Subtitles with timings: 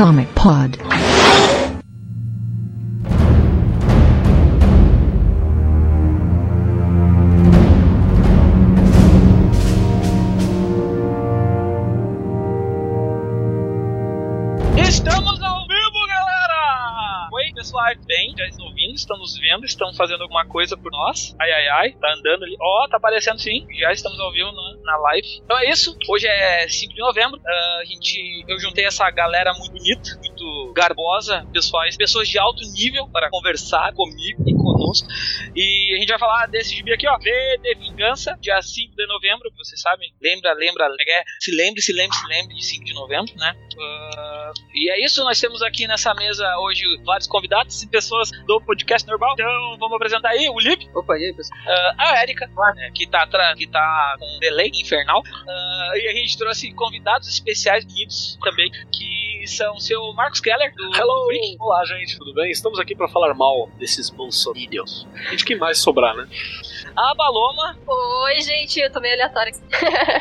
[0.00, 0.89] Comic Pod.
[20.00, 21.36] Fazendo alguma coisa por nós.
[21.38, 22.56] Ai, ai, ai, tá andando ali.
[22.58, 25.42] Ó, tá aparecendo sim, já estamos ao vivo na, na live.
[25.44, 27.38] Então é isso, hoje é 5 de novembro.
[27.46, 30.29] Ah, a gente, eu juntei essa galera muito bonita, muito
[30.74, 35.06] garbosa, pessoais, pessoas de alto nível para conversar comigo e conosco.
[35.54, 39.06] E a gente vai falar desse gibi aqui, ó, V de Vingança, dia 5 de
[39.06, 40.12] novembro, vocês sabem.
[40.20, 43.54] Lembra, lembra, é, se lembre, se lembre, se lembre de 5 de novembro, né?
[43.80, 48.60] Ah, e é isso, nós temos aqui nessa mesa hoje vários convidados e pessoas do
[48.60, 49.34] podcast normal.
[49.34, 51.58] Então vamos apresentar aí o Lipe, Opa, e aí, pessoal?
[51.66, 55.22] ah, a Erika, né, que, tá que tá com um delay infernal.
[55.26, 60.72] Ah, e a gente trouxe convidados especiais bonitos também, que são o seu Marcos Keller,
[60.74, 61.26] do Hello!
[61.26, 61.56] Freak.
[61.58, 62.50] Olá, gente, tudo bem?
[62.50, 65.06] Estamos aqui para falar mal desses bolsominions.
[65.32, 66.28] E de quem mais sobrar, né?
[66.96, 69.52] A Baloma, Oi, gente, eu tô meio aleatória.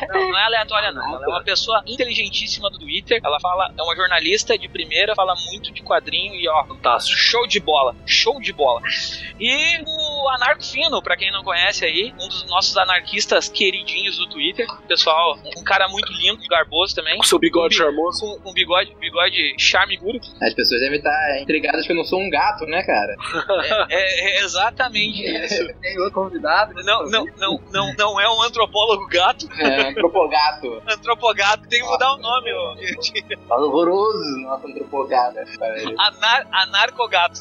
[0.10, 3.82] não, não é aleatória não, ela é uma pessoa inteligentíssima do Twitter, ela fala, é
[3.82, 7.18] uma jornalista de primeira, fala muito de quadrinho e ó, Fantástico.
[7.18, 8.82] Show de bola, show de bola.
[9.40, 14.28] E o Anarco Fino, pra quem não conhece aí, um dos nossos anarquistas queridinhos do
[14.28, 14.68] Twitter.
[14.88, 17.18] Pessoal, um cara muito lindo garboso também.
[17.18, 18.20] Com seu bigode Bi- charmoso.
[18.22, 19.56] Com, com bigode, bigode
[20.42, 23.16] As pessoas devem estar intrigadas que eu não sou um gato, né, cara?
[23.90, 25.68] É, é exatamente isso.
[25.82, 26.74] Tem outro convidado.
[26.84, 30.82] Não, não, não, não, não é um antropólogo gato, É, antropogato.
[30.88, 32.76] antropogato, tem que mudar o nome, ó.
[33.48, 35.38] Tá horroroso, nosso antropogato.
[35.98, 37.40] Anar, anarcogato,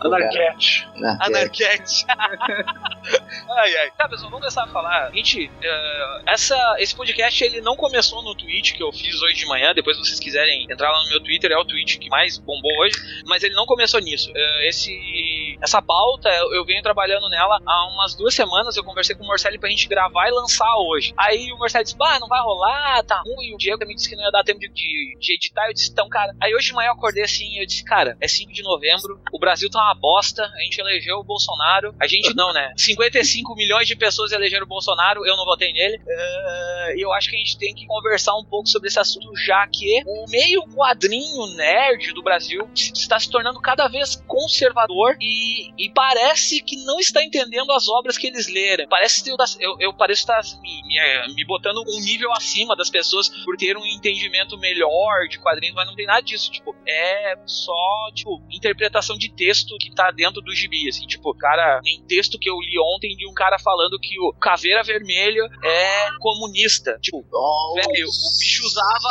[0.00, 0.88] Anarquete.
[1.20, 2.06] Anarquete.
[2.08, 3.90] ai, ai.
[3.96, 5.10] Tá, pessoal, vamos começar a falar.
[5.12, 9.46] Gente, eh, essa, esse podcast ele não começou no tweet que eu fiz hoje de
[9.46, 9.72] manhã.
[9.74, 12.70] Depois, se vocês quiserem entrar lá no meu Twitter, é o tweet que mais bombou
[12.80, 12.94] hoje.
[13.26, 14.30] Mas ele não começou nisso.
[14.34, 18.76] Eh, esse, essa pauta, eu, venho trabalhando nela há umas duas semanas.
[18.76, 21.12] Eu conversei com o Marcelo pra gente gravar e lançar hoje.
[21.16, 23.54] Aí o Marcelo disse: Bah, não vai rolar, tá ruim.
[23.54, 25.66] O Diego também disse que não ia dar tempo de, de, de editar.
[25.68, 26.34] Eu disse: Então, cara.
[26.40, 29.20] Aí hoje de manhã eu acordei assim eu disse: Cara, é 5 de novembro.
[29.32, 30.42] O Brasil tá uma bosta.
[30.42, 31.94] A gente elegeu o Bolsonaro.
[32.00, 32.72] A gente não, né?
[32.76, 35.26] 55 milhões de pessoas elegeram o Bolsonaro.
[35.26, 36.00] Eu não votei nele.
[36.06, 39.34] Eh, E eu acho que a gente tem que conversar um pouco sobre esse assunto,
[39.36, 41.46] já que o meio quadrinho
[41.80, 47.24] nerd do Brasil está se tornando cada vez conservador e, e parece que não está
[47.24, 48.86] entendendo as obras que eles leram.
[48.88, 52.90] Parece que eu, eu, eu pareço estar me, me, me botando um nível acima das
[52.90, 56.50] pessoas por ter um entendimento melhor de quadrinhos, mas não tem nada disso.
[56.50, 61.06] Tipo, é só, tipo, interpretação de texto que tá dentro do gibi, assim.
[61.06, 64.82] Tipo, cara, tem texto que eu li ontem de um cara falando que o Caveira
[64.82, 66.98] Vermelha é comunista.
[67.00, 69.08] Tipo, velho, o bicho usava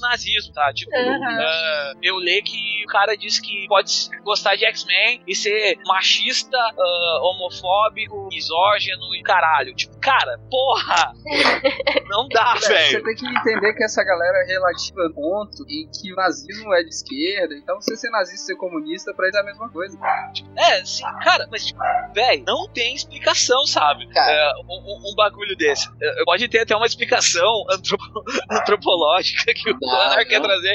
[0.08, 0.72] nazismo, tá?
[0.72, 1.38] Tipo, Aham.
[1.40, 3.92] ah, eu leio que o cara disse que pode
[4.22, 9.74] gostar de X-Men e ser machista, ah, homofóbico, misógino e caralho.
[9.74, 11.12] Tipo, cara, porra!
[12.08, 13.04] Não dá, Você velho.
[13.04, 16.82] tem que entender que essa galera é relativa ao ponto em que o nazismo é
[16.82, 19.98] de esquerda, então você ser nazista e ser comunista, pra eles é a mesma coisa.
[20.56, 21.78] É, sim, cara, mas, tipo,
[22.14, 24.06] velho, não tem explicação, sabe?
[24.08, 24.32] Cara.
[24.32, 25.88] É, um, um- bagulho desse.
[26.02, 30.46] É, Pode ter até uma explicação antropo- antropológica que o Não, Leonard quer não.
[30.48, 30.74] trazer,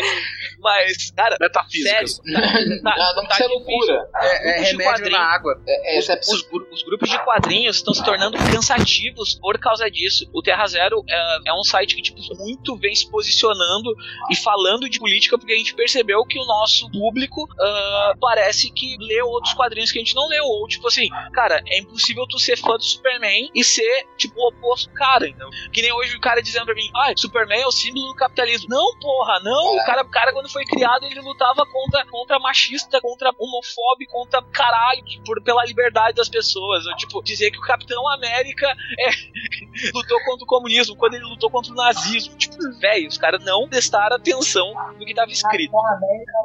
[0.59, 2.15] mas, cara, Metafísicas.
[2.15, 3.49] sério, tá, Não, não tá precisa difícil.
[3.49, 4.09] loucura.
[4.21, 5.61] É, é remédio na água.
[5.67, 6.41] É, Os, essa é os
[6.71, 10.29] os grupos de quadrinhos estão se tornando cansativos por causa disso.
[10.33, 13.93] O Terra Zero é, é um site que tipo, muito vem se posicionando
[14.29, 18.97] e falando de política porque a gente percebeu que o nosso público ah, parece que
[18.99, 20.43] lê outros quadrinhos que a gente não leu.
[20.43, 24.47] Ou tipo assim, cara, é impossível tu ser fã do Superman e ser tipo o
[24.49, 25.27] oposto cara.
[25.27, 28.15] Então, que nem hoje o cara dizendo pra mim, ah, Superman é o símbolo do
[28.15, 28.67] capitalismo.
[28.69, 29.75] Não, porra, não.
[29.75, 34.41] O cara, o cara quando foi criado ele lutava contra, contra machista, contra homofóbico, contra
[34.43, 36.85] caralho, por, pela liberdade das pessoas.
[36.85, 38.67] Eu, tipo, dizer que o Capitão América
[38.99, 39.09] é,
[39.93, 42.35] lutou contra o comunismo, quando ele lutou contra o nazismo.
[42.37, 45.73] Tipo, velho, os caras não prestaram atenção no que tava escrito.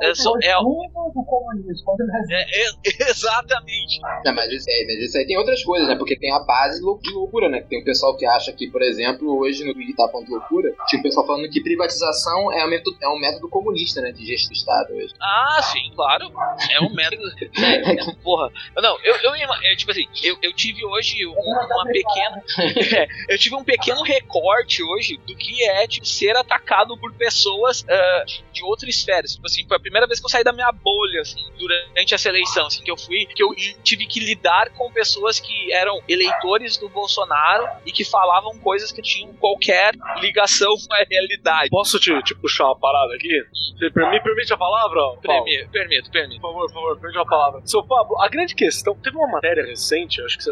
[0.03, 1.97] É, só, é, do comunismo.
[2.31, 2.67] é- é-
[3.11, 4.00] exatamente.
[4.25, 5.97] Não, mas isso, é, mas isso aí tem outras coisas, né?
[5.97, 7.61] Porque tem a base de loucura, né?
[7.69, 10.73] Tem o pessoal que acha que, por exemplo, hoje no Twitter tá falando de loucura,
[10.87, 14.12] tinha o pessoal falando que privatização é um método, é um método comunista, né?
[14.12, 15.14] De gestão do Estado hoje.
[15.20, 16.31] Ah, sim, claro.
[16.70, 17.22] É um método.
[17.56, 18.50] É, porra.
[18.76, 22.43] Não, eu, eu, ima- é, tipo assim, eu, eu tive hoje um- uma pequena.
[22.96, 27.82] É, eu tive um pequeno recorte hoje do que é tipo, ser atacado por pessoas
[27.82, 29.22] uh, de, de outra esfera.
[29.22, 32.28] Tipo assim, foi a primeira vez que eu saí da minha bolha, assim, durante essa
[32.28, 33.50] eleição, assim, que eu fui, que eu
[33.82, 39.02] tive que lidar com pessoas que eram eleitores do Bolsonaro e que falavam coisas que
[39.02, 41.70] tinham qualquer ligação com a realidade.
[41.70, 43.29] Posso te, te puxar uma parada aqui?
[43.53, 45.00] Você me permite a palavra?
[45.21, 46.41] Permito, permito, permito.
[46.41, 47.61] Por favor, por favor, permite a palavra.
[47.65, 50.50] Seu Pablo, a grande questão, teve uma matéria recente, acho que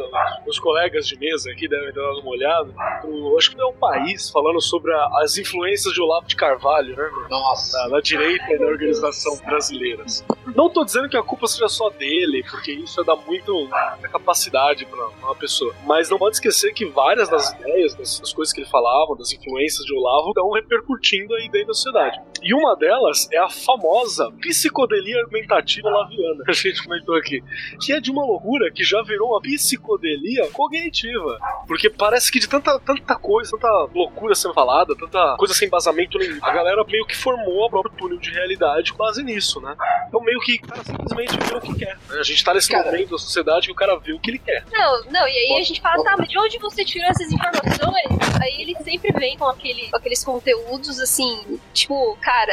[0.49, 3.75] os colegas de mesa aqui devem ter dado uma olhada, pro, acho que é um
[3.75, 7.11] país falando sobre a, as influências de Olavo de Carvalho, né?
[7.31, 7.79] Nossa.
[7.79, 10.25] Da, da direita e da organização brasileiras.
[10.55, 14.87] Não tô dizendo que a culpa seja só dele, porque isso dar muito da capacidade
[14.87, 15.75] para uma pessoa.
[15.85, 19.33] Mas não pode esquecer que várias das ideias, das, das coisas que ele falava, das
[19.33, 22.21] influências de Olavo, estão repercutindo aí dentro da sociedade.
[22.43, 27.43] E uma delas é a famosa psicodelia argumentativa olaviana, que a gente comentou aqui,
[27.81, 31.39] que é de uma loucura que já virou uma psicodelia cognitiva.
[31.67, 36.19] Porque parece que de tanta, tanta coisa, tanta loucura sendo falada, tanta coisa sem embasamento
[36.19, 39.75] nenhum, a galera meio que formou a própria túnel de realidade com base nisso, né?
[40.07, 41.97] Então meio que o cara simplesmente vê o que quer.
[42.11, 42.21] Né?
[42.21, 44.39] A gente tá nesse cara, momento da sociedade que o cara vê o que ele
[44.39, 44.65] quer.
[44.71, 48.39] Não, não, e aí a gente fala, tá, mas de onde você tirou essas informações?
[48.43, 52.53] Aí ele sempre vem com, aquele, com aqueles conteúdos assim, tipo, cara,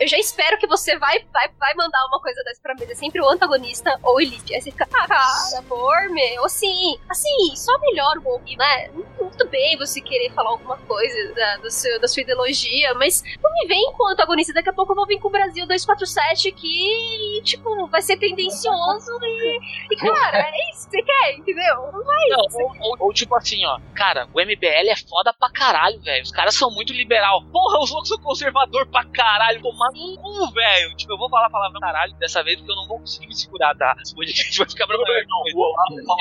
[0.00, 2.84] eu já espero que você vai, vai, vai mandar uma coisa dessa pra mim.
[2.88, 4.54] É sempre o antagonista ou o elite.
[4.54, 8.90] Aí você fica, ah, cara, por meu, assim, assim, só melhora um pouquinho, né?
[9.30, 13.50] Muito bem você querer falar alguma coisa da, do seu, da sua ideologia, mas não
[13.52, 14.52] me vem com antagonista.
[14.52, 18.18] Daqui a pouco eu vou vir com o Brasil 247 aqui e, tipo, vai ser
[18.18, 19.60] tendencioso e,
[19.92, 21.76] e cara, é isso que você quer, entendeu?
[21.92, 22.28] Não vai.
[22.28, 26.22] Não, ou, ou, ou, tipo assim, ó, cara, o MBL é foda pra caralho, velho.
[26.22, 27.42] Os caras são muito liberal.
[27.44, 29.62] Porra, os outros são conservador pra caralho.
[29.62, 30.96] Tomar no cu, velho.
[30.96, 33.34] Tipo, eu vou falar a palavra caralho dessa vez porque eu não vou conseguir me
[33.34, 33.96] segurar, tá?
[34.00, 34.94] Esse podcast vai ficar lá,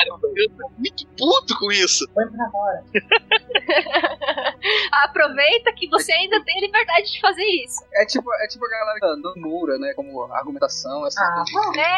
[0.06, 2.06] eu tô muito puto com isso.
[2.14, 2.84] Foi pra fora.
[4.92, 7.84] Aproveita que você ainda tem a liberdade de fazer isso.
[7.94, 9.94] É tipo, é tipo a galera andando Moura, né?
[9.96, 11.80] Como argumentação, essa ah, coisa.
[11.80, 11.98] É,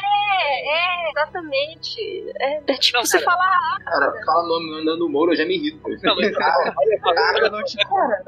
[0.69, 1.99] é, exatamente.
[2.39, 3.77] É, é tipo não, você cara, falar.
[3.85, 5.81] Cara, fala nome andando Moura, eu já me irrito.
[6.03, 6.73] Não, mas, cara,
[7.13, 7.77] cara, não te...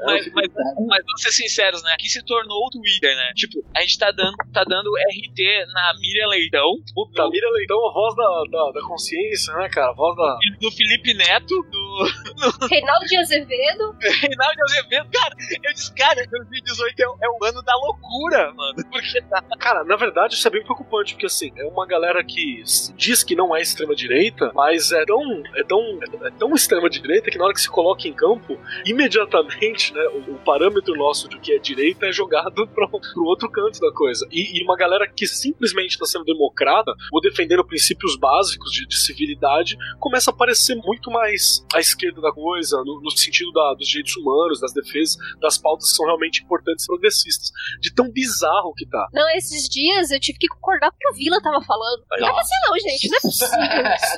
[0.04, 1.94] mas, mas, mas vamos ser sinceros, né?
[1.98, 3.32] Que se tornou o Twitter, né?
[3.34, 6.70] Tipo, a gente tá dando, tá dando RT na Miriam Leitão.
[6.94, 7.28] Puta.
[7.28, 9.90] Miriam Leitão, a voz da, da, da, consciência, né, cara?
[9.90, 10.38] A voz da.
[10.60, 11.83] Do Felipe Neto, do.
[11.94, 12.66] No...
[12.68, 13.96] Reinaldo de Azevedo.
[14.00, 18.74] Reinaldo de Azevedo, cara, eu disse, cara, 2018 é, é o ano da loucura, mano.
[18.90, 19.42] Porque tá.
[19.58, 22.62] Cara, na verdade, isso é bem preocupante, porque assim, é uma galera que
[22.96, 27.44] diz que não é extrema-direita, mas é tão, é tão, é tão extrema-direita que na
[27.44, 31.58] hora que se coloca em campo, imediatamente, né, o, o parâmetro nosso de que é
[31.58, 34.26] direita é jogado pro, pro outro canto da coisa.
[34.30, 38.96] E, e uma galera que simplesmente está sendo democrata ou defendendo princípios básicos de, de,
[38.96, 43.88] civilidade começa a parecer muito mais à esquerda da coisa, no, no sentido da, dos
[43.88, 47.50] direitos humanos, das defesas, das pautas que são realmente importantes progressistas.
[47.80, 49.08] De tão bizarro que tá.
[49.12, 52.04] Não, esses dias eu tive que concordar com o que o Vila tava falando.
[52.18, 53.08] Não é não, gente.
[53.08, 53.58] Não é possível.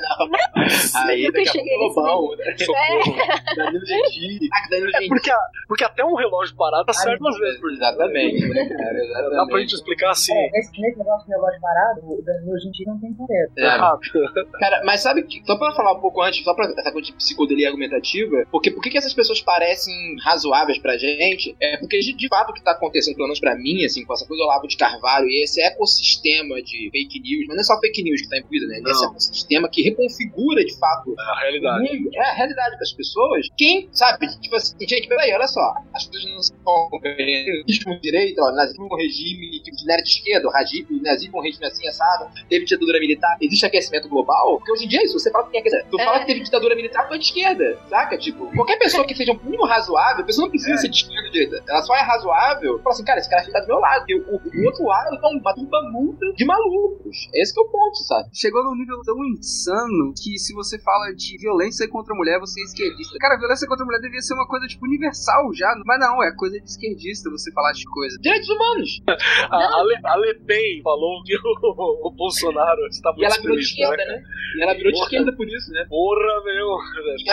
[0.01, 0.27] não.
[0.27, 2.55] não é possível Aí, que eu cheguei nesse bom, né?
[2.77, 3.55] É.
[3.55, 4.49] Danilo Gentili.
[4.77, 5.31] É porque,
[5.67, 7.61] porque até um relógio parado tá certo às vezes.
[7.63, 8.97] Exatamente, né, cara?
[8.97, 9.35] Exatamente.
[9.35, 10.33] Dá pra gente explicar assim.
[10.33, 13.53] É, esse, nesse negócio de relógio parado, o Danilo Gentili não tem tarefa.
[13.57, 14.59] É.
[14.59, 17.13] Cara, mas sabe que, só pra falar um pouco antes, só pra essa coisa de
[17.13, 19.93] psicodelia argumentativa, porque por que essas pessoas parecem
[20.23, 21.55] razoáveis pra gente?
[21.59, 24.25] É porque de fato o que tá acontecendo, pelo menos pra mim, assim, com essa
[24.25, 27.79] coisa do Olavo de Carvalho e esse ecossistema de fake news, mas não é só
[27.79, 28.81] fake news que tá incluído, né?
[28.87, 31.97] Esse ecossistema que reconfigura de fato é a realidade.
[31.97, 33.47] Mundo, é a realidade das pessoas.
[33.57, 38.51] Quem, sabe, tipo assim, gente, peraí, olha só, as pessoas não são com direito, ó,
[38.51, 42.65] nazismo um regime tipo, de nerd de esquerda, o nazismo um regime assim assado, teve
[42.65, 45.59] ditadura militar, existe aquecimento global, porque hoje em dia é isso, você fala que tem
[45.59, 46.03] aquecimento, tu é.
[46.03, 47.46] fala que teve ditadura militar, foi de esquerda,
[47.87, 48.17] saca?
[48.17, 50.77] Tipo, qualquer pessoa que seja um mínimo razoável, a pessoa não precisa é.
[50.77, 53.59] ser de esquerda ou direita, ela só é razoável, fala assim, cara, esse cara tá
[53.59, 57.29] do meu lado, e o, o, outro lado tá uma turba multa de malucos.
[57.33, 58.29] Esse é o ponto, sabe?
[58.33, 62.59] Chegou num nível tão insano que se você fala de violência contra a mulher, você
[62.59, 63.17] é esquerdista.
[63.19, 66.31] Cara, violência contra a mulher devia ser uma coisa, tipo, universal já, mas não, é
[66.35, 68.17] coisa de esquerdista você falar de coisa.
[68.19, 69.01] Direitos humanos!
[69.49, 73.37] a, a, Le, a Le Pen falou que o, o Bolsonaro está muito E ela
[73.41, 74.05] virou de esquerda, né?
[74.05, 74.23] né?
[74.57, 75.85] E ela virou de esquerda por isso, né?
[75.89, 76.77] Porra, meu!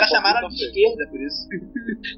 [0.09, 1.47] Caras chamaram de esquerda por isso.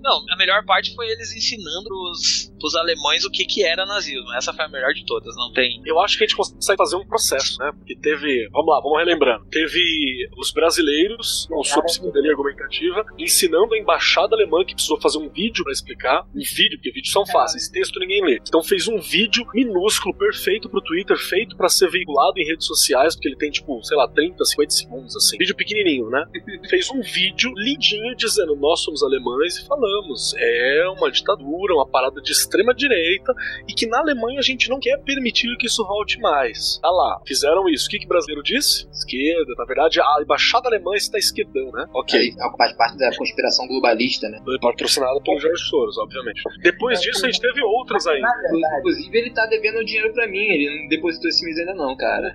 [0.02, 4.32] Não, a melhor parte foi eles ensinando os pros alemães o que, que era nazismo.
[4.34, 5.82] Essa foi a melhor de todas, não tem.
[5.86, 7.72] Eu acho que a gente consegue fazer um processo, né?
[7.76, 8.50] Porque teve.
[8.52, 9.46] Vamos lá, vamos relembrando.
[9.50, 15.30] Teve os brasileiros, com sua psicodelia argumentativa, ensinando a embaixada alemã que precisou fazer um
[15.30, 16.26] vídeo pra explicar.
[16.36, 18.40] Um vídeo, porque vídeos são fáceis, texto ninguém lê.
[18.48, 23.16] Então fez um vídeo minúsculo, perfeito pro Twitter, feito pra ser veiculado em redes sociais,
[23.16, 25.38] porque ele tem, tipo, sei lá, 30, 50 segundos, assim.
[25.38, 26.26] Vídeo pequenininho, né?
[26.70, 30.34] fez um vídeo lindinho dizendo: Nós somos alemães e falamos.
[30.38, 33.34] É uma ditadura, uma parada de extrema direita
[33.68, 36.80] e que na Alemanha a gente não quer permitir que isso volte mais.
[36.82, 37.88] Tá lá, fizeram isso.
[37.88, 38.88] O que, que o brasileiro disse?
[38.90, 39.54] Esquerda.
[39.58, 41.86] Na verdade, a embaixada alemã está esquerdão, né?
[41.94, 42.18] Ok.
[42.20, 44.40] Aí, faz parte da conspiração globalista, né?
[44.62, 46.42] Patrocinada pelo George Soros, obviamente.
[46.62, 50.40] Depois disso, a gente teve outras verdade, Inclusive, ele tá devendo dinheiro pra mim.
[50.40, 52.34] Ele não depositou esse mês ainda, não, cara.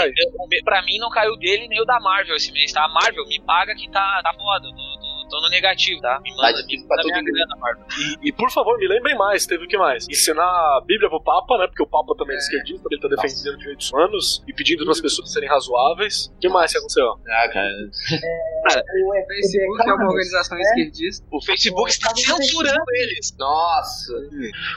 [0.00, 0.12] Aí.
[0.16, 2.84] Eu- pra mim não caiu dele nem o da Marvel esse mês, tá?
[2.84, 4.68] A Marvel me paga que tá, tá foda.
[4.68, 6.20] Tô, tô- tô no negativo, tá?
[6.22, 8.18] Me Tá manda, difícil me pra manda todo minha mundo.
[8.22, 10.06] E, e, por favor, me lembrem mais, teve o que mais?
[10.08, 11.66] Ensinar a Bíblia pro Papa, né?
[11.66, 15.00] Porque o Papa também é, esquerdista, ele tá defendendo direitos humanos e pedindo para as
[15.00, 16.26] pessoas serem razoáveis.
[16.36, 17.06] O que mais que aconteceu?
[17.28, 17.68] Ah, cara.
[17.68, 21.26] o O Facebook é uma organização esquerdista.
[21.30, 23.34] O Facebook está censurando eles.
[23.38, 24.12] Nossa.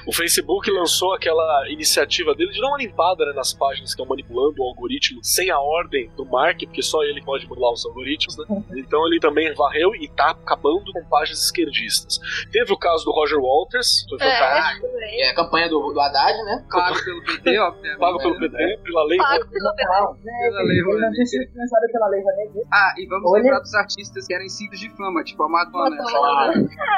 [0.06, 4.06] O Facebook lançou aquela iniciativa dele de dar uma limpada né, nas páginas que estão
[4.06, 8.38] manipulando o algoritmo sem a ordem do Mark, porque só ele pode manipular os algoritmos,
[8.38, 8.46] né?
[8.76, 12.20] Então ele também varreu e tá acabando com páginas esquerdistas.
[12.52, 14.88] Teve o caso do Roger Walters, foi fantástico.
[14.88, 15.28] É.
[15.28, 16.66] É a campanha do, do Haddad, né?
[16.70, 18.00] Pago pelo PT, obviamente.
[18.00, 19.18] Pago pelo PT, pela lei.
[19.18, 21.26] Pago pelo Não, né, Pela lei Rouanet.
[21.92, 22.68] pela Rouanet.
[22.72, 25.96] Ah, e vamos Olha- lembrar dos artistas que eram ciclos de fama, tipo a Madonna.
[25.96, 26.54] Madonna.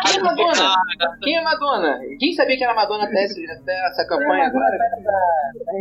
[0.06, 0.76] Quem é Madonna?
[1.22, 1.98] Quem é Madonna?
[2.00, 4.78] Ninguém sabia que era Madonna até, essa campanha agora.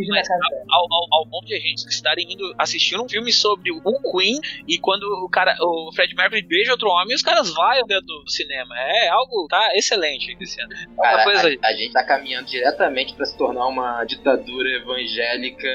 [0.09, 0.29] Mas
[0.71, 4.41] ao, ao, ao ponto de a gente estarem indo assistir um filme sobre o Queen
[4.67, 8.31] e quando o cara, o Fred Mercury beija outro homem, os caras vaiam dentro do
[8.31, 8.75] cinema.
[8.79, 9.71] É algo, tá?
[9.75, 10.71] Excelente esse ano.
[10.97, 15.69] Cara, coisa a, a gente tá caminhando diretamente pra se tornar uma ditadura evangélica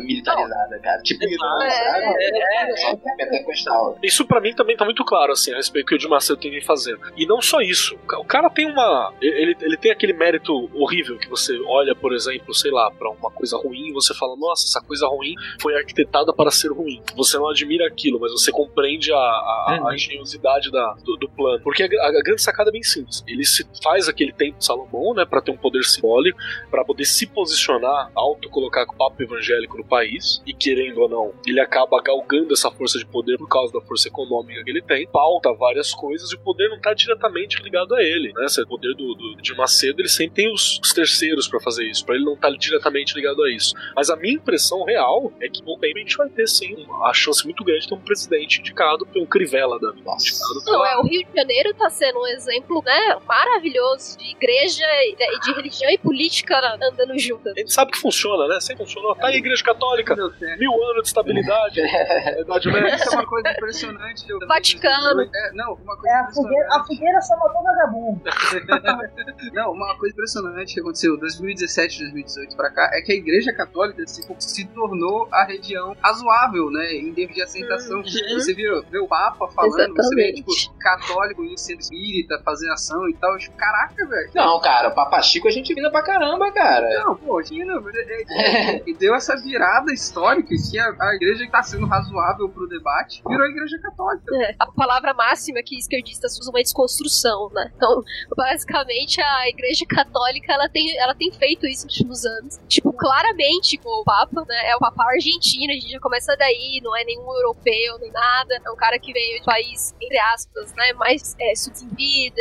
[0.00, 1.02] militarizada, cara.
[1.02, 1.70] Tipo Irã, É.
[1.70, 2.04] sabe?
[2.18, 3.98] É, é, Só pentecostal.
[4.02, 6.50] Isso pra mim também tá muito claro, assim, a respeito do que o Macedo tem
[6.50, 6.98] que fazer.
[7.16, 7.94] E não só isso.
[7.96, 9.12] O ca- O cara tem uma.
[9.20, 13.30] Ele, ele tem aquele mérito horrível que você olha, por exemplo, sei lá, pra uma
[13.30, 17.02] coisa ruim e você fala, nossa, essa coisa ruim foi arquitetada para ser ruim.
[17.16, 19.88] Você não admira aquilo, mas você compreende a, a, Uhum.
[19.88, 21.62] a engenhosidade da, do, do plano.
[21.62, 23.22] Porque a, a grande sacada é bem simples.
[23.26, 26.38] Ele se faz aquele templo de Salomão, né, pra ter um poder simbólico,
[26.70, 31.32] pra poder se posicionar, auto-colocar com o papo evangélico no país, e querendo ou não,
[31.46, 35.06] ele acaba galgando essa força de poder por causa da força econômica que ele tem,
[35.06, 38.44] pauta várias coisas e o poder não tá diretamente ligado a ele, né?
[38.46, 42.04] Esse poder do, do de Macedo, ele sempre tem os, os terceiros pra fazer isso,
[42.04, 43.74] pra ele não estar tá diretamente ligado a isso.
[43.94, 47.08] Mas a minha impressão real é que no tempo a gente vai ter sim uma-
[47.08, 49.92] a chance muito grande de ter um presidente indicado pelo Crivella da.
[50.04, 50.44] Nossa.
[50.74, 54.84] Não, pela- é, o Rio de Janeiro tá sendo um exemplo, né, maravilhoso de igreja
[55.04, 57.54] e de, de religião e política andando juntas.
[57.56, 58.60] A gente sabe que funciona, né?
[58.60, 59.14] Sempre funcionou.
[59.14, 60.14] Tá aí a Igreja Católica,
[60.58, 61.80] mil anos de estabilidade,
[62.40, 62.94] Idade Média.
[62.96, 64.24] Isso é uma coisa impressionante.
[64.28, 65.22] Eu- Vaticano.
[65.22, 66.86] É, não, uma coisa É a fogueira, a impressionante.
[66.86, 68.22] fogueira matou vagabundo.
[69.52, 74.06] Não, uma coisa impressionante que aconteceu 2017, 2018 pra cá é que a Igreja Católica
[74.06, 76.92] se, se tornou a região razoável, né?
[76.94, 78.02] Em termos de aceitação.
[78.02, 83.08] Você viu, vê o Papa falando, você vê, tipo, Católico em centro espírita, fazendo ação
[83.08, 83.36] e tal.
[83.38, 84.30] Tipo, caraca, velho.
[84.34, 86.88] Não, cara, o Papa Chico a gente vina pra caramba, cara.
[87.04, 91.50] Não, pô, China, é- é- e deu essa virada histórica que a, a igreja que
[91.52, 94.24] tá sendo razoável pro debate virou a igreja católica.
[94.36, 97.70] É, a palavra máxima que esquerdistas usam é desconstrução, né?
[97.76, 98.02] Então,
[98.36, 102.60] basicamente, a Igreja Católica ela tem, ela tem feito isso nos últimos anos.
[102.68, 104.70] Tipo, claramente, com o Papa, né?
[104.70, 108.60] É o Papa argentino, a gente já começa daí, não é nenhum europeu nem nada.
[108.64, 110.92] É um cara que veio de país, entre aspas, né?
[110.94, 111.54] Mais é,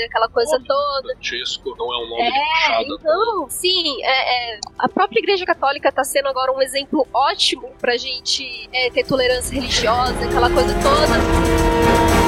[0.05, 1.13] aquela coisa toda.
[1.15, 2.95] Francesco não é um nome É, puxado.
[2.99, 7.97] então, sim, é, é, a própria Igreja Católica está sendo agora um exemplo ótimo pra
[7.97, 12.22] gente é, ter tolerância religiosa, aquela coisa toda.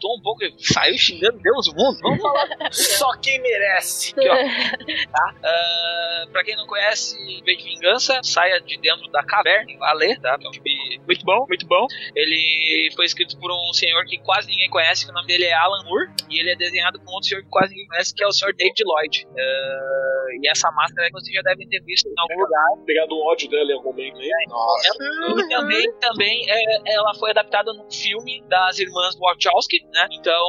[0.00, 1.98] Soltou um pouco e saiu xingando Deus o mundo.
[2.02, 4.12] Vamos falar só quem merece.
[4.12, 4.34] Aqui, ó.
[5.12, 5.34] Tá?
[5.44, 10.18] Ah, pra quem não conhece, V de Vingança, saia de dentro da caverna, em Valê,
[10.18, 10.38] tá?
[10.40, 11.86] É um muito bom, muito bom.
[12.14, 15.52] Ele foi escrito por um senhor que quase ninguém conhece, que o nome dele é
[15.52, 18.26] Alan Moore, e ele é desenhado por outro senhor que quase ninguém conhece, que é
[18.26, 19.26] o senhor David Lloyd.
[19.26, 22.84] Uh, e essa máscara que vocês já devem ter visto em algum lugar.
[22.86, 24.46] Pegado o ódio dela em algum momento aí.
[24.48, 24.90] Nossa.
[25.38, 30.06] E também, também é, ela foi adaptada num filme das irmãs Wachowski, né?
[30.12, 30.44] Então,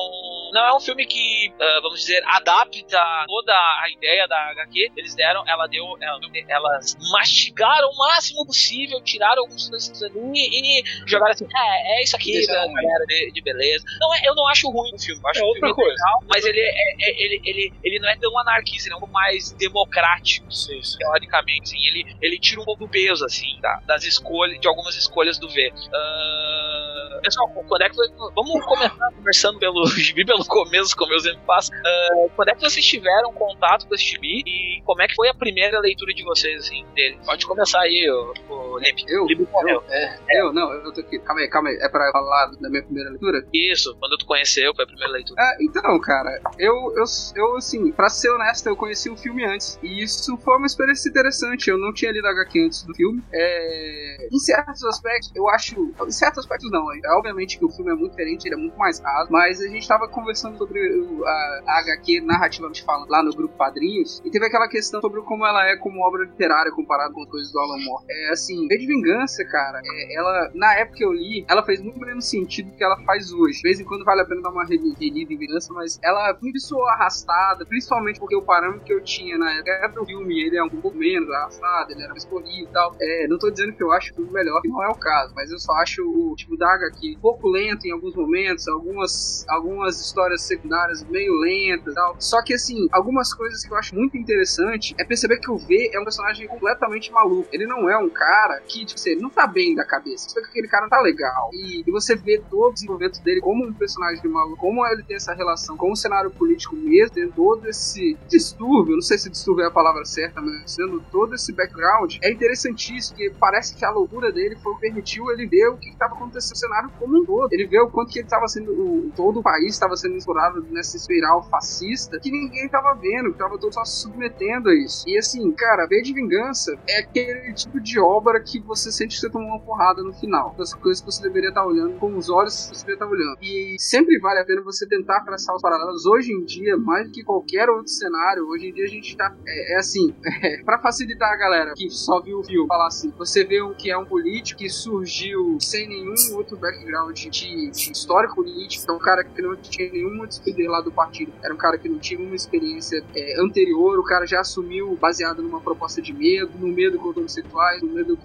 [0.54, 4.92] não é um filme que, uh, vamos dizer, adapta toda a ideia da HQ.
[4.96, 10.84] Eles deram, ela deu, ela, elas mastigaram o máximo possível, tiraram alguns coisas ali e
[11.08, 13.84] jogaram assim, é, é isso aqui, Deixaram galera, de, de beleza.
[14.00, 15.92] Não, é, eu não acho ruim o filme, acho É outra filme coisa.
[15.92, 19.00] legal, mas ele, é, é- ele, ele, ele não é tão anarquista, ele é um
[19.00, 20.98] pouco mais democrático Sim, sim.
[20.98, 23.82] teoricamente, assim, ele, ele tira um pouco do peso, assim, tá?
[23.86, 25.72] das escolhas, de algumas escolhas do V.
[25.94, 31.20] Ah, pessoal, quando é que foi, vamos começar conversando pelo gibi, pelo começo, como eu
[31.20, 31.72] sempre faço.
[31.74, 35.30] Ah, quando é que vocês tiveram contato com esse gibi e como é que foi
[35.30, 37.18] a primeira leitura de vocês, assim, dele?
[37.26, 39.00] Pode começar aí, o, o Limp.
[39.08, 39.26] Eu?
[39.52, 39.84] Morreu.
[40.30, 41.20] Eu, não, eu tô aqui.
[41.20, 41.78] Calma aí, calma aí.
[41.82, 43.46] É pra falar da minha primeira leitura?
[43.54, 45.42] Isso, quando tu conheceu, foi a primeira leitura.
[45.42, 47.04] Ah, então, cara, eu, eu,
[47.36, 49.80] eu, assim, pra ser honesto, eu conheci o filme antes.
[49.84, 51.70] E isso foi uma experiência interessante.
[51.70, 53.22] Eu não tinha lido HQ antes do filme.
[53.34, 55.94] É, em certos aspectos, eu acho.
[56.06, 56.86] Em certos aspectos, não.
[56.94, 59.32] É, obviamente que o filme é muito diferente, ele é muito mais raso.
[59.32, 63.56] Mas a gente tava conversando sobre o- a, a HQ, narrativamente falando, lá no grupo
[63.58, 64.22] Padrinhos.
[64.24, 67.52] E teve aquela questão sobre como ela é como obra literária comparada com as coisas
[67.52, 68.06] do Alan Moore.
[68.10, 71.82] É assim, V de Vingança, cara, é, ela, na época que eu li, ela fez
[71.82, 73.58] muito menos sentido do que ela faz hoje.
[73.58, 76.38] De vez em quando vale a pena dar uma reli- relida em Vingança, mas ela
[76.42, 80.42] me soou arrastada, principalmente porque o parâmetro que eu tinha na época era do filme,
[80.42, 82.96] ele é um pouco menos arrastado, ele era mais corrido e tal.
[83.00, 85.52] É, não tô dizendo que eu acho o melhor, que não é o caso, mas
[85.52, 90.00] eu só acho o tipo da HQ um pouco lento em alguns momentos, algumas, algumas
[90.00, 92.16] histórias secundárias meio lentas e tal.
[92.20, 95.92] Só que assim, algumas coisas que eu acho muito interessante é perceber que o V
[95.94, 97.48] é um personagem completamente maluco.
[97.52, 100.28] Ele não é um cara que, tipo assim, ele não tá bem da cabeça.
[100.36, 101.50] Vê que aquele cara tá legal.
[101.54, 105.18] E, e você vê todo o desenvolvimento dele como um personagem maluco, como ele tem
[105.18, 109.64] essa relação com o cenário político mesmo, tendo todo esse distúrbio, não sei se distúrbio
[109.64, 113.92] é a palavra certa, mas tendo todo esse background, é interessantíssimo, porque parece que a
[113.92, 117.22] loucura dele foi o que permitiu ele ver o que estava acontecendo no cenário como
[117.22, 117.50] um todo.
[117.52, 120.66] Ele vê o quanto que ele estava sendo, o, todo o país estava sendo explorado
[120.70, 125.08] nessa espiral fascista, que ninguém estava vendo, que estava todo só se submetendo a isso.
[125.08, 129.22] E assim, cara, V de Vingança é aquele tipo de obra que você sente que
[129.22, 130.56] você tomou uma porrada no final.
[130.58, 133.38] Das coisas que você deveria estar olhando com os olhos que você deveria estar olhando.
[133.42, 136.06] E sempre vale a pena você tentar traçar os paralelos.
[136.06, 139.36] Hoje em dia, mais do que qualquer outro cenário, hoje em dia a gente tá.
[139.46, 143.12] É, é assim, é, pra facilitar a galera que só viu o filme, falar assim:
[143.18, 147.92] você vê o que é um político que surgiu sem nenhum outro background de, de
[147.92, 151.58] história política, é um cara que não tinha nenhuma despedida lá do partido, era um
[151.58, 156.02] cara que não tinha uma experiência é, anterior, o cara já assumiu baseado numa proposta
[156.02, 158.18] de medo, no medo contra homossexuais, no medo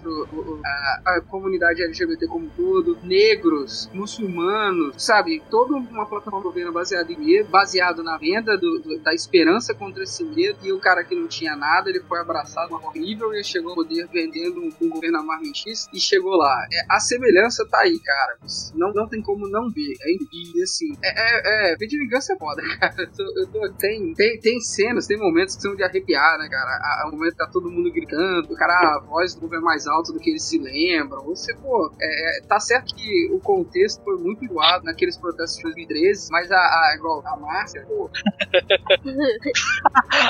[0.65, 5.41] a, a comunidade LGBT como todo, negros, muçulmanos, sabe?
[5.49, 10.03] Toda uma plataforma governo baseada em medo, baseado na venda do- do- da esperança contra
[10.03, 13.43] esse medo, e o cara que não tinha nada, ele foi abraçado, uma horrível, e
[13.43, 16.65] chegou ao poder vendendo um, um governo amarrentista, e chegou lá.
[16.71, 18.37] É, a semelhança tá aí, cara.
[18.75, 19.93] Não, não tem como não ver.
[20.01, 20.93] É incrível, assim.
[21.03, 22.93] É, é, é, vingança é foda, cara.
[22.97, 26.47] Eu tô, eu tô- tem, tem, tem cenas, tem momentos que são de arrepiar, né,
[26.49, 27.07] cara?
[27.07, 29.87] O momento que tá todo mundo gritando, o cara, a voz do povo é mais
[29.87, 31.23] alta do que eles se lembram.
[31.25, 35.63] Você, pô, é, é, tá certo que o contexto foi muito doado naqueles protestos de
[35.63, 38.09] 2013, mas a, a, igual a Márcia, pô,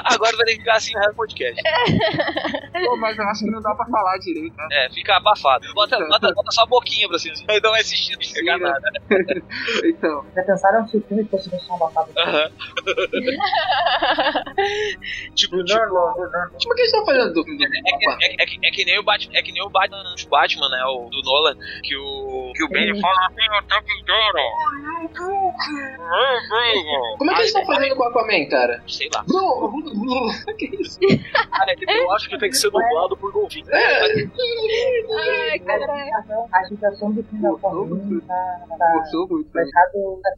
[0.05, 1.61] Agora vai ter que ficar assim no podcast.
[2.85, 4.67] pô, mas eu acho que não dá pra falar direito, né?
[4.71, 5.65] É, fica abafado.
[5.73, 8.57] Bota, bota, bota só a boquinha pra cima, assim, então vai assistir, não né?
[8.57, 8.91] nada.
[9.83, 12.11] Então, Já pensaram se o filme fosse versão abafada?
[12.17, 12.51] Aham.
[15.35, 16.49] tipo, tipo, Norman.
[16.57, 18.99] Tipo, o que eles estão fazendo do filme É é, é que, é que nem
[18.99, 22.46] o Batman, é que nem o Batman, o Batman, né, o do Nolan, que o
[22.57, 23.01] que o Ben Sim.
[23.01, 24.39] fala assim o tempo inteiro.
[27.17, 28.83] Como é que eles estão fazendo com o Aquaman, cara?
[28.87, 29.23] Sei lá.
[30.57, 30.99] que isso?
[31.87, 33.65] Eu acho que tem que ser dublado por golfinho.
[33.73, 36.47] Ai, caralho.
[36.51, 39.61] A situação do filme da família tá, tá gostou muito tá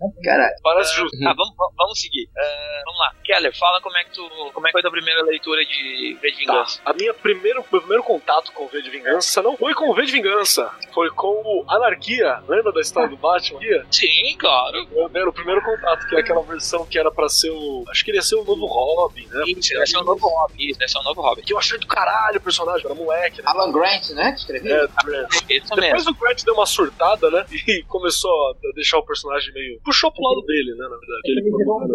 [0.01, 1.17] muito Cara, Parece justo.
[1.25, 2.29] Ah, vamos, vamos- vamos seguir.
[2.37, 3.13] Ah, vamos lá.
[3.23, 4.27] Keller, fala como é que tu.
[4.53, 6.53] Como é que foi a tua primeira leitura de V de Tá.
[6.53, 6.81] Vingança?
[6.85, 9.93] A minha primeiro, meu primeiro contato com o V de Vingança não foi com o
[9.93, 12.08] V de Vingança, foi com o Anarquia.
[12.47, 13.59] Lembra da história do Batman?
[13.91, 14.87] Sim, claro.
[15.13, 17.83] Era o primeiro contato, que é aquela versão que era pra ser o.
[17.89, 19.43] Acho que ele ia ser o novo Robin, né?
[19.47, 20.69] Isso, esse é o novo hobby.
[20.71, 21.41] Isso, esse é o novo hobby.
[21.43, 22.37] Que eu achei do caralho.
[22.37, 23.37] o personagem, era moleque.
[23.41, 23.43] Né?
[23.47, 24.31] Alan Grant, né?
[24.31, 24.75] Que escreveu?
[24.75, 25.29] É, Grant.
[25.49, 26.11] Isso Depois mesmo.
[26.11, 27.45] o Grant deu uma surtada, né?
[27.69, 29.79] E começou a deixar o personagem meio.
[29.83, 30.83] puxou pro lado dele, né?
[30.83, 31.21] Na verdade.
[31.25, 31.93] Ele Ele virou um.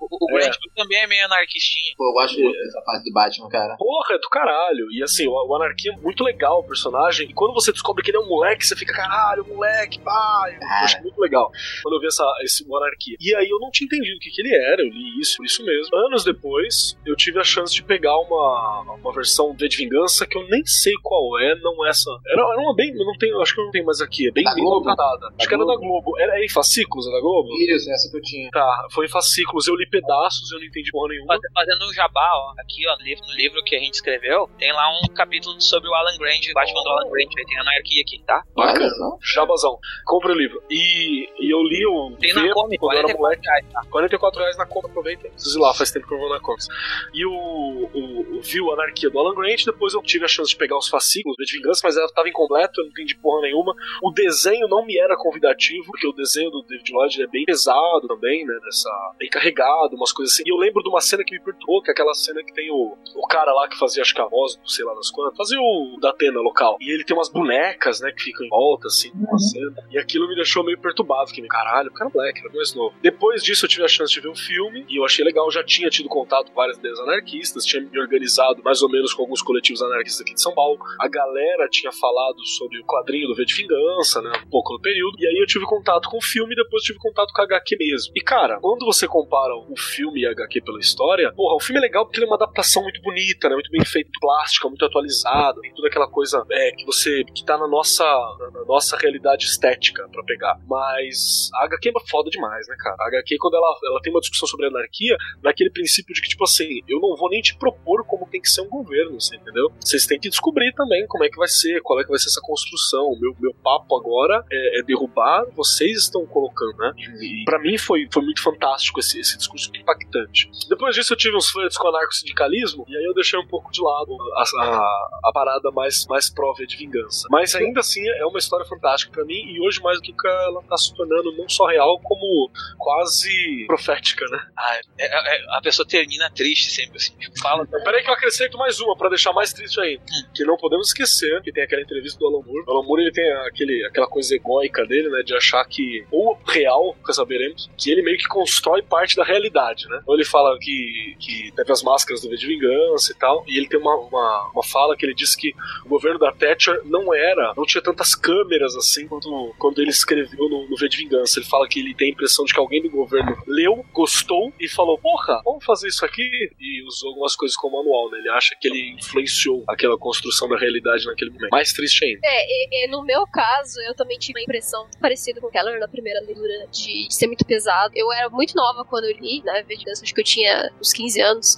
[0.00, 1.94] O, o Grant também é meio anarquistinho.
[1.96, 3.76] Pô, eu gosto muito dessa fase do Batman, cara.
[3.76, 4.90] Porra, é do caralho.
[4.90, 7.28] E assim, o, o Anarquia é muito legal o personagem.
[7.28, 10.54] E quando você descobre que ele é um moleque, você fica, caralho, moleque, pai.
[10.56, 10.84] Eu Cara.
[10.84, 11.50] acho muito legal
[11.82, 13.16] quando eu vi essa, esse o Anarquia.
[13.20, 15.64] E aí eu não tinha entendido o que, que ele era, eu li isso, isso
[15.64, 15.96] mesmo.
[15.96, 20.46] Anos depois, eu tive a chance de pegar uma, uma versão de Vingança que eu
[20.48, 22.10] nem sei qual é, não é essa.
[22.26, 22.90] Era, era uma bem.
[22.90, 24.28] eu Não tenho, acho que eu não tenho mais aqui.
[24.28, 24.84] É bem, Da bem Globo?
[24.84, 25.32] contratada.
[25.38, 26.18] Acho que era da Globo.
[26.18, 27.48] Era, em fascículos, era da Globo?
[27.62, 28.50] Isso, essa que eu tinha.
[28.50, 29.66] Tá, foi em fascículos.
[29.68, 31.28] Eu li pedaços, eu não entendi porra nenhuma.
[31.34, 34.88] Faz- Fazendo um jabá, ó, aqui ó, no livro, que a gente escreveu, tem lá
[34.90, 38.02] um capítulo sobre o Alan Grant, o Batman do Alan Grant, aí tem a anarquia
[38.02, 38.42] aqui, tá?
[38.54, 39.18] Só.
[39.32, 39.78] Jabazão.
[40.04, 40.62] Compre o livro.
[40.70, 42.16] E, e eu li o.
[42.18, 43.46] Tem na Comic, quando eu era 44 moleque.
[43.46, 43.82] reais, tá?
[43.90, 45.28] 44 reais na conta, aproveita.
[45.28, 46.68] Preciso ir lá, faz tempo que eu vou na Comics.
[47.14, 50.50] E o, o, o viu a anarquia do Alan Grant, depois eu tive a chance
[50.50, 53.74] de pegar os fascículos de vingança, mas ela tava incompleto, eu não entendi porra nenhuma.
[54.02, 58.06] O desenho não me era convidativo, porque o desenho do David Lloyd é bem pesado
[58.08, 58.58] também, né?
[58.62, 60.42] Nessa, bem carregado, umas coisas assim.
[60.46, 62.70] E eu lembro de uma cena que me perturbou, que é aquela cena que tem
[62.70, 65.36] o, o cara lá que fazia, acho que a voz, não sei lá das quantas,
[65.36, 66.76] fazia o da Atena local.
[66.80, 69.74] E ele tem umas bonecas, né, que ficam em volta, assim, uma cena.
[69.90, 72.94] E aquilo me deixou meio perturbado, que caralho, o cara é moleque, era mais novo.
[73.02, 75.50] Depois disso eu tive a chance de ver um filme, e eu achei legal, eu
[75.50, 79.22] já tinha tido contato com várias ideias anarquistas, tinha me organizado mais ou menos com
[79.22, 80.78] alguns coletivos anarquistas aqui de São Paulo.
[80.98, 84.80] A galera tinha falado sobre o quadrinho do V de Vingança, né, um pouco no
[84.80, 85.16] período.
[85.18, 87.76] E aí eu tive contato com o filme e depois tive contato com a HQ
[87.78, 88.12] mesmo.
[88.16, 91.78] E cara, quando você compara o filme e a HQ pela história, porra, o filme
[91.78, 94.68] é legal porque ele é uma adaptação muito bonita, né, muito bem feita, muito plástica,
[94.68, 98.04] muito atualizada, tem toda aquela coisa é, que você que tá na nossa,
[98.52, 100.58] na nossa realidade estética pra pegar.
[100.66, 102.96] Mas a HQ é foda demais, né, cara?
[103.00, 106.44] A HQ, quando ela, ela tem uma discussão sobre anarquia, naquele princípio de que, tipo
[106.44, 109.70] assim, eu não vou nem te propor como tem que ser um governo, você entendeu?
[109.80, 112.28] Vocês têm que descobrir também como é que vai ser, qual é que vai ser
[112.28, 113.16] essa construção.
[113.20, 116.92] Meu, meu papo agora é, é derrubar, vocês estão colocando, né?
[116.96, 120.50] E, e pra mim foi, foi muito fantástico esse, esse discurso impactante.
[120.68, 123.82] Depois disso eu tive uns flertes com anarco-sindicalismo, e aí eu deixei um pouco de
[123.82, 127.26] lado a, a, a parada mais, mais própria de vingança.
[127.30, 130.28] Mas ainda assim é uma história fantástica pra mim, e hoje mais do que nunca
[130.28, 134.38] ela tá se tornando não só real, como quase profética, né?
[134.58, 137.66] Ah, é- é- a pessoa termina triste sempre, assim, fala.
[137.66, 140.02] Peraí que eu acrescento mais uma pra deixar mais triste ainda.
[140.34, 142.64] Que não podemos esquecer que tem aquela entrevista do Alan Moore.
[142.66, 145.22] O Alan Moore ele tem aquele, aquela coisa egóica dele, né?
[145.22, 149.86] De achar que, ou real, nunca saberemos, que ele meio que constrói parte da realidade,
[149.88, 150.02] né?
[150.06, 153.44] Ou ele fala que, que teve as máscaras do V de Vingança e tal.
[153.46, 156.80] E ele tem uma, uma, uma fala que ele diz que o governo da Thatcher
[156.84, 160.98] não era, não tinha tantas câmeras assim quanto quando ele escreveu no, no V de
[160.98, 161.38] Vingança.
[161.38, 164.68] Ele fala que ele tem a impressão de que alguém do governo leu, gostou e
[164.68, 166.50] falou: Porra, vamos fazer isso aqui?
[166.58, 168.18] E usou algumas coisas como manual, né?
[168.18, 171.50] Ele acha que ele influenciou aquela construção da realidade naquele momento.
[171.50, 172.20] Mais triste ainda.
[172.24, 175.78] É, e, e no meu caso, eu também tive uma impressão parecida com o Keller
[175.80, 177.92] na primeira leitura, de ser muito pesado.
[177.96, 179.62] Eu era muito nova quando eu li, né?
[179.62, 181.56] Vingança, acho que eu tinha uns 15 anos.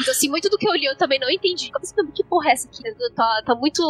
[0.00, 1.70] Então, assim, muito do que eu li eu também não entendi.
[1.70, 2.82] Como assim, que porra é essa aqui?
[3.14, 3.82] Tá, tá muito.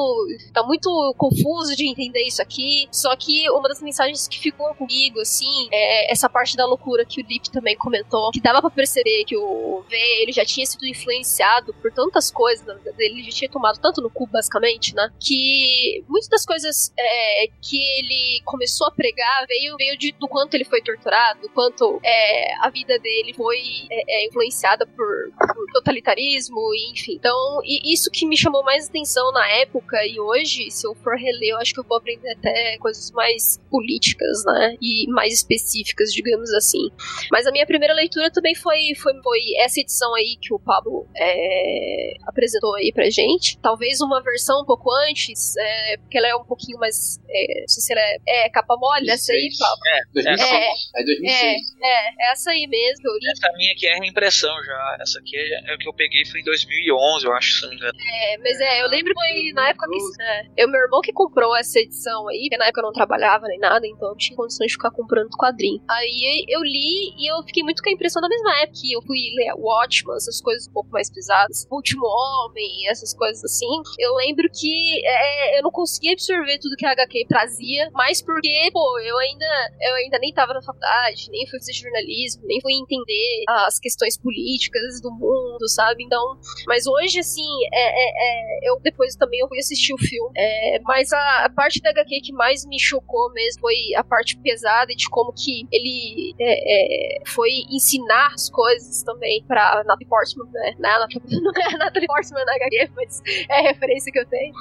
[0.52, 2.83] Tá muito confuso de entender isso aqui.
[2.90, 7.20] Só que uma das mensagens que ficou comigo, assim, é essa parte da loucura que
[7.20, 8.30] o Lip também comentou.
[8.30, 12.64] Que dava pra perceber que o V, ele já tinha sido influenciado por tantas coisas
[12.98, 15.10] ele já tinha tomado tanto no cu, basicamente, né?
[15.20, 20.54] Que muitas das coisas é, que ele começou a pregar veio, veio de, do quanto
[20.54, 25.06] ele foi torturado, do quanto é, a vida dele foi é, é, influenciada por,
[25.38, 26.60] por totalitarismo,
[26.92, 27.14] enfim.
[27.14, 31.50] Então, isso que me chamou mais atenção na época e hoje, se eu for reler,
[31.50, 34.76] eu acho que eu vou aprender até coisas mais políticas, né?
[34.80, 36.90] E mais específicas, digamos assim.
[37.30, 41.06] Mas a minha primeira leitura também foi, foi, foi essa edição aí que o Pablo
[41.16, 43.58] é, apresentou aí pra gente.
[43.58, 47.18] Talvez uma versão um pouco antes, é, porque ela é um pouquinho mais.
[47.28, 49.58] É, não sei se ela é, é capa mole, essa aí, 2006.
[49.58, 49.82] Pablo.
[50.14, 50.50] 2006.
[50.94, 51.62] É, 2006.
[51.82, 53.30] É, essa aí mesmo que eu li.
[53.30, 54.96] Essa minha aqui é reimpressão já.
[55.00, 57.70] Essa aqui é, é o que eu peguei foi em 2011, eu acho, se não
[57.70, 57.98] me engano.
[58.00, 60.22] É, mas é, eu lembro que foi na época que.
[60.22, 63.46] É, eu, meu irmão que comprou essa edição aí, porque na época eu não trabalhava
[63.46, 65.82] nem nada, então eu tinha condições de ficar comprando quadrinho.
[65.88, 69.02] Aí eu li e eu fiquei muito com a impressão da mesma época que eu
[69.02, 73.66] fui ler Watchmen, essas coisas um pouco mais pesadas, Último Homem, essas coisas assim.
[73.98, 78.70] Eu lembro que é, eu não conseguia absorver tudo que a HQ trazia, mas porque,
[78.72, 79.46] pô, eu ainda,
[79.80, 84.18] eu ainda nem tava na faculdade, nem fui fazer jornalismo, nem fui entender as questões
[84.18, 86.04] políticas do mundo, sabe?
[86.04, 90.32] Então, mas hoje, assim, é, é, é, eu depois também eu fui assistir o filme.
[90.36, 94.36] É, mas a, a parte da HQ que mais me chocou mesmo foi a parte
[94.36, 100.50] pesada de como que ele é, é, foi ensinar as coisas também pra Natalie Portman,
[100.52, 100.74] né?
[100.78, 104.52] Natalie, não é Natalie Portman na HQ, mas é a referência que eu tenho.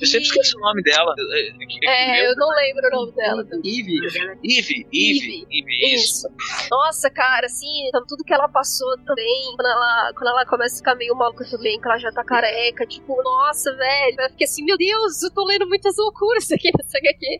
[0.00, 1.12] Eu sempre esqueço o nome dela.
[1.82, 3.42] É, eu não lembro o nome dela.
[3.42, 4.06] Eve.
[4.44, 6.28] Eve, Eve, Eve, isso.
[6.70, 10.78] Nossa, cara, assim, então, tudo que ela passou também, quando ela, quando ela começa a
[10.78, 14.64] ficar meio maluca também, que ela já tá careca, tipo, nossa, velho, eu fiquei assim,
[14.64, 17.38] meu Deus, eu tô lendo muitas loucuras aqui nessa aqui.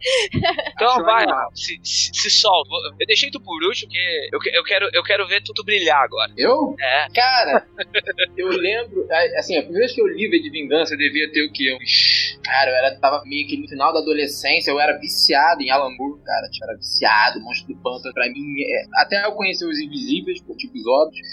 [0.74, 2.70] Então vai, se, se, se solta.
[3.00, 6.32] Eu deixei tu por último, porque eu, eu, quero, eu quero ver tudo brilhar agora.
[6.36, 6.74] Eu?
[6.80, 7.08] É.
[7.14, 7.66] Cara,
[8.36, 9.06] eu lembro,
[9.38, 11.76] assim, a primeira vez que eu li V de Vingança, eu devia ter o quê?
[11.80, 12.38] Uns...
[12.44, 15.94] Cara, eu era, tava meio que no final da adolescência, eu era viciado em Alan
[15.96, 19.02] Moore, cara, tipo, era viciado, Monstro do Pântano, pra mim, é...
[19.02, 21.26] até eu conhecer os Invisíveis, por tipo os óbvios,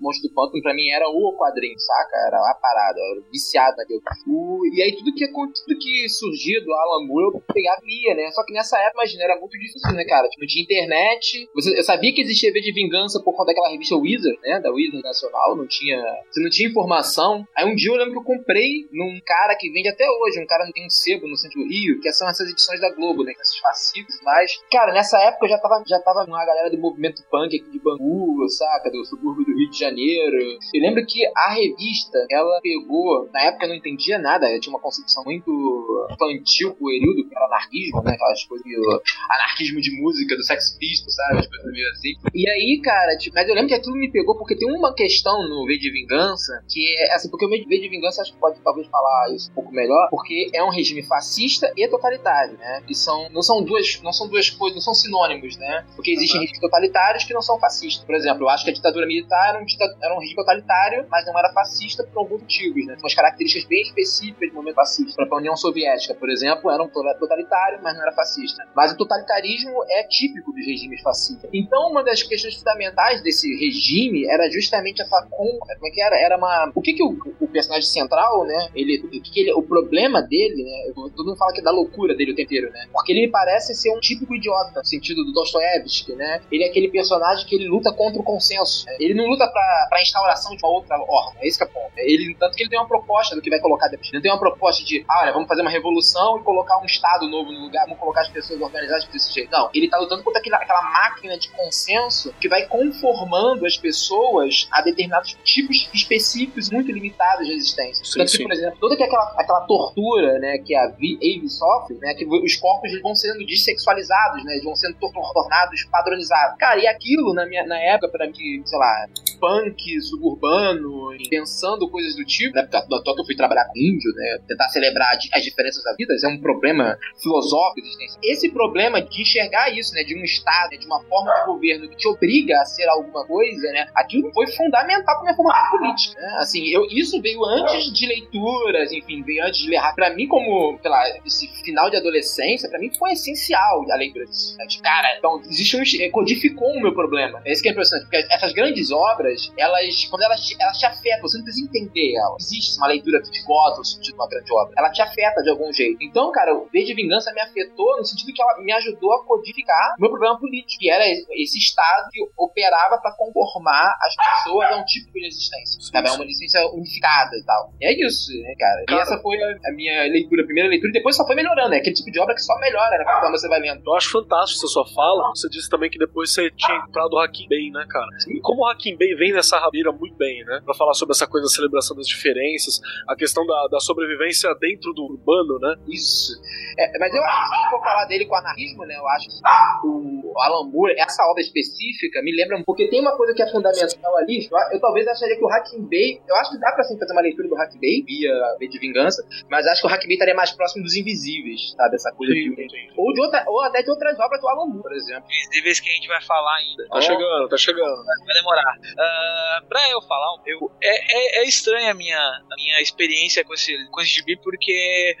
[0.00, 2.16] Monstro do Pântano pra mim era o quadrinho, saca?
[2.26, 4.00] Era a parada, eu era viciado naquele.
[4.26, 4.60] O...
[4.72, 8.30] E aí tudo que, tudo que surgia do Alan Moore, eu pegava lia, né?
[8.32, 10.28] Só que nessa época, imagina, era muito difícil, né, cara?
[10.28, 13.96] Tipo, tinha internet, você, eu sabia que existia V de Vingança por conta daquela revista
[13.96, 17.46] Wizard, né, da Wizard Nacional, não tinha, você não tinha informação.
[17.56, 20.46] Aí um dia eu lembro que eu comprei num cara que vende até hoje, um
[20.46, 23.22] cara que tem um sebo no centro do Rio, que são essas edições da Globo,
[23.22, 26.78] né, esses fascículos mas Cara, nessa época eu já tava, já tava com galera do
[26.78, 30.36] movimento punk aqui de Bangu, saca, do subúrbio do Rio de Janeiro.
[30.72, 34.74] Eu lembro que a revista, ela pegou, na época eu não entendia nada, eu tinha
[34.74, 40.36] uma concepção muito infantil, pueril que era anarquismo, né, aquelas coisas meio anarquismo de música,
[40.36, 42.14] do Sex Pistols, sabe, as coisas meio assim.
[42.32, 45.48] E aí, cara, tipo, mas eu lembro que aquilo me pegou porque tem uma questão
[45.48, 48.60] no V de Vingança que é assim, porque o V de Vingança acho que pode
[48.60, 52.82] talvez falar isso um pouco melhor, porque é um regime fascista e totalitário, né?
[52.88, 55.86] E são não são duas não são duas coisas, não são sinônimos, né?
[55.94, 56.42] Porque existem uhum.
[56.42, 58.04] regimes totalitários que não são fascistas.
[58.04, 59.66] Por exemplo, eu acho que a ditadura militar era um,
[60.02, 62.94] era um regime totalitário, mas não era fascista por alguns motivos, né?
[62.94, 65.22] Tem umas características bem específicas do momento fascista.
[65.22, 68.66] Exemplo, a União Soviética, por exemplo, era um totalitário, mas não era fascista.
[68.74, 71.50] Mas o totalitarismo é típico dos regimes fascistas.
[71.52, 76.18] Então, uma das questões fundamentais desse regime era justamente essa com, como é que era?
[76.18, 78.70] Era uma o que que o, o personagem central, né?
[78.74, 80.92] Ele o que, que ele o problema dele, né?
[80.94, 82.86] Todo mundo fala que é da loucura dele o tempo inteiro, né?
[82.92, 86.40] Porque ele parece ser um típico idiota, no sentido do Dostoiévski, né?
[86.50, 88.86] Ele é aquele personagem que ele luta contra o consenso.
[88.86, 88.96] Né?
[89.00, 91.42] Ele não luta pra, pra instauração de uma outra ordem.
[91.42, 91.92] É isso que é ponto.
[91.96, 94.12] Ele, tanto que ele tem uma proposta do que vai colocar depois.
[94.12, 97.28] Ele tem uma proposta de, ah, olha, vamos fazer uma revolução e colocar um Estado
[97.28, 99.50] novo lugar, vamos colocar as pessoas organizadas desse jeito.
[99.50, 104.68] Não, ele tá lutando contra aquela, aquela máquina de consenso que vai conformando as pessoas
[104.70, 108.04] a determinados tipos específicos muito limitados de existência.
[108.04, 112.14] Sim, Tanto que, por exemplo, toda aquela, aquela tortura, né, que a Ave sofre, né,
[112.14, 116.56] que os corpos eles vão sendo dessexualizados, né, eles vão sendo tornados padronizados.
[116.58, 119.06] Cara, e aquilo na, minha, na época, para mim, sei lá,
[119.40, 124.38] punk, suburbano, pensando coisas do tipo, né, porque que eu fui trabalhar com índio, né,
[124.46, 127.43] tentar celebrar as diferenças da vida, é um problema filosófico
[127.76, 128.18] existência.
[128.22, 131.88] Esse problema de enxergar isso, né, de um Estado, né, de uma forma de governo
[131.88, 136.20] que te obriga a ser alguma coisa, né, aquilo foi fundamental para minha formação política.
[136.20, 136.36] Né?
[136.38, 139.80] Assim, eu, isso veio antes de leituras, enfim, veio antes de ler.
[139.94, 144.24] Para mim, como, sei lá, esse final de adolescência, para mim foi essencial a leitura
[144.26, 144.56] disso.
[144.58, 144.66] Né?
[144.66, 145.82] De, cara, então, existe um.
[146.00, 147.42] É, codificou o meu problema.
[147.44, 150.86] É isso que é impressionante, porque essas grandes obras, elas, quando elas te, elas te
[150.86, 152.36] afetam, você não precisa entender ela.
[152.40, 154.74] Existe uma leitura que te gosta o sentido de uma grande obra.
[154.76, 155.98] Ela te afeta de algum jeito.
[156.02, 159.24] Então, cara, o V de Vingança me afetou no sentido que ela me ajudou a
[159.26, 164.70] codificar o meu problema político, que era esse Estado que operava para conformar as pessoas
[164.70, 165.80] a um tipo de existência.
[165.80, 166.08] Sabe?
[166.08, 167.72] É uma licença unificada e tal.
[167.80, 168.84] E é isso, né, cara?
[168.86, 171.34] cara e essa foi a, a, minha leitura, a primeira leitura, e depois só foi
[171.34, 171.74] melhorando.
[171.74, 173.04] É aquele tipo de obra que só melhora, né?
[173.20, 173.82] Quando você vai lendo.
[173.86, 175.30] Eu acho fantástico essa sua fala.
[175.34, 178.08] Você disse também que depois você tinha entrado o Hacking Bay, né, cara?
[178.28, 180.60] E como o Hacking Bay vem nessa rabeira muito bem, né?
[180.64, 184.92] Pra falar sobre essa coisa da celebração das diferenças, a questão da, da sobrevivência dentro
[184.92, 185.76] do urbano, né?
[185.88, 186.32] Isso.
[186.78, 188.96] É, mas eu se for falar dele com anarquismo, né?
[188.96, 192.62] Eu acho que o Alan Moore, essa obra específica, me lembra.
[192.64, 194.48] Porque tem uma coisa que é fundamental ali.
[194.50, 196.20] Eu, eu talvez acharia que o Hacking Bay.
[196.28, 198.78] Eu acho que dá pra assim, fazer uma leitura do Hacking Bay, via V de
[198.78, 201.96] Vingança, mas acho que o Hacking Bay estaria mais próximo dos Invisíveis, sabe?
[201.96, 202.70] Essa coisa sim, de.
[202.70, 202.88] Sim.
[202.96, 205.24] Ou, de outra, ou até de outras obras do Alan Moore, por exemplo.
[205.28, 206.88] Invisíveis que a gente vai falar ainda.
[206.88, 207.02] Tá oh.
[207.02, 208.04] chegando, tá chegando.
[208.04, 208.76] Vai demorar.
[208.76, 213.54] Uh, pra eu falar, eu, é, é, é estranha a minha, a minha experiência com
[213.54, 215.16] esse, com esse gibi, porque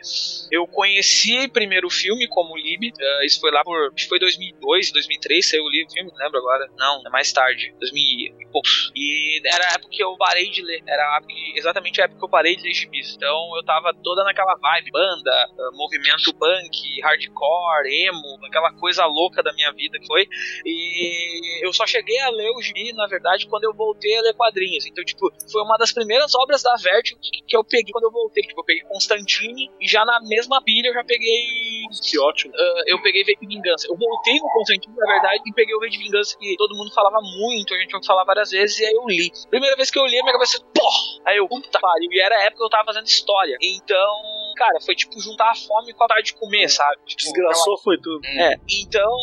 [0.50, 4.18] eu conheci primeiro o filme como Lib, uh, isso foi lá por, acho que foi
[4.18, 8.46] 2002, 2003, saiu o livro, filme, não lembro agora, não, é mais tarde, 2000 e
[8.52, 8.92] poucos.
[8.94, 11.20] E era a época que eu parei de ler, era a
[11.56, 14.90] exatamente a época que eu parei de ler gibis, então eu tava toda naquela vibe,
[14.90, 20.26] banda, uh, movimento punk, hardcore, emo, aquela coisa louca da minha vida que foi,
[20.64, 24.34] e eu só cheguei a ler o gibi, na verdade, quando eu voltei a ler
[24.34, 28.04] quadrinhos, então, tipo, foi uma das primeiras obras da Vertigo que, que eu peguei quando
[28.04, 32.18] eu voltei, tipo, eu peguei Constantine e já na mesma pilha eu já peguei Que
[32.18, 32.52] ótimo.
[32.54, 33.86] Uh, eu peguei V de Vingança.
[33.88, 36.92] Eu voltei no Constantino, na verdade, e peguei o V de Vingança que todo mundo
[36.94, 39.30] falava muito, a gente ouviu falar várias vezes, e aí eu li.
[39.50, 41.24] Primeira vez que eu li, a minha cabeça, porra!
[41.26, 42.10] Aí eu, puta pariu.
[42.10, 43.56] E era a época que eu tava fazendo história.
[43.60, 44.22] Então,
[44.56, 46.96] cara, foi tipo juntar a fome com a vontade de comer, sabe?
[47.06, 48.20] Tipo, Desgraçou foi tudo.
[48.26, 49.16] É, então,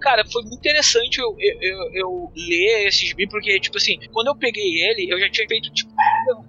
[0.00, 4.28] cara, foi muito interessante eu, eu, eu, eu ler esse gibi, porque, tipo assim, quando
[4.28, 5.90] eu peguei ele, eu já tinha feito, tipo,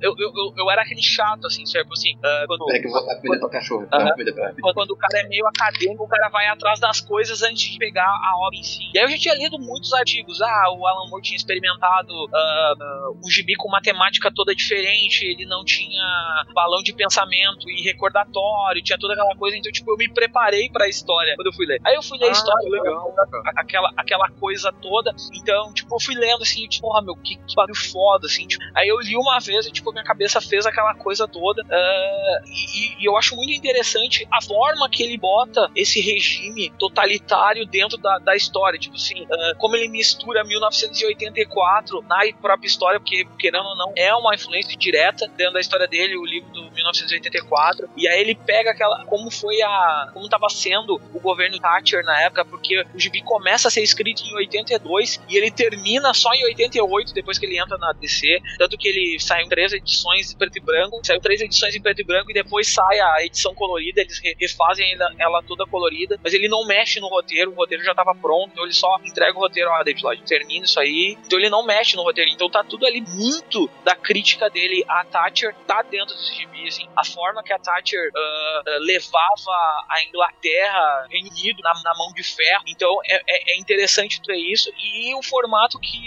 [0.01, 1.91] eu, eu, eu, eu era aquele chato, assim, certo?
[1.93, 3.87] Assim, uh, quando, Peraí que eu vou botar comida pra cachorro.
[3.89, 7.01] Dá comida pra quando, quando o cara é meio acadêmico, o cara vai atrás das
[7.01, 8.83] coisas antes de pegar a obra em si.
[8.93, 10.41] E aí eu já tinha lido muitos artigos.
[10.41, 15.45] Ah, o Alan Moore tinha experimentado ah, ah, um gibi com matemática toda diferente, ele
[15.45, 19.57] não tinha balão de pensamento e recordatório, tinha toda aquela coisa.
[19.57, 21.79] Então, tipo, eu me preparei pra história quando eu fui ler.
[21.85, 23.29] Aí eu fui ler a Ah, história, que legal, cara.
[23.55, 25.13] aquela, aquela coisa toda.
[25.33, 28.47] Então, tipo, eu fui lendo assim, tipo, porra, meu, que, que bagulho foda, assim.
[28.47, 31.63] Tipo, aí eu li uma vez e, tipo, minha cabeça fez aquela coisa toda.
[31.69, 37.65] ah, e, e eu acho muito interessante a forma que ele bota esse regime totalitário
[37.65, 38.79] dentro da, da história.
[38.79, 44.13] Tipo assim, ah, como ele mistura 1984 na própria história, porque, querendo ou não, é
[44.13, 47.89] uma influência direta dentro da história dele, o livro do 1984.
[47.97, 49.05] E aí ele pega aquela.
[49.05, 50.09] como foi a.
[50.13, 54.23] como estava sendo o governo Thatcher na época, porque o gibi começa a ser escrito
[54.23, 58.39] em 82 e ele termina só em 88, depois que ele entra na DC.
[58.57, 62.01] Tanto que ele saiu três edições em preto e branco, saiu três edições em preto
[62.01, 66.33] e branco e depois sai a edição colorida, eles re- refazem ela, toda colorida, mas
[66.33, 69.41] ele não mexe no roteiro, o roteiro já estava pronto, então ele só entrega o
[69.41, 71.17] roteiro, ó, David Lloyd, termina isso aí.
[71.25, 75.03] Então ele não mexe no roteiro, então tá tudo ali muito da crítica dele a
[75.05, 79.51] Thatcher tá dentro desse gibi, assim, a forma que a Thatcher ah, ah, levava
[79.89, 82.63] a Inglaterra, Reino Unido na, na mão de ferro.
[82.67, 85.97] Então é, é- é interessante ver isso e o formato que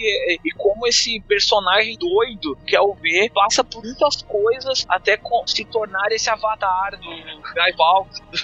[0.45, 5.65] e como esse personagem doido que é o V passa por muitas coisas até se
[5.65, 7.11] tornar esse avatar do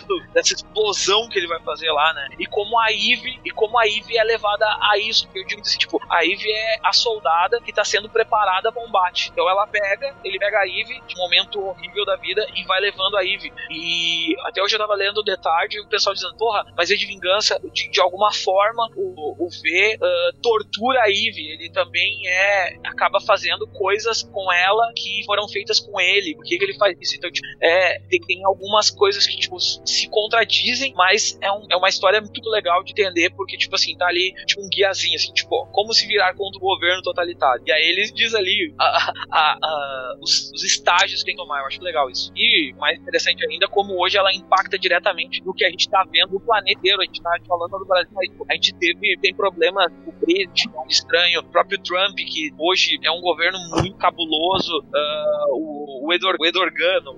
[0.06, 2.28] do- dessa explosão que ele vai fazer lá, né?
[2.38, 5.78] E como a Eve e como a Eve é levada a isso, eu digo assim,
[5.78, 9.30] tipo, a Eve é a soldada que tá sendo preparada para combate.
[9.32, 13.16] Então ela pega, ele pega a Eve de momento horrível da vida e vai levando
[13.16, 13.52] a Eve.
[13.70, 16.94] E até hoje eu tava lendo de tarde e o pessoal dizendo, porra, mas é
[16.94, 21.52] de vingança, de, de alguma forma o, o V ah, tortura a Eve.
[21.52, 26.34] Ele também é acaba fazendo coisas com ela que foram feitas com ele.
[26.34, 27.16] Por que, que ele faz isso?
[27.16, 31.88] Então, tipo, é, tem, algumas coisas que tipo, se contradizem, mas é, um- é uma
[31.88, 35.66] história muito legal de entender, porque, tipo assim, tá ali tipo, um guiazinho, assim, tipo,
[35.72, 37.62] como se virar contra o governo totalitário.
[37.66, 41.60] E aí ele diz ali a- a- a- os, os estágios que tem que tomar.
[41.60, 42.32] Eu acho legal isso.
[42.36, 46.32] E mais interessante ainda, como hoje ela impacta diretamente no que a gente tá vendo
[46.32, 47.00] no planeta inteiro.
[47.00, 50.68] A gente tá falando do Brasil, mas a gente teve, tem problemas com o Brexit,
[50.68, 56.12] é estranho, o próprio Trump, que hoje é um governo muito cabuloso, ah, o, o,
[56.12, 56.46] Edor, o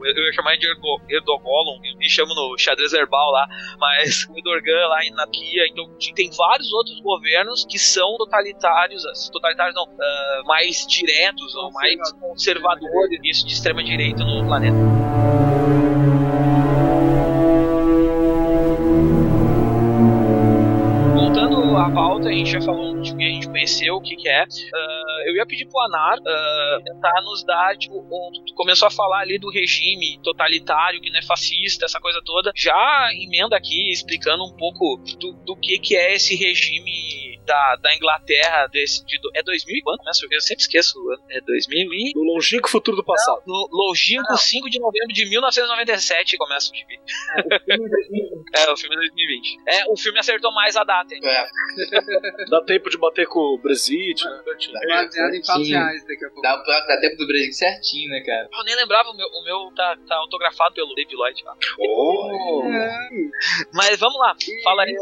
[0.05, 1.23] eu ia chamar de eu
[1.97, 3.47] me chamo no xadrez herbal lá,
[3.79, 9.31] mas o Edorgan lá na Kia, então tem vários outros governos que são totalitários, assim,
[9.33, 15.60] totalitários não, ah, mais diretos ou mais conservadores, isso de extrema direita no planeta.
[21.81, 24.43] À pauta, a gente já falou de que a gente conheceu, o que, que é.
[24.43, 28.90] Ah, eu ia pedir pro Anar ah, tentar nos dar, tipo, um, tu começou a
[28.90, 32.53] falar ali do regime totalitário, que não é fascista, essa coisa toda.
[32.55, 37.95] Já emenda aqui explicando um pouco do, do que, que é esse regime da, da
[37.95, 40.05] Inglaterra desse, de, é 2000 e quanto?
[40.05, 40.12] né?
[40.31, 41.23] Eu sempre esqueço, o ano.
[41.31, 42.12] é 2000 e...
[42.14, 43.43] No longínquo futuro do passado.
[43.47, 47.01] No longínquo 5 de novembro de 1997 começa o gibi.
[48.57, 49.61] É, o filme é 2020.
[49.71, 51.21] É, o filme acertou mais a data, hein?
[51.23, 51.47] É,
[52.50, 54.40] Dá tempo de bater com o Brexit, né?
[54.88, 56.42] Baseado em fatos reais daqui a pouco.
[56.42, 56.56] dá,
[56.87, 58.48] dá tempo do Brasil certinho, né, cara?
[58.52, 61.44] Eu nem lembrava, o meu, o meu tá, tá autografado pelo David Lloyd.
[61.44, 61.54] tá?
[61.78, 62.62] Oh.
[63.72, 64.92] Mas vamos lá, fala aí.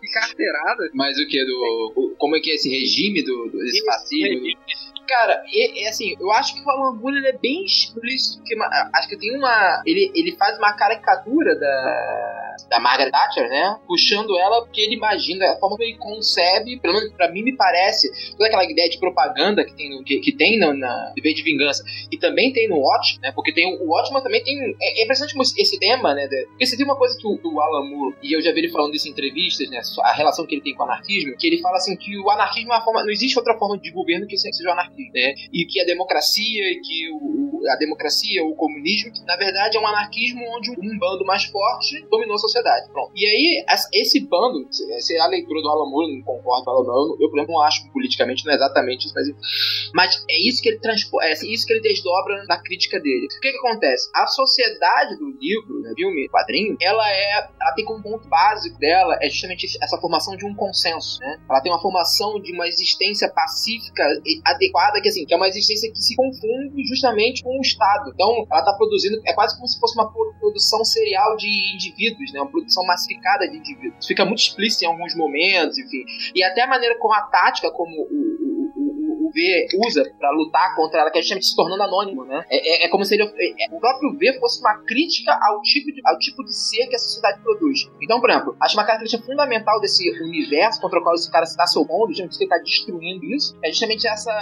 [0.00, 0.90] Que carteirada.
[0.94, 1.44] Mas o que?
[1.44, 4.46] Do, o- como é que é esse regime do, do- desse fascismo?
[5.08, 8.54] Cara, é, é assim, eu acho que o Alan Moore ele é bem explícito, porque
[8.94, 9.82] acho que tem uma.
[9.86, 13.78] Ele, ele faz uma caricatura da, da Margaret Thatcher, né?
[13.86, 17.56] Puxando ela porque ele imagina, a forma como ele concebe, pelo menos pra mim me
[17.56, 21.34] parece, toda aquela ideia de propaganda que tem no, que, que tem no, na TV
[21.34, 23.32] de Vingança e também tem no Watch, né?
[23.32, 24.58] Porque tem o, Watchman também tem.
[24.80, 26.28] É, é esse, tema, né?
[26.48, 28.68] porque você tem uma coisa que o, o Alan Moore, e eu já vi ele
[28.68, 29.80] falando disso em entrevistas, né?
[30.02, 32.72] A relação que ele tem com o anarquismo, que ele fala assim que o anarquismo
[32.72, 33.02] é uma forma.
[33.02, 35.34] Não existe outra forma de governo que seja o anarquismo, né?
[35.52, 39.80] E que a democracia e que o, a democracia, o comunismo, que na verdade é
[39.80, 42.90] um anarquismo onde um bando mais forte dominou a sociedade.
[42.90, 43.12] Pronto.
[43.14, 46.84] E aí, esse bando, se a leitura do Alan Moore, não concordo com o Alan
[46.84, 49.28] Moore, eu, por exemplo, não acho politicamente, não é exatamente isso, mas,
[49.94, 53.26] mas é isso que ele transporta, é isso que ele desdobra na crítica dele.
[53.26, 54.10] O que, que acontece?
[54.14, 59.18] A sociedade do livro, né, filme, quadrinho, ela é, ela tem como ponto básico dela
[59.20, 61.40] é justamente essa formação de um consenso, né?
[61.48, 64.04] Ela tem uma formação de uma existência pacífica
[64.44, 68.10] adequada, que assim, que é uma existência que se confunde justamente com o Estado.
[68.12, 72.40] Então, ela está produzindo, é quase como se fosse uma produção serial de indivíduos, né?
[72.42, 74.00] Uma produção massificada de indivíduos.
[74.00, 76.04] Isso fica muito explícito em alguns momentos, enfim.
[76.34, 78.47] E até a maneira como a tática, como o,
[79.30, 82.44] V usa para lutar contra ela, que é justamente se tornando anônimo, né?
[82.50, 85.60] É, é, é como se ele, é, é, o próprio V fosse uma crítica ao
[85.62, 87.88] tipo, de, ao tipo de ser que a sociedade produz.
[88.02, 91.56] Então, por exemplo, acho uma característica fundamental desse universo contra o qual esse cara se
[91.56, 94.32] dá seu mundo, justamente que ele está destruindo isso, é justamente essa,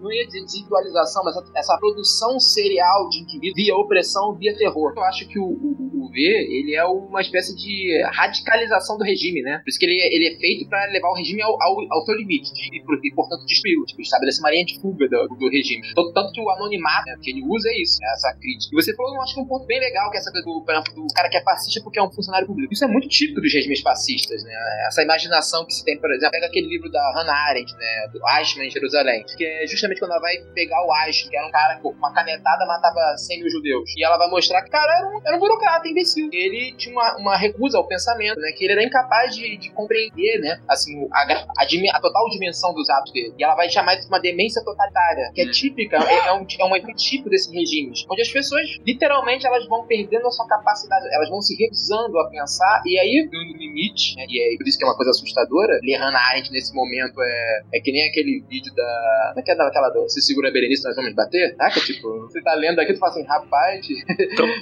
[0.00, 4.92] não ia dizer individualização, mas essa, produção serial de indivíduos via opressão, via terror.
[4.96, 9.42] Eu acho que o, o, o V, ele é uma espécie de radicalização do regime,
[9.42, 9.58] né?
[9.58, 12.14] Por isso que ele, ele é feito para levar o regime ao, ao, ao seu
[12.14, 13.84] limite e, portanto, destruí-lo.
[13.84, 15.82] Tipo, estabelecer uma linha de fuga do, do regime.
[15.94, 18.70] Tanto, tanto, que o anonimato que ele usa é isso, né, essa crítica.
[18.72, 20.46] E você falou, eu acho que é um ponto bem legal, que é essa coisa
[20.46, 20.60] do,
[20.94, 22.72] do, cara que é fascista porque é um funcionário público.
[22.72, 24.52] Isso é muito típico dos regimes fascistas, né?
[24.86, 28.08] Essa imaginação que se tem, por exemplo, pega aquele livro da Hannah Arendt, né?
[28.12, 31.46] Do Eichmann em Jerusalém, que é justamente quando ela vai pegar o Eichmann, que era
[31.46, 33.90] um cara que com uma canetada matava 100 mil judeus.
[33.96, 36.28] E ela vai mostrar que o cara era um, era um burocrata, imbecil.
[36.32, 38.52] Ele tinha uma, uma recusa ao pensamento, né?
[38.52, 40.60] Que ele era incapaz de, de compreender, né?
[40.68, 43.34] Assim, a, a, a, total dimensão dos atos dele.
[43.38, 46.46] E ela vai chamar isso de uma demência totalitária, que é típica, é, é um,
[46.58, 50.46] é um efeito típico desses regimes, onde as pessoas, literalmente, elas vão perdendo a sua
[50.46, 54.66] capacidade, elas vão se recusando a pensar, e aí, no limite, né, e é por
[54.66, 58.08] isso que é uma coisa assustadora, ler Hannah Arendt nesse momento é, é que nem
[58.08, 59.30] aquele vídeo da.
[59.30, 61.56] Como é que é daquela do Você segura a Berenice, nós vamos bater?
[61.72, 63.86] Que tipo, você tá lendo aqui, tu fala assim, rapaz.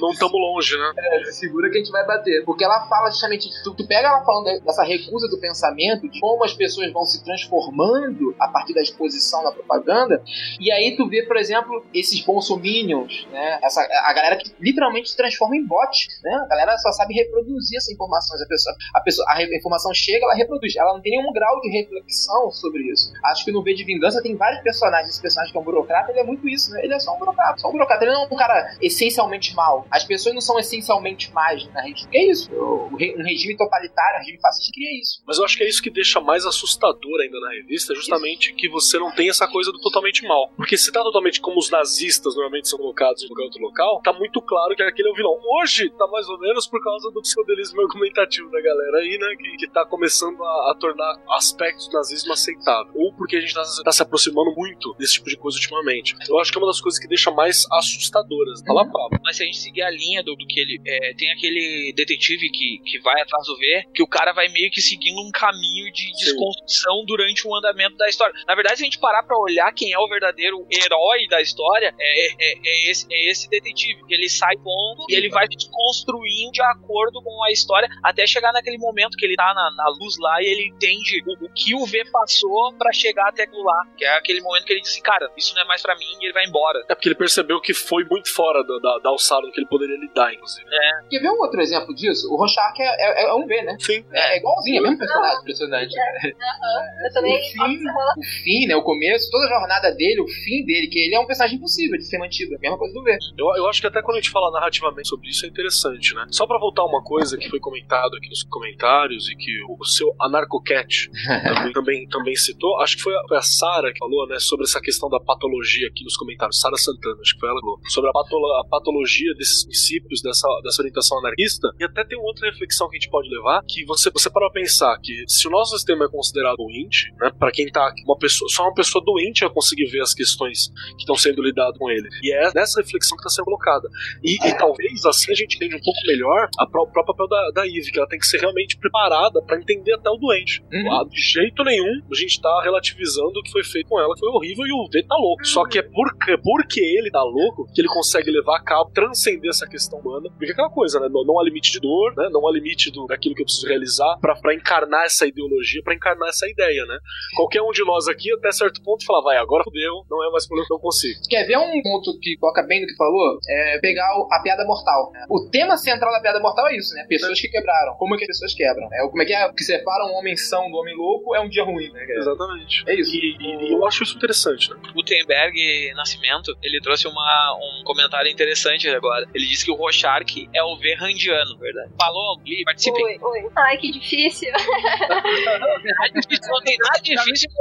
[0.00, 0.92] não estamos longe, né?
[1.06, 2.44] É, se segura que a gente vai bater.
[2.44, 6.42] Porque ela fala justamente, tu, tu pega ela falando dessa recusa do pensamento, de como
[6.44, 10.22] as pessoas vão se transformando a partir da exposição na propaganda,
[10.60, 13.58] e aí tu vê, por exemplo, esses bolsominions, né?
[13.62, 16.34] Essa, a galera que literalmente se transforma em bot, né?
[16.44, 18.40] A galera só sabe reproduzir essas informações.
[18.42, 20.76] A pessoa, a, pessoa, a informação chega, ela reproduz.
[20.76, 23.12] Ela não tem nenhum grau de reflexão sobre isso.
[23.24, 25.10] Acho que no V de Vingança tem vários personagens.
[25.10, 26.84] Esse personagem que é um burocrata, ele é muito isso, né?
[26.84, 28.04] Ele é só um burocrata, só um burocrata.
[28.04, 29.86] Ele não é um cara essencialmente mal.
[29.90, 32.06] As pessoas não são essencialmente más na rede.
[32.08, 32.50] Que é isso?
[32.56, 35.22] um regime totalitário, um regime fascista cria isso.
[35.26, 38.56] Mas eu acho que é isso que deixa mais assustador ainda na revista, justamente isso.
[38.56, 40.50] que você não tem essa coisa do totalmente mal.
[40.56, 44.12] Porque se tá totalmente como os nazistas normalmente são colocados em qualquer outro local, tá
[44.12, 45.38] muito claro que aquele é o vilão.
[45.60, 49.36] Hoje tá mais ou menos por causa do pseudelismo argumentativo da galera aí, né?
[49.36, 52.92] Que, que tá começando a, a tornar aspectos do nazismo aceitável.
[52.94, 56.14] Ou porque a gente tá, tá, se aproximando muito desse tipo de coisa ultimamente.
[56.28, 58.62] Eu acho que é uma das coisas que deixa mais assustadoras.
[58.66, 58.92] Fala uhum.
[58.92, 59.20] Pablo.
[59.22, 60.80] Mas se a gente seguir a linha do, do que ele.
[60.86, 64.70] É, tem aquele detetive que, que vai atrás do ver, que o cara vai meio
[64.70, 68.34] que seguindo um caminho de desconstrução durante o andamento da história.
[68.46, 71.94] Na verdade, se a gente parar pra olhar quem é o verdadeiro herói da história,
[71.98, 74.04] é, é, é esse, é esse detetive.
[74.06, 78.26] Que ele sai pondo e ele vai se construindo de acordo com a história até
[78.26, 81.50] chegar naquele momento que ele tá na, na luz lá e ele entende o, o,
[81.50, 83.84] que o V passou para chegar até aquilo lá.
[83.96, 86.06] Que é aquele momento que ele diz assim, cara, isso não é mais para mim
[86.20, 86.84] e ele vai embora.
[86.88, 89.96] É porque ele percebeu que foi muito fora da, da, da alçada que ele poderia
[89.96, 90.66] lidar, inclusive.
[90.70, 91.08] É.
[91.08, 92.32] Quer ver um outro exemplo disso?
[92.32, 93.76] O Rorschach é, é, é um V, né?
[93.80, 94.04] Sim.
[94.12, 95.94] É, é igualzinho, é mesmo personagem, impressionante.
[95.98, 96.26] É.
[96.26, 97.06] Uhum.
[97.06, 97.36] Eu também.
[97.36, 97.84] O fim,
[98.18, 98.76] o fim, né?
[98.76, 101.98] O começo, toda a jornada dele, o fim dele, que ele é um personagem impossível
[101.98, 102.54] de ser mantido.
[102.54, 103.18] É a mesma coisa do V.
[103.38, 106.26] Eu, eu acho que até quando a gente fala narrativamente sobre isso é interessante, né?
[106.30, 110.14] Só pra voltar uma coisa que foi comentado aqui nos comentários e que o seu
[110.20, 111.08] Anarcocat
[111.72, 114.64] também, também, também citou, acho que foi a, foi a Sara que falou, né, sobre
[114.64, 116.60] essa questão da patologia aqui nos comentários.
[116.60, 117.80] Sara Santana, acho que foi ela que falou.
[117.88, 121.68] Sobre a, patolo a patologia desses princípios, dessa, dessa orientação anarquista.
[121.78, 124.98] E até tem outra reflexão que a gente pode levar, que você, você para pensar
[125.02, 128.64] que se o nosso sistema é considerado doente, né, para quem tá uma pessoa, só
[128.64, 132.08] uma pessoa doente vai conseguir ver as questões que estão sendo lidadas com ele.
[132.22, 133.88] E é nessa reflexão que está sendo colocada.
[134.22, 137.50] E, e, talvez assim a gente entenda um pouco melhor a, o próprio papel da,
[137.54, 140.62] da Eve, que ela tem que ser realmente preparada para entender até o doente.
[140.72, 140.92] Uhum.
[140.92, 144.20] Ah, de jeito nenhum a gente tá relativizando o que foi feito com ela, que
[144.20, 145.46] foi horrível e o V tá louco.
[145.46, 149.50] Só que é porque, porque ele tá louco que ele consegue levar a cabo, transcender
[149.50, 150.28] essa questão humana.
[150.30, 151.08] Porque é aquela coisa, né?
[151.08, 152.28] Não, não há limite de dor, né?
[152.30, 156.28] Não há limite do, daquilo que eu preciso realizar para encarnar essa ideologia, para encarnar
[156.28, 156.98] essa ideia, né?
[157.36, 160.24] Qualquer um de nós aqui, até certo ponto, ponto e falar, vai, agora fudeu, não
[160.26, 161.20] é mais problema, não consigo.
[161.28, 163.38] Quer ver um ponto que toca bem no que falou?
[163.48, 165.10] É pegar o- a piada mortal.
[165.12, 165.26] né?
[165.28, 167.04] O tema central da piada mortal é isso, né?
[167.08, 167.94] Pessoas que quebraram.
[167.96, 168.88] Como é que as pessoas quebram?
[168.92, 169.46] É, como é que é?
[169.46, 172.00] O que separa um homem são do homem louco é um dia ruim, né?
[172.06, 172.18] cara?
[172.18, 172.84] Exatamente.
[172.86, 173.14] É isso.
[173.14, 174.76] E, e- e eu acho isso interessante, né?
[174.94, 179.26] Gutenberg Nascimento, ele trouxe uma, um comentário interessante agora.
[179.34, 181.90] Ele disse que o Rorschach é o Verrandiano, verdade.
[182.00, 183.04] Falou, Li, participem.
[183.04, 183.50] Oi, oi.
[183.56, 184.50] Ai, que difícil.
[186.48, 187.58] Não tem nada difícil que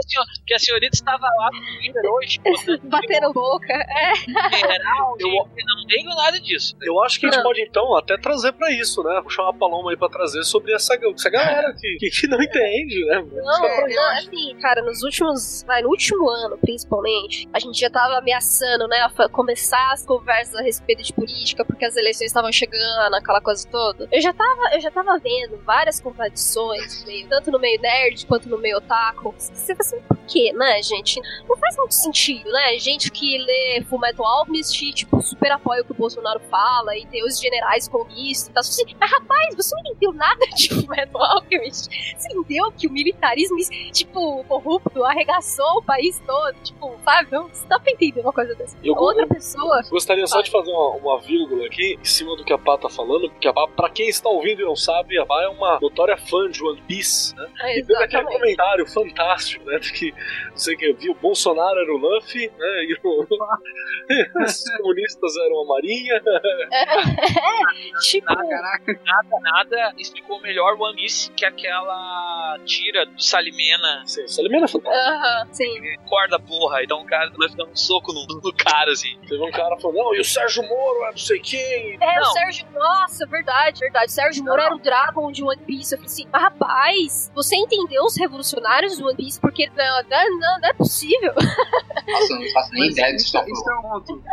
[0.54, 3.74] a, senhor- que a senhorita estava lá no Twitter hoje, Bateram boca.
[3.74, 4.16] É.
[4.58, 6.76] geral, Eu- eu não tenho nada disso.
[6.82, 9.20] Eu acho que a gente pode, então, até trazer pra isso, né?
[9.22, 12.42] Vou chamar a Paloma aí pra trazer sobre essa, essa galera que, que, que não
[12.42, 13.26] entende, né?
[13.34, 15.64] Não, É, não, assim, cara, nos últimos.
[15.66, 19.08] Vai, no último ano, principalmente, a gente já tava ameaçando, né?
[19.32, 24.08] Começar as conversas a respeito de política, porque as eleições estavam chegando, aquela coisa toda.
[24.12, 28.48] Eu já tava, eu já tava vendo várias contradições, meio- tanto no meio nerd quanto
[28.50, 29.34] no meio otaku.
[29.38, 31.05] Você fala assim, por quê, né, gente?
[31.48, 32.78] Não faz muito sentido, né?
[32.80, 37.24] Gente que lê Fullmetal Alchemist, tipo, super apoia o que o Bolsonaro fala, e tem
[37.26, 38.64] os generais comunistas e tal.
[38.64, 41.90] Você, Mas, rapaz, você não entendeu nada de Fullmetal Alchemist.
[42.18, 43.58] Você entendeu que o militarismo,
[43.92, 46.56] tipo, corrupto, arregaçou o país todo?
[46.64, 47.30] Tipo, sabe?
[47.32, 48.76] Não, você dá pra entender uma coisa dessa.
[48.84, 49.82] Eu- Outra pessoa.
[49.90, 52.90] Gostaria só de fazer uma, uma vírgula aqui em cima do que a Pá tá
[52.90, 55.80] falando, porque a Pá, pra quem está ouvindo e não sabe, a Pá é uma
[55.80, 57.48] notória fã de One Piece, né?
[57.62, 59.78] É, E teve aquele comentário fantástico, né?
[59.80, 60.12] De que,
[60.50, 62.84] não sei o que, viu, Bolsonaro era o Luffy, né?
[62.86, 63.28] E o-
[64.44, 66.22] os comunistas eram a Marinha.
[68.02, 74.66] Tipo, Caraca, Nada, nada explicou melhor One Piece que aquela tira do Salimena Sim, Salimena
[74.66, 75.06] é fantástico.
[75.08, 75.98] aham, sim.
[76.08, 79.18] corda porra, então o cara vai dar um soco no, no cara, assim.
[79.28, 81.98] Teve um cara falando, não, e o Sérgio Moro é não sei quem.
[82.02, 82.32] É, o Não.
[82.34, 84.06] Sérgio, nossa, verdade, verdade.
[84.08, 85.94] O Sérgio Moro era o Dragon de One Piece.
[85.94, 89.40] Eu falei assim, mas rapaz, você entendeu os revolucionários do One Piece?
[89.40, 90.85] Porque não, não, não, não é possível.
[92.08, 94.24] Nossa, eu não faço nem ideia do que isso, isso é um ponto.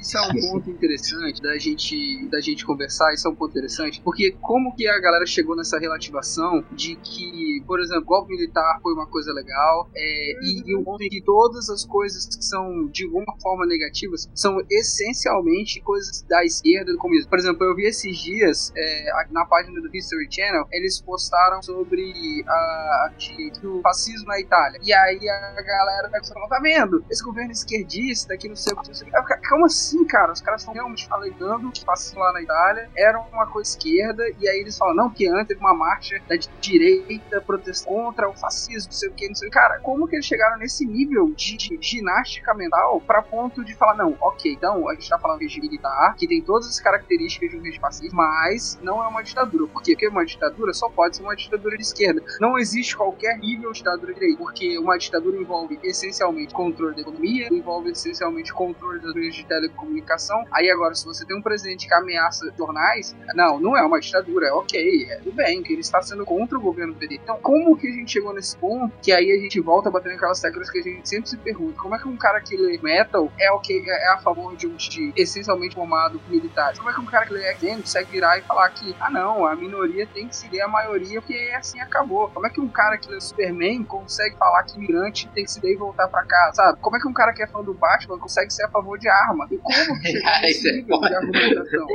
[0.00, 3.12] Isso é um ponto interessante da gente, da gente conversar.
[3.12, 4.00] Isso é um ponto interessante.
[4.02, 8.92] Porque como que a galera chegou nessa relativação de que, por exemplo, golpe militar foi
[8.92, 12.86] uma coisa legal, é, e, e o ponto em que todas as coisas que são
[12.88, 17.28] de alguma forma negativas são essencialmente coisas da esquerda do comunismo.
[17.28, 21.62] Por exemplo, eu vi esses dias é, a- na página do History Channel, eles postaram
[21.62, 24.78] sobre a, de- do fascismo na Itália.
[24.82, 27.04] E aí a galera tá falando, tá vendo?
[27.10, 28.88] Esse governo esquerdista que não sei o que.
[28.88, 30.32] não sei o que." Como assim, cara?
[30.32, 34.48] Os caras estão realmente alegando que fascismo lá na Itália era uma coisa esquerda, e
[34.48, 38.88] aí eles falam, não, que antes teve uma marcha da direita protestando contra o fascismo,
[38.90, 39.56] não sei o que, não sei o que.
[39.56, 43.94] Cara, como que eles chegaram nesse nível de, de ginástica mental pra ponto de falar,
[43.94, 47.50] não, ok, então a gente tá falando de regime militar, que tem todas as características
[47.50, 49.66] de um regime fascista, mas não é uma ditadura.
[49.68, 49.92] Por quê?
[49.92, 52.22] Porque uma ditadura só pode ser uma ditadura de esquerda.
[52.40, 57.02] Não existe qualquer nível de ditadura de direita, porque uma ditadura envolve essencialmente controle da
[57.02, 60.44] economia, envolve essencialmente controle das meios de telecomunicação.
[60.52, 64.46] Aí agora, se você tem um presidente que ameaça jornais, não, não é uma ditadura,
[64.46, 67.20] é ok, é tudo bem, que ele está sendo contra o governo PT.
[67.22, 70.40] Então, como que a gente chegou nesse ponto que aí a gente volta batendo aquelas
[70.40, 73.30] teclas que a gente sempre se pergunta, como é que um cara que lê metal
[73.38, 76.78] é ok, é a favor de um de essencialmente formado por militares?
[76.78, 79.46] Como é que um cara que lê X-Men consegue virar e falar que, ah não,
[79.46, 82.28] a minoria tem que seguir a maioria porque assim acabou?
[82.28, 85.60] Como é que um cara que lê Superman consegue falar que imigrante tem que se
[85.76, 86.80] e voltar pra casa, sabe?
[86.80, 89.08] Como é que um cara que é fã do Batman consegue ser a favor de
[89.08, 89.46] arma?
[89.50, 91.16] E como que chegou Ah, isso é nível de foda.
[91.18, 91.86] argumentação?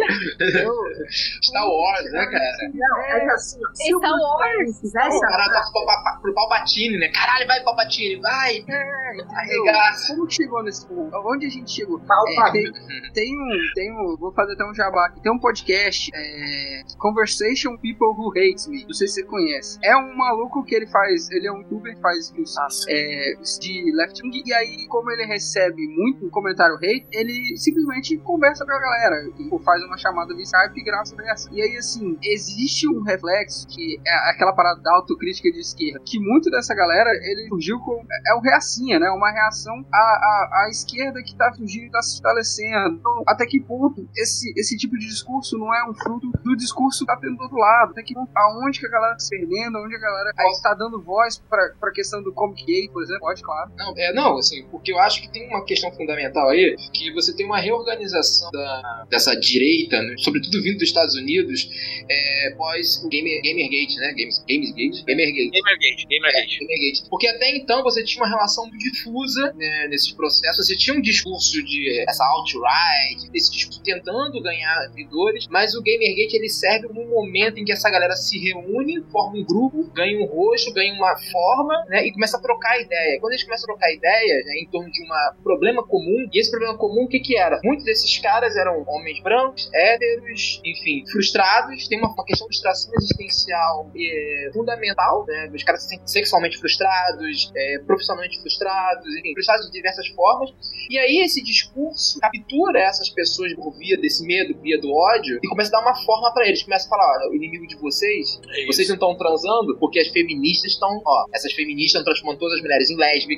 [0.62, 0.82] Eu-
[1.44, 2.72] Star Wars, né, cara?
[2.74, 4.80] Não, é que assim, se Star Wars.
[4.80, 7.10] Fizesse O cara torce pro, pa- pro Palpatine, né?
[7.10, 8.58] Caralho, vai Palpatine, vai!
[8.58, 9.26] Entendeu?
[9.36, 10.14] Arregaça.
[10.14, 11.12] Como que chegou nesse ponto?
[11.26, 12.00] Onde a gente chegou?
[12.00, 12.70] Palpatine.
[12.70, 15.22] É, tem, tem um, tem um, vou fazer até um jabá aqui.
[15.22, 18.84] Tem um podcast, é, Conversation People Who Hates Me.
[18.86, 19.80] Não sei se você conhece.
[19.84, 22.60] É um maluco que ele faz, ele é um youtuber que faz isso,
[22.90, 24.42] é, de left wing.
[24.46, 29.30] E aí, como ele recebe muito comentário hate, ele simplesmente conversa com a galera.
[29.38, 31.50] E faz uma chamada via Skype grava sobre essa.
[31.52, 36.02] E aí, assim, existe um reflexo que é aquela parada da autocrítica de esquerda.
[36.06, 38.04] Que muito dessa galera, ele surgiu com.
[38.28, 39.10] É um reacinha, né?
[39.10, 42.96] Uma reação à, à, à esquerda que tá surgindo e tá se fortalecendo.
[42.96, 47.00] Então, até que ponto esse, esse tipo de discurso não é um fruto do discurso
[47.00, 47.92] que tá tendo do outro lado?
[47.92, 51.02] Até que ponto, aonde que a galera tá se perdendo, aonde a galera está dando
[51.02, 53.22] voz pra, pra questão do comic gay, por exemplo?
[53.22, 53.61] Pode, claro.
[53.78, 57.36] Não, é, não, assim, porque eu acho que tem uma questão fundamental aí, que você
[57.36, 61.70] tem uma reorganização da, dessa direita, né, sobretudo vindo dos Estados Unidos,
[62.10, 64.14] é, pós o Gamer, Gamergate, né?
[64.14, 65.04] Games, Gamesgate?
[65.06, 65.52] Gamergate.
[65.52, 66.60] Gamergate, Gamergate.
[66.60, 67.10] Gamergate.
[67.10, 70.68] Porque até então você tinha uma relação muito difusa né, nesses processos.
[70.68, 76.36] Você tinha um discurso de essa alt-right, esse discurso tentando ganhar seguidores, mas o Gamergate
[76.36, 80.20] ele serve como um momento em que essa galera se reúne, forma um grupo, ganha
[80.20, 83.20] um rosto, ganha uma forma, né, e começa a trocar trocar ideia.
[83.20, 86.52] Quando eles começam a trocar ideia né, em torno de um problema comum, e esse
[86.52, 87.60] problema comum o que, que era?
[87.64, 92.92] Muitos desses caras eram homens brancos, héteros, enfim, frustrados, tem uma, uma questão de frustração
[92.98, 95.52] existencial é, fundamental, né?
[95.54, 100.52] Os caras se sentem sexualmente frustrados, é, profissionalmente frustrados, enfim, frustrados de diversas formas.
[100.90, 105.48] E aí esse discurso captura essas pessoas por via desse medo, via do ódio, e
[105.48, 106.64] começa a dar uma forma para eles.
[106.64, 110.08] Começa a falar, olha, o inimigo de vocês, É vocês não estão transando porque as
[110.08, 113.31] feministas estão, ó, essas feministas estão transformando todas as mulheres em lésbicas,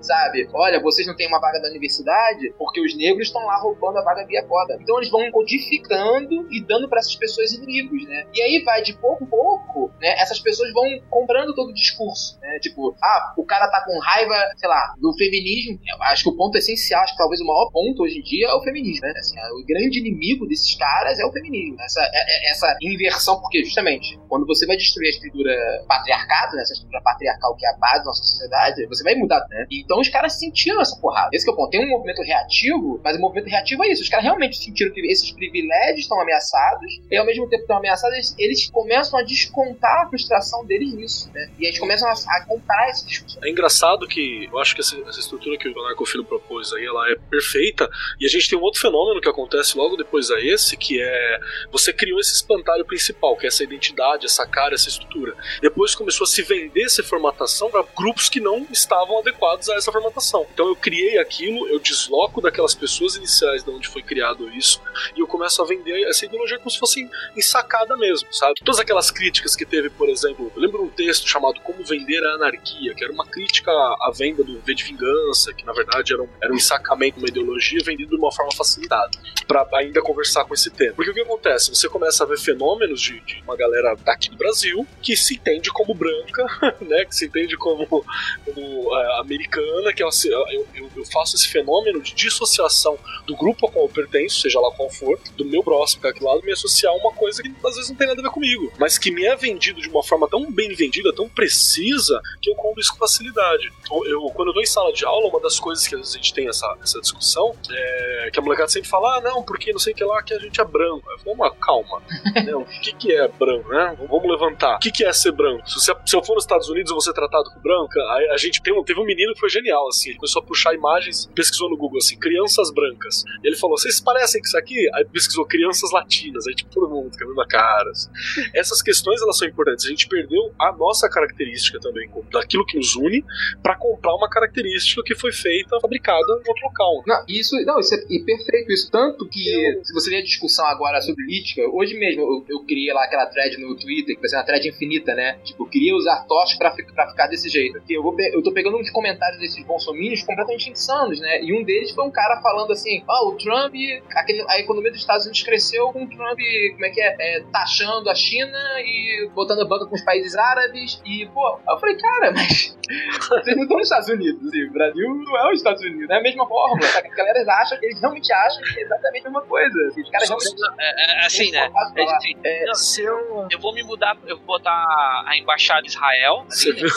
[0.00, 0.48] sabe?
[0.52, 4.02] Olha, vocês não têm uma vaga da universidade porque os negros estão lá roubando a
[4.04, 4.76] vaga via cota.
[4.80, 8.26] Então eles vão codificando e dando para essas pessoas inimigos, né?
[8.34, 10.14] E aí vai de pouco em pouco, né?
[10.18, 12.58] Essas pessoas vão comprando todo o discurso, né?
[12.60, 15.78] Tipo, ah, o cara tá com raiva, sei lá, do feminismo.
[15.86, 18.48] Eu acho que o ponto essencial, acho que talvez o maior ponto hoje em dia
[18.48, 19.12] é o feminismo, né?
[19.16, 21.80] Assim, o grande inimigo desses caras é o feminismo.
[21.80, 26.62] Essa, é- é- essa inversão, porque justamente quando você vai destruir a estrutura patriarcado, né?
[26.62, 29.31] Essa estrutura patriarcal que é a base da nossa sociedade, você vai mudar,
[29.70, 31.30] Então os caras sentiram essa porrada.
[31.32, 31.70] Esse que é o ponto.
[31.70, 34.02] Tem um movimento reativo, mas o movimento reativo é isso.
[34.02, 37.78] Os caras realmente sentiram que esses privilégios estão ameaçados, e ao mesmo tempo que estão
[37.78, 41.50] ameaçados, eles, eles começam a descontar a frustração deles nisso, né?
[41.58, 43.38] E eles começam a, a comprar esse discurso.
[43.42, 46.84] É engraçado que eu acho que essa, essa estrutura que o Leonardo Filho propôs aí,
[46.84, 47.88] ela é perfeita.
[48.20, 51.40] E a gente tem um outro fenômeno que acontece logo depois a esse, que é
[51.70, 55.34] você criou esse espantalho principal, que é essa identidade, essa cara, essa estrutura.
[55.60, 59.90] Depois começou a se vender essa formatação para grupos que não estavam adequados a essa
[59.90, 60.46] formatação.
[60.52, 64.80] Então eu criei aquilo, eu desloco daquelas pessoas iniciais de onde foi criado isso,
[65.16, 68.54] e eu começo a vender essa ideologia como se fosse ensacada mesmo, sabe?
[68.64, 72.34] Todas aquelas críticas que teve, por exemplo, eu lembro um texto chamado Como Vender a
[72.34, 76.22] Anarquia, que era uma crítica à venda do V de Vingança, que na verdade era
[76.22, 79.10] um, era um ensacamento, uma ideologia vendida de uma forma facilitada,
[79.46, 80.94] para ainda conversar com esse tema.
[80.94, 81.74] Porque o que acontece?
[81.74, 85.70] Você começa a ver fenômenos de, de uma galera daqui do Brasil que se entende
[85.70, 86.44] como branca,
[86.80, 87.04] né?
[87.04, 92.00] Que se entende como, como é, americana, que é eu, eu, eu faço esse fenômeno
[92.00, 96.02] de dissociação do grupo ao qual eu pertenço, seja lá qual for, do meu próximo,
[96.02, 98.30] daquele lado, me associar a uma coisa que às vezes não tem nada a ver
[98.30, 102.50] comigo, mas que me é vendido de uma forma tão bem vendida, tão precisa, que
[102.50, 103.72] eu compro isso com facilidade.
[103.90, 106.14] Eu, eu- quando eu dou em sala de aula, uma das coisas que às vezes
[106.14, 109.72] a gente tem essa, essa discussão é que a molecada sempre fala, ah, não, porque
[109.72, 111.08] não sei o que lá, que a gente é branco.
[111.10, 112.02] Eu falo, "Mas calma,
[112.44, 113.96] né, o que, que é branco, né?
[114.08, 114.76] Vamos levantar.
[114.76, 115.68] O que, que é ser branco?
[115.68, 118.28] Se, você- se eu for nos Estados Unidos e vou ser tratado como branca, aí
[118.30, 121.26] a gente tem teve um menino que foi genial, assim, ele começou a puxar imagens,
[121.34, 123.24] pesquisou no Google, assim, crianças brancas.
[123.42, 124.88] E ele falou, vocês parecem com isso aqui?
[124.94, 127.90] Aí pesquisou crianças latinas, aí tipo, todo mundo com a mesma cara.
[127.90, 128.10] assim.
[128.54, 129.84] Essas questões, elas são importantes.
[129.86, 133.24] A gente perdeu a nossa característica também, daquilo que nos une,
[133.62, 137.02] para comprar uma característica que foi feita, fabricada em outro local.
[137.06, 138.90] Não, isso, não, isso é perfeito isso.
[138.90, 142.92] Tanto que, se você ver a discussão agora sobre política, hoje mesmo eu, eu criei
[142.92, 145.38] lá aquela thread no Twitter, que vai ser uma thread infinita, né?
[145.44, 147.78] Tipo, eu queria usar tocha pra, pra ficar desse jeito.
[147.78, 151.42] Porque eu, vou eu tô pegando comentários desses bolsominions completamente insanos, né?
[151.42, 153.74] E um deles foi um cara falando assim: ah, o Trump,
[154.14, 156.38] aquele- a economia dos Estados Unidos cresceu com o Trump,
[156.72, 157.16] como é que é?
[157.18, 161.00] É, taxando a China e botando banca com os países árabes.
[161.04, 162.76] E, pô, eu falei, cara, mas
[163.28, 166.14] vocês não estão nos Estados Unidos, assim, o Brasil não é os Estados Unidos, é
[166.14, 166.46] a mesma
[166.92, 167.08] sabe?
[167.08, 169.78] A galera acha, eles realmente acham que é exatamente a mesma coisa.
[169.88, 170.56] assim, os caras realmente.
[170.78, 171.70] É, é, assim, né?
[171.96, 173.46] É, assim, É, não, Se eu.
[173.50, 176.44] eu vou me mudar, eu vou botar a embaixada de Israel.
[176.74, 176.88] Viu?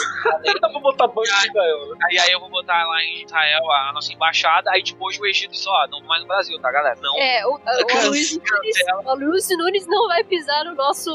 [0.60, 3.92] Dá pra botar banco de Israel, Aí, aí eu vou botar lá em Israel a
[3.92, 6.96] nossa embaixada, aí depois o Egito diz, ó, não mais no Brasil, tá, galera?
[7.00, 7.16] Não.
[7.18, 11.10] É, o, o, o Luiz Nunes, o Luiz Nunes não vai pisar no nosso,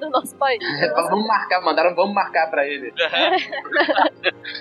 [0.00, 0.62] no nosso país.
[0.80, 2.92] é, vamos marcar, mandaram, vamos marcar pra ele.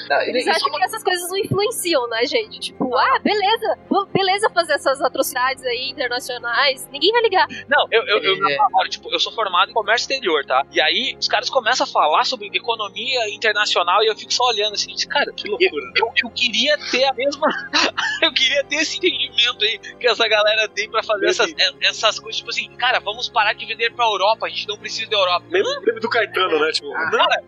[0.10, 2.60] Não, Eles isso- acham que essas coisas não influenciam, né, gente?
[2.60, 3.78] Tipo, ah, beleza,
[4.14, 7.48] beleza fazer essas atrocidades aí internacionais, ninguém vai ligar.
[7.68, 8.58] Não, eu, eu, eu, É.
[8.74, 10.66] hora, tipo, eu sou formado em comércio exterior, tá?
[10.72, 14.74] E aí os caras começam a falar sobre economia internacional e eu fico só olhando
[14.74, 15.92] assim, cara, Que loucura.
[15.98, 17.48] eu, eu queria ter a mesma.
[18.22, 22.38] eu queria ter esse entendimento aí que essa galera tem pra fazer essas, essas coisas,
[22.38, 25.46] tipo assim, cara, vamos parar de vender pra Europa, a gente não precisa da Europa.
[25.50, 26.72] Meme do Caetano, né?
[26.72, 27.44] Tipo, Ah, Cara,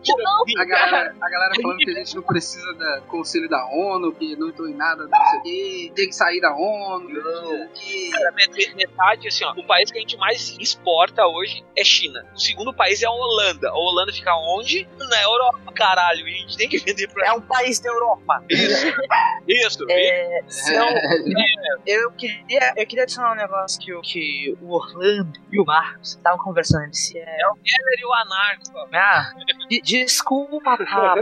[0.58, 4.36] A galera, a galera falando que a gente não precisa da conselho da ONU, que
[4.36, 7.08] não entrou em nada, não sei o quê, tem que sair da ONU.
[7.08, 7.68] Não.
[7.74, 11.84] que- Cara, met- metade, assim, ó, o país que a gente mais exporta hoje é
[11.84, 12.24] China.
[12.34, 13.68] O segundo país é a Holanda.
[13.68, 14.88] A Holanda fica onde?
[14.98, 16.24] Na Europa, caralho.
[16.24, 18.44] A gente tem que vender pra É um país da Europa.
[18.50, 18.86] isso.
[19.46, 20.40] Isso, É,
[21.86, 26.10] eu, queria, eu queria adicionar um negócio que, o- que o Orlando e o Marcos
[26.16, 26.84] estavam conversando.
[26.84, 28.62] Eles, é, Ele e o anarco.
[28.94, 29.32] ah,
[29.68, 31.20] de- desculpa, papo.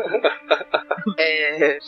[1.18, 1.78] é,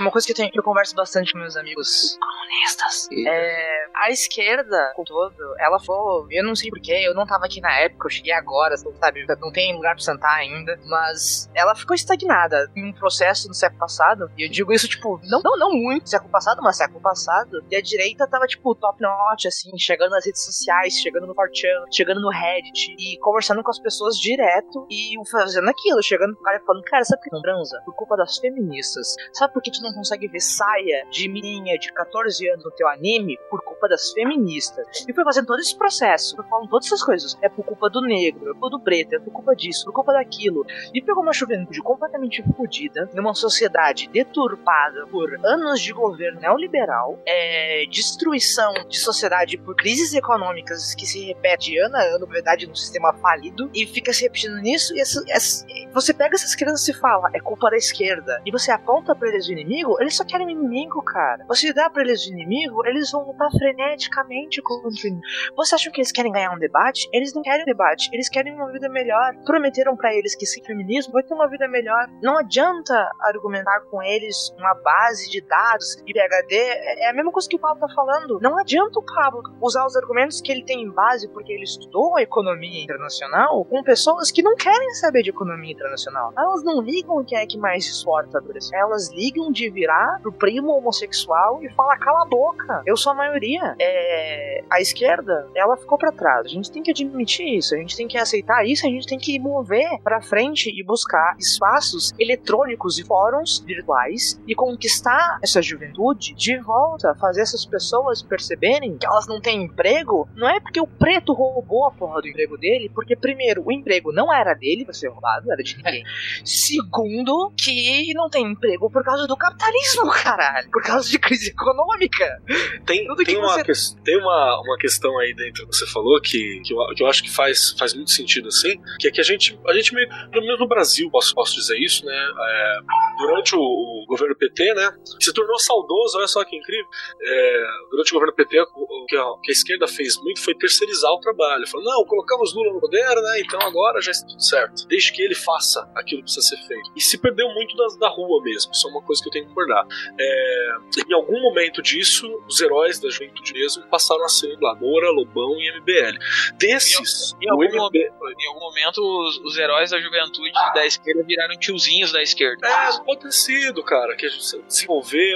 [0.00, 4.10] uma coisa que eu, tenho, que eu converso bastante com meus amigos comunistas é a
[4.10, 6.26] esquerda, com todo, ela foi.
[6.30, 9.24] Eu não sei porquê, eu não tava aqui na época, eu cheguei agora, sabe?
[9.40, 13.78] Não tem lugar pra sentar ainda, mas ela ficou estagnada em um processo no século
[13.80, 17.64] passado, e eu digo isso, tipo, não, não, não muito século passado, mas século passado,
[17.70, 21.52] e a direita tava, tipo, top notch, assim, chegando nas redes sociais, chegando no 4
[21.90, 26.58] chegando no Reddit, e conversando com as pessoas direto, e fazendo aquilo, chegando pro cara
[26.58, 27.82] e falando, cara, sabe por que não transa?
[27.84, 29.14] Por culpa das feministas.
[29.32, 32.88] Sabe por que tu não consegue ver saia de menina de 14 anos no teu
[32.88, 33.38] anime?
[33.50, 34.86] Por culpa das feministas.
[35.08, 37.36] E foi fazendo todo esse processo, foi falando todas essas coisas.
[37.42, 39.92] É por culpa do negro, é por culpa do preto, é por culpa disso, por
[39.92, 40.64] culpa daquilo.
[40.92, 47.84] E pegou uma juventude completamente fodida, numa sociedade deturpada por anos de governo neoliberal, é,
[47.90, 52.74] destruição de sociedade por crises econômicas que se repete ano a ano, na verdade, num
[52.74, 56.94] sistema falido, e fica se repetindo nisso, e essa, essa, você pega essas crianças e
[56.94, 60.46] fala, é culpa da esquerda, e você aponta pra eles o inimigo, eles só querem
[60.46, 61.44] um inimigo, cara.
[61.48, 65.22] Você dá pra eles o inimigo, eles vão lutar freneticamente contra o inimigo.
[65.56, 67.08] Você acha que eles querem ganhar um debate?
[67.12, 69.34] Eles não querem um debate, eles querem uma vida melhor.
[69.44, 72.08] Prometeram para eles que sem feminismo vai ter uma vida melhor.
[72.22, 77.46] Não adianta argumentar com eles uma base de dados e PHD, é a mesma coisa
[77.46, 78.40] que o Pablo tá falando.
[78.40, 82.16] Não adianta o Pablo usar os argumentos que ele tem em base porque ele estudou
[82.22, 86.32] economia internacional com pessoas que não querem saber de economia internacional.
[86.38, 88.70] Elas não ligam quem é que mais exporta Brasil.
[88.74, 92.82] Elas ligam de virar pro primo homossexual e falar cala a boca.
[92.86, 93.76] Eu sou a maioria.
[93.78, 94.64] É...
[94.70, 96.46] A esquerda, ela ficou para trás.
[96.46, 97.74] A gente tem que admitir isso.
[97.74, 98.86] A gente tem que aceitar isso.
[98.86, 104.54] A gente tem que mover para frente e buscar espaços eletrônicos e fóruns virtuais e
[104.54, 110.28] conquistar essa juventude de volta, fazer essas pessoas perceberem que elas não têm emprego.
[110.34, 114.12] Não é porque o preto roubou a porra do emprego dele, porque primeiro, o emprego
[114.12, 116.04] não era dele pra ser roubado, era de ninguém.
[116.44, 120.70] Segundo, que não tem emprego por causa do capitalismo, caralho.
[120.70, 122.40] Por causa de crise econômica.
[122.86, 123.96] Tem, Tudo tem, uma, você...
[124.04, 127.22] tem uma, uma questão aí dentro que você falou que, que, eu, que eu acho
[127.22, 130.44] que faz, faz muito sentido assim, que é que a gente, a gente meio, pelo
[130.44, 132.12] menos no Brasil, posso, posso dizer isso, né?
[132.14, 132.78] É,
[133.18, 134.92] durante o, o, governo PT, né?
[135.20, 136.86] Se tornou saudoso, olha só que incrível.
[137.20, 140.54] É, durante o governo PT, o, que, a, o que a esquerda fez muito foi
[140.54, 141.66] terceirizar o trabalho.
[141.68, 143.40] Falou, não, colocamos Lula no poder, né?
[143.40, 144.86] Então agora já está tudo certo.
[144.86, 146.90] Desde que ele faça aquilo que precisa ser feito.
[146.96, 148.72] E se perdeu muito da, da rua mesmo.
[148.72, 149.86] Isso é uma coisa que eu tenho que concordar.
[150.18, 150.72] É,
[151.08, 155.56] em algum momento disso, os heróis da juventude mesmo passaram a ser lá, Moura, Lobão
[155.58, 156.18] e MBL.
[156.58, 157.76] Desses, em, em, algum, MB...
[157.76, 162.66] momento, em algum momento, os, os, heróis da juventude da esquerda viraram tiozinhos da esquerda.
[162.66, 163.32] É, pode ter
[163.62, 165.32] sido, cara, que a gente se envolver.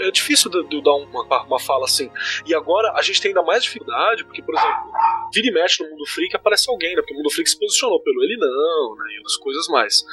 [0.00, 2.10] É difícil de, de dar uma, uma fala assim.
[2.46, 4.92] E agora a gente tem ainda mais dificuldade, porque, por exemplo,
[5.32, 7.02] vira e mexe no mundo freak aparece alguém, né?
[7.02, 9.14] Porque o mundo freak se posicionou pelo ele não, né?
[9.14, 10.04] E outras coisas mais.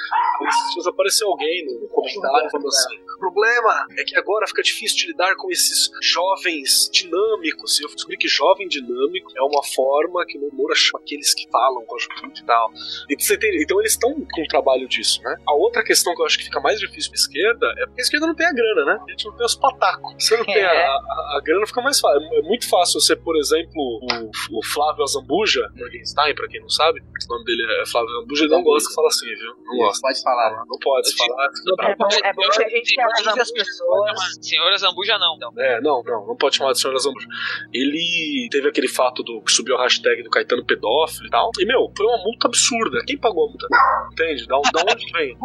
[0.74, 5.08] Dias apareceu alguém no comentário falando assim: o problema é que agora fica difícil de
[5.08, 7.80] lidar com esses jovens dinâmicos.
[7.80, 11.50] E eu descobri que jovem dinâmico é uma forma que no Moura chama aqueles que
[11.50, 12.72] falam com a juventude e tal.
[13.10, 15.36] Então eles estão com o trabalho disso, né?
[15.48, 18.04] A outra questão que eu acho que fica mais difícil pra esquerda é porque a
[18.04, 19.00] esquerda não tem a grana, né?
[19.08, 20.14] A gente não tem os patacos.
[20.20, 20.86] Você não tem a, é.
[20.86, 22.22] a, a grana, fica mais fácil.
[22.34, 27.00] É muito fácil você, por exemplo, o, o Flávio Azambuja, Morgenstein, pra quem não sabe,
[27.00, 29.56] o nome dele é Flávio Azambuja, ele não gosta que fala assim, viu?
[29.64, 30.02] Não gosta.
[30.02, 30.66] Pode falar.
[30.66, 31.46] Não pode se falar.
[31.82, 34.12] É bom, é bom que a gente avise as pessoas.
[34.42, 35.36] Senhora Zambuja não.
[35.36, 35.54] Então.
[35.58, 37.28] É, não, não, não pode chamar de Senhora Zambuja.
[37.74, 41.52] Ele teve aquele fato do que subiu a hashtag do Caetano pedófilo e tal.
[41.60, 43.04] E, meu, foi uma multa absurda.
[43.06, 43.68] Quem pagou a multa?
[44.12, 44.46] Entende?
[44.48, 45.38] Da, da onde vem?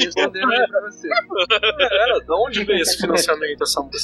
[0.00, 0.66] Respondendo é.
[0.66, 1.08] pra você.
[1.50, 3.96] É, da onde vem esse financiamento, essa multa?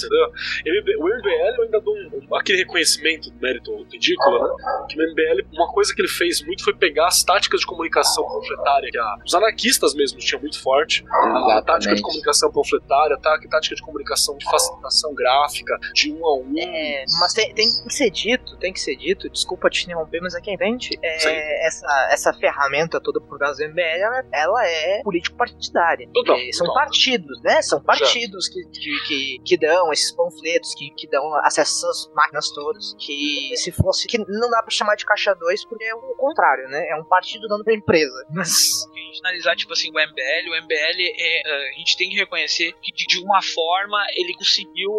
[0.99, 4.84] O MBL eu ainda dou um, aquele reconhecimento do mérito ridículo, né?
[4.88, 8.24] Que o MBL, uma coisa que ele fez muito foi pegar as táticas de comunicação
[8.26, 11.05] panfletária que a, os anarquistas mesmo tinham muito forte.
[11.09, 16.12] A, a tática de comunicação panfletária, tá, a tática de comunicação de facilitação gráfica, de
[16.12, 16.53] um a um.
[16.59, 20.34] É, mas tem, tem, que ser dito, tem que ser dito, desculpa te interromper, mas
[20.34, 26.09] aqui entende, é, essa, essa ferramenta toda por causa do MBL, ela, ela é político-partidária.
[26.28, 27.62] É, são partidos, né?
[27.62, 28.64] São partidos que,
[29.07, 32.95] que, que, dão esses panfletos, que, que dão acesso essas máquinas todas.
[32.99, 34.07] Que se fosse.
[34.07, 36.89] que não dá pra chamar de caixa 2 porque é o contrário, né?
[36.89, 38.26] É um partido dando pra empresa.
[38.30, 38.83] Mas.
[38.83, 41.43] Se a gente analisar, tipo assim, o MBL, o MBL é.
[41.45, 44.91] Eh, a gente tem que reconhecer que de, uma forma ele conseguiu,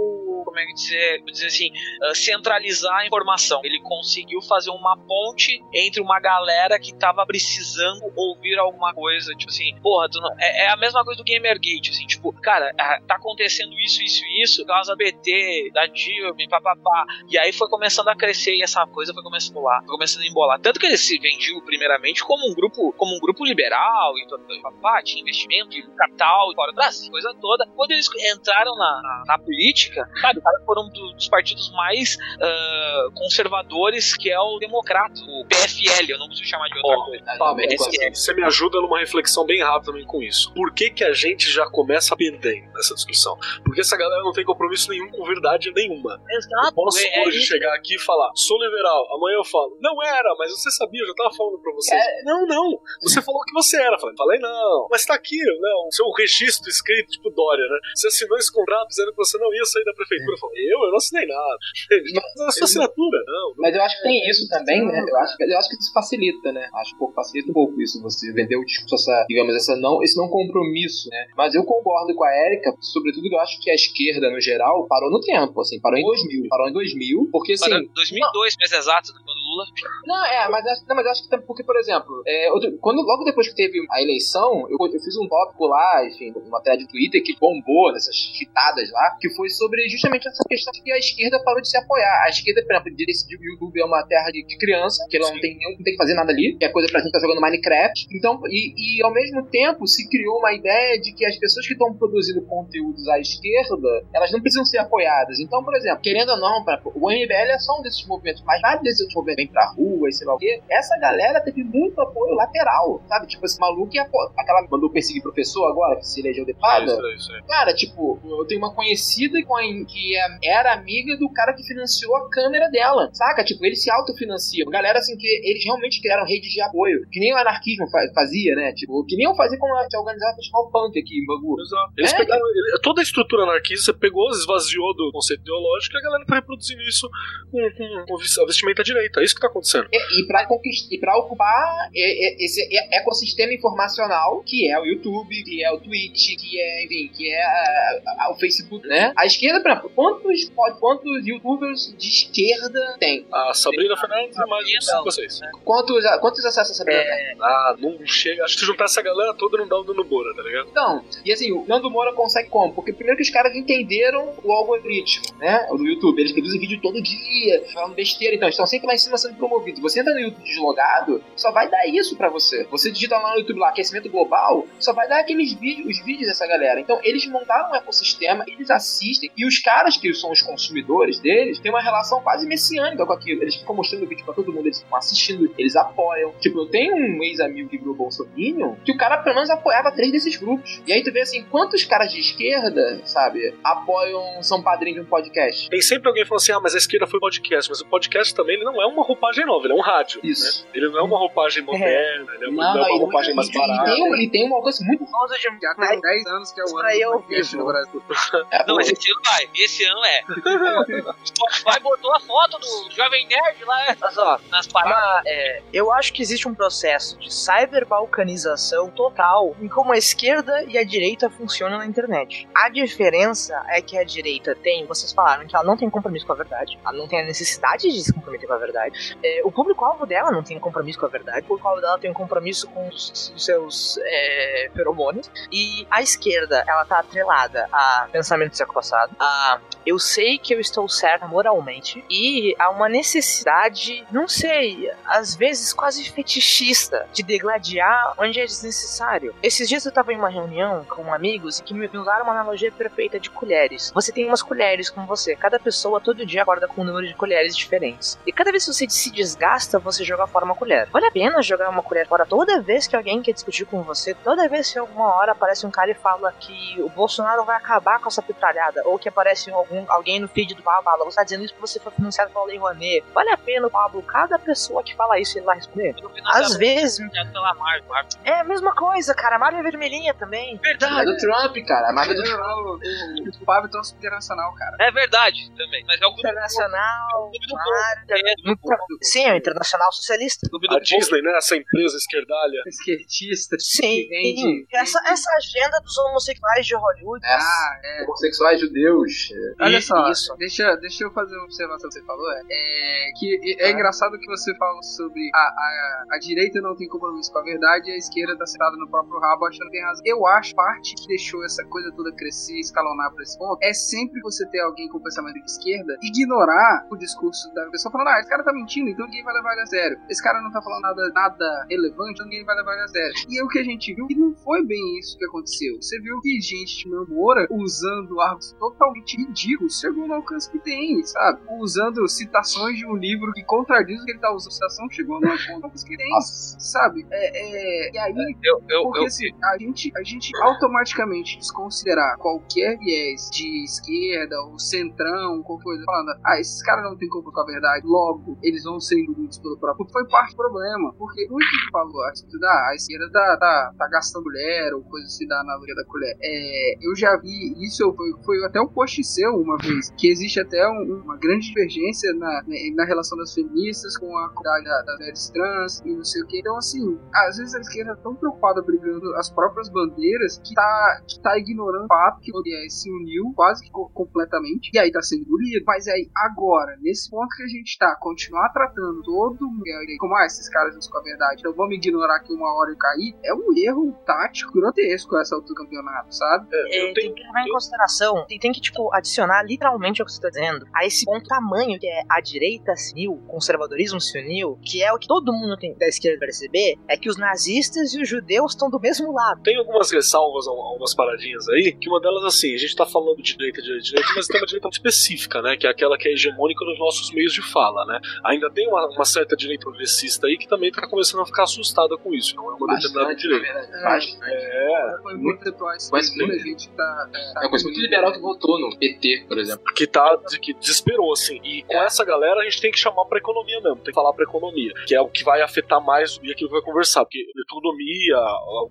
[0.45, 3.61] como é que dizer, dizer assim, uh, centralizar a informação.
[3.63, 9.33] Ele conseguiu fazer uma ponte entre uma galera que tava precisando ouvir alguma coisa.
[9.35, 10.39] Tipo assim, porra, não...
[10.39, 11.89] é, é, a mesma coisa do Gamergate.
[11.89, 17.05] assim, tipo, cara, ah, tá acontecendo isso, isso e isso, causa BT, da Dilma, papapá.
[17.29, 20.27] E aí foi começando a crescer e essa coisa foi começando a foi começando a
[20.27, 20.59] embolar.
[20.59, 24.43] Tanto que ele se vendiam primeiramente como um grupo, como um grupo liberal e todo
[24.61, 27.67] papá, tinha investimento, capital, fora do Brasil, coisa toda.
[27.75, 34.15] Quando eles entraram na, na, na política, sabe, foram do, dos partidos mais uh, conservadores,
[34.15, 37.25] que é o Democrata, o PFL, eu não consigo chamar de outra Ó, coisa.
[37.37, 37.67] Fábio,
[38.13, 40.51] você me ajuda numa reflexão bem rápida também com isso.
[40.53, 43.37] Por que, que a gente já começa perdendo nessa discussão?
[43.63, 46.21] Porque essa galera não tem compromisso nenhum com verdade nenhuma.
[46.29, 46.67] Exato.
[46.67, 47.47] Eu posso é- é hoje isso.
[47.47, 51.07] chegar aqui e falar, sou liberal, amanhã eu falo, não era, mas você sabia, eu
[51.07, 51.95] já tava falando pra você.
[51.95, 52.23] É.
[52.23, 53.97] Não, não, você falou que você era.
[53.99, 57.77] Falei, falei, não, mas tá aqui, né, o seu registro escrito, tipo Dória, né?
[57.95, 60.33] Você assinou esse contrato dizendo que você não ia sair da prefeitura.
[60.33, 60.79] Eu falei, eu?
[60.83, 61.57] Eu não assinei nada.
[61.91, 63.53] Mas a sua assinatura, não.
[63.57, 65.05] Mas eu acho que tem isso também, né?
[65.07, 66.67] Eu acho, que- eu acho que isso facilita, né?
[66.75, 69.75] Acho que um pouco, facilita um pouco isso, você vender o discurso, essa, digamos, essa
[69.77, 71.27] não, esse não compromisso, né?
[71.37, 74.87] Mas eu concordo com a Érica, sobretudo que eu acho que a esquerda, no geral,
[74.87, 76.47] parou no tempo, assim, parou em 2000.
[76.49, 77.69] Parou em 2000, porque assim.
[77.69, 79.65] Para 2002, mais exato, quando o Lula.
[80.05, 83.23] Não, é, mas não, mas acho que também porque, por exemplo, é, outro- quando, logo
[83.23, 86.89] depois que teve a eleição, eu, eu fiz um tópico lá, enfim, uma thread de
[86.89, 90.97] Twitter que bombou nessas chitadas lá, que foi sobre justamente essa questão de que a
[90.97, 92.23] esquerda parou de se apoiar.
[92.25, 95.17] A esquerda, por exemplo, decidiu que o YouTube é uma terra de, de criança, que
[95.17, 97.07] ela não tem, nenhum- não tem que fazer nada ali, que é coisa pra gente
[97.07, 98.07] estar jogando Minecraft.
[98.11, 101.73] Então, e, e ao mesmo tempo se criou uma ideia de que as pessoas que
[101.73, 105.39] estão produzindo conteúdos à esquerda, elas não precisam ser apoiadas.
[105.39, 108.61] Então, por exemplo, querendo ou não, pra- o MBL é só um desses movimentos, mas
[108.61, 110.61] vários desses movimentos vêm pra rua e sei lá o quê.
[110.69, 113.27] Essa galera teve muito apoio lateral, sabe?
[113.27, 116.85] Tipo, esse maluco e aquela mandou perseguir professor agora, que se elegeu É deputada.
[116.85, 117.41] isso, é isso, é.
[117.47, 121.63] Cara, tipo, eu tenho uma conhecida com a- que é- era amiga do cara que
[121.63, 123.43] financiou a câmera dela, saca?
[123.43, 124.69] Tipo, eles se autofinanciam.
[124.69, 128.55] Galera, assim, que eles realmente criaram redes de apoio, que nem o anarquismo fa- fazia,
[128.55, 128.73] né?
[128.73, 131.59] Tipo, que nem eu fazia quando eu organizava o Festival Punk aqui em Bangu.
[131.61, 131.93] Exato.
[131.97, 135.99] Eles É, pegaram ele- toda a estrutura anarquista, você pegou, esvaziou do conceito ideológico e
[135.99, 137.09] a galera tá reproduzindo isso
[137.51, 139.21] com, com, com a vestimenta direita.
[139.21, 139.87] É isso que tá acontecendo.
[139.91, 145.63] E, e para conquistar, e para ocupar esse ecossistema informacional que é o YouTube, que
[145.63, 149.13] é o Twitch, que é, enfim, que é a- a- o Facebook, né?
[149.17, 153.25] A esquerda, por exemplo, quantos, quantos YouTubers de esquerda tem?
[153.31, 155.39] A Sabrina Fernandes e mais uns cinco ou seis.
[155.63, 157.35] Quantos, quantos acessos a Sabrina tem?
[157.41, 158.43] Ah, não chega.
[158.43, 160.67] Acho que se juntar essa galera toda não dá o Dano Bora, tá ligado?
[160.69, 162.73] Então, e assim, o Nando Moura consegue como?
[162.73, 165.67] Porque primeiro que os caras entenderam o algoritmo, né?
[165.71, 166.19] O do YouTube.
[166.19, 169.37] Eles produzem vídeo todo dia, falando besteira, então eles estão sempre lá em cima sendo
[169.37, 169.81] promovidos.
[169.81, 172.65] Você entra no YouTube deslogado, só vai dar isso pra você.
[172.65, 176.27] Você digita lá no YouTube lá, aquecimento global, só vai dar aqueles vídeos, os vídeos
[176.27, 176.79] dessa galera.
[176.79, 181.59] Então, eles montaram um ecossistema, eles assistem, e os caras que são os consumidores deles
[181.59, 183.41] têm uma relação quase messiânica com aquilo.
[183.41, 186.33] Eles ficam mostrando o vídeo pra todo mundo, eles ficam assistindo, eles apoiam.
[186.39, 190.11] Tipo, eu tenho um ex-amigo que virou Bolsominion, que o cara pelo menos apoiava três
[190.11, 190.81] desses grupos.
[190.85, 195.09] E aí tu vê assim, quantos caras de esquerda, sabe, apoiam, são padrinhos de um
[195.09, 195.69] podcast?
[195.69, 197.69] Tem sempre alguém falando assim: ah, mas a esquerda foi podcast.
[197.69, 200.19] Mas o podcast também ele não é uma roupagem nova, ele é um rádio.
[200.23, 200.63] Isso.
[200.65, 200.69] Né?
[200.75, 203.49] Ele não é uma roupagem moderna, ele é uma, Não, não é uma roupagem mais
[203.51, 203.85] barata.
[203.85, 206.63] tem, um- e tem um alcance muito Causa de Já tem 10 anos que é
[206.63, 208.03] o ano do eu podcast no Brasil.
[208.51, 209.49] é, Não, mas esse ano vai.
[209.55, 210.21] Esse ano é.
[211.23, 214.97] Spotify botou a foto do Jovem Nerd lá Olha só, nas paradas.
[214.97, 220.63] uma, é, eu acho que existe um processo de cyberbalcanização total em como a esquerda
[220.67, 222.47] e a direita funcionam na internet.
[222.55, 226.33] A diferença é que a direita tem, vocês falaram que ela não tem compromisso com
[226.33, 229.02] a verdade, ela não tem a necessidade de se comprometer com a verdade.
[229.23, 232.13] É, o público-alvo dela não tem compromisso com a verdade, o público-alvo dela tem um
[232.13, 235.29] compromisso com os, os seus é, feromônios.
[235.51, 240.53] E a esquerda, ela tá atrelada a pensamento do século passado, a eu sei que
[240.53, 247.21] eu estou certa moralmente e há uma necessidade, não sei, às vezes quase fetichista de
[247.21, 249.35] degladiar onde é desnecessário.
[249.43, 252.71] Esses dias eu tava em uma reunião com amigos e que me usaram uma analogia
[252.71, 253.91] perfeita de colheres.
[253.93, 257.13] Você tem umas colheres com você, cada pessoa todo dia acorda com um número de
[257.13, 258.17] colheres diferentes.
[258.25, 260.87] E cada vez que você se desgasta, você joga fora uma colher.
[260.91, 264.13] Vale a pena jogar uma colher fora toda vez que alguém quer discutir com você,
[264.13, 267.99] toda vez que alguma hora aparece um cara e fala que o Bolsonaro vai acabar
[267.99, 271.23] com essa petralhada, ou que aparece algum, alguém no feed do Pablo, fala, você tá
[271.23, 273.03] dizendo isso porque você foi financiado pela Lei Rouanet.
[273.13, 275.95] Vale a pena, Pablo, cada pessoa que fala isso, ele vai responder?
[276.25, 276.99] Às vezes,
[277.31, 277.89] pela Marvel.
[277.89, 278.19] Marvel.
[278.23, 279.35] é a mesma coisa, cara.
[279.37, 280.55] A Marvel é vermelhinha também.
[280.55, 281.05] é Verdade.
[281.05, 281.89] do Trump, cara.
[281.89, 282.39] A marca do Trump.
[282.43, 284.77] O, o, o Fábio trouxe internacional, cara.
[284.79, 285.83] É verdade também.
[285.87, 290.47] Mas é o Internacional, do Marvel, é, muita Sim, é o Internacional Socialista.
[290.69, 291.37] A Disney, né?
[291.37, 292.61] Essa empresa esquerdalha.
[292.65, 293.55] Esquerdista.
[293.59, 297.25] Sim, que vende- essa, essa agenda dos homossexuais de Hollywood.
[297.25, 298.03] Ah, é.
[298.03, 299.29] Homossexuais judeus.
[299.59, 300.35] é, Olha só, isso.
[300.37, 302.29] Deixa, deixa eu fazer uma observação que você falou.
[302.31, 306.75] É, é que é, é engraçado que você fala sobre a, a, a direita não
[306.75, 309.77] tem compromisso com a verdade e a esquerda tá sentada no próprio rabo achando que
[309.77, 310.03] tem razão.
[310.05, 314.21] Eu acho parte que deixou essa coisa toda crescer, escalonar pra esse ponto, é sempre
[314.21, 318.29] você ter alguém com pensamento de esquerda ignorar o discurso da pessoa falando, ah, esse
[318.29, 319.97] cara tá mentindo, então ninguém vai levar ele a sério.
[320.09, 323.13] Esse cara não tá falando nada, nada relevante, então ninguém vai levar ele a sério.
[323.29, 325.75] E é o que a gente viu que não foi bem isso que aconteceu.
[325.81, 331.03] Você viu que gente de Moura usando argumentos totalmente ridículos chegou no alcance que tem,
[331.03, 331.41] sabe?
[331.59, 335.29] Usando citações de um livro que contradiz o que ele tá usando citação, chegou no
[335.29, 337.05] alcance que tem, sabe?
[337.11, 342.17] É, é, e aí Eu, eu, porque eu, assim, a gente, a gente automaticamente desconsiderar
[342.17, 347.31] qualquer viés de esquerda ou centrão, qualquer coisa, falando, ah, esses caras não têm como
[347.31, 349.87] com a verdade, logo eles vão ser engolidos pelo próprio.
[349.91, 350.93] Foi parte do problema.
[350.97, 352.11] Porque muito que falou, ah,
[352.43, 356.15] ah, a esquerda tá, tá, tá gastando mulher ou coisa assim da analogia da colher.
[356.21, 360.39] É, eu já vi isso, foi, foi até um post seu uma vez, que existe
[360.39, 362.41] até um- uma grande divergência na,
[362.75, 366.27] na relação das feministas com a comunidade da- das mulheres trans e não sei o
[366.27, 366.39] que.
[366.39, 371.01] Então, assim, às vezes a esquerda é tão preocupada brigando as próprias bandeiras que tá,
[371.07, 374.79] que tá ignorando o fato que o ODS se uniu quase que co- completamente e
[374.79, 375.63] aí tá sendo engolido.
[375.65, 379.63] Mas aí, agora, nesse ponto que a gente tá, continuar tratando todo mundo
[379.99, 382.77] como, ah, esses caras não com a verdade, então vamos ignorar que uma hora eu
[382.77, 386.47] cair, é um erro tático grotesco essa altura do campeonato, sabe?
[386.51, 390.11] É, Eu tem que levar em consideração, tem, tem que, tipo, adicionar literalmente o que
[390.11, 393.99] você tá dizendo, a esse ponto tamanho que é a direita se uniu, o conservadorismo
[394.01, 397.17] se uniu, que é o que todo mundo tem da esquerda perceber, é que os
[397.17, 399.41] nazistas e os judeus estão do mesmo lado.
[399.43, 403.17] Tem algumas ressalvas, al- algumas paradinhas aí, que uma delas, assim, a gente tá falando
[403.17, 405.55] de direita, de direita, mas tem uma direita muito específica, né?
[405.57, 407.99] Que é aquela que é hegemônica nos nossos meios de fala, né?
[408.33, 411.97] Ainda tem uma, uma certa direita progressista aí que também tá começando a ficar assustada
[411.97, 412.35] com isso.
[412.35, 413.53] Não é uma determinada Bastante, na direita.
[413.71, 413.83] verdade.
[413.83, 414.33] Bastante.
[414.33, 416.43] É, Foi muito atuais, Mas muita muito.
[416.47, 417.09] gente tá.
[417.13, 419.73] tá É uma coisa muito liberal que votou no PT, por exemplo.
[419.73, 421.39] que tá que desesperou assim.
[421.43, 424.13] E com essa galera a gente tem que chamar pra economia mesmo, tem que falar
[424.13, 427.25] pra economia, que é o que vai afetar mais e aquilo que vai conversar, porque
[427.49, 428.17] economia,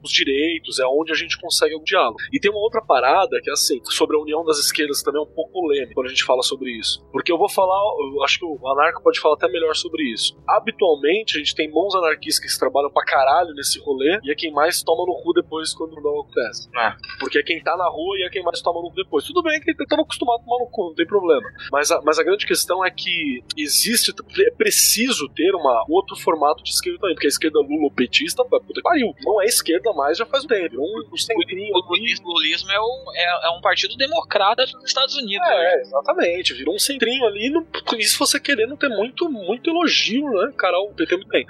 [0.03, 2.17] os direitos é onde a gente consegue algum diálogo.
[2.33, 5.25] E tem uma outra parada que é assim, sobre a união das esquerdas também é
[5.25, 7.05] um pouco polêmica quando a gente fala sobre isso.
[7.13, 7.79] Porque eu vou falar,
[8.15, 10.37] eu acho que o anarco pode falar até melhor sobre isso.
[10.49, 14.53] Habitualmente a gente tem mãos anarquistas que trabalham pra caralho nesse rolê e é quem
[14.53, 16.69] mais toma no cu depois quando não acontece.
[16.77, 16.95] É.
[17.21, 19.25] Porque é quem tá na rua e é quem mais toma no cu depois.
[19.25, 21.47] Tudo bem que estamos acostumados a tomar no cu, não tem problema.
[21.71, 26.63] Mas a, mas a grande questão é que existe, é preciso ter uma, outro formato
[26.63, 30.27] de esquerda também, porque a esquerda lulopetista, puta que pariu, não é esquerda mais já
[30.27, 30.77] faz um tempo.
[30.79, 34.85] Um, um centrinho O lulismo, o lulismo é, o- é- é um partido democrata dos
[34.85, 35.47] Estados Unidos.
[35.47, 35.75] né?
[35.75, 36.55] É, exatamente.
[36.55, 37.51] Virou um centrinho ali.
[37.51, 37.67] Não,
[37.99, 40.53] isso você querendo ter muito, muito elogio, né?
[40.57, 41.47] Cara, o PT muito bem.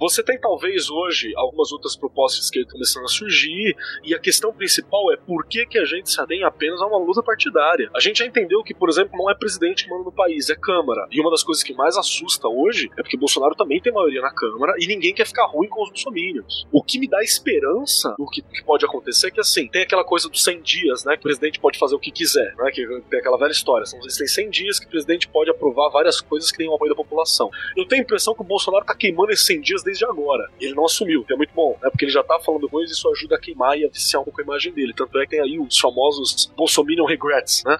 [0.00, 3.76] Você tem talvez hoje algumas outras propostas esquerda começando a surgir.
[4.02, 6.98] E a questão principal é por que, que a gente se adém apenas a uma
[6.98, 7.90] luta partidária.
[7.94, 10.54] A gente já entendeu que, por exemplo, não é presidente que manda no país, é
[10.54, 11.06] Câmara.
[11.10, 14.32] E uma das coisas que mais assusta hoje é porque Bolsonaro também tem maioria na
[14.32, 16.66] Câmara e ninguém quer ficar ruim com os bolsominions.
[16.72, 20.04] O que me dá esperança do que, que pode acontecer é que, assim, tem aquela
[20.04, 21.14] coisa dos 100 dias, né?
[21.14, 22.70] Que o presidente pode fazer o que quiser, né?
[22.70, 23.86] Que tem aquela velha história.
[23.86, 26.90] São, existem 100 dias que o presidente pode aprovar várias coisas que têm o apoio
[26.90, 27.33] da população.
[27.76, 30.48] Eu tenho a impressão que o Bolsonaro tá queimando esses 100 dias desde agora.
[30.60, 31.90] E ele não assumiu, que é muito bom, né?
[31.90, 34.24] Porque ele já tá falando coisas e isso ajuda a queimar e a viciar um
[34.24, 34.92] pouco a imagem dele.
[34.94, 37.78] Tanto é que tem aí os famosos Bolsominion Regrets, né?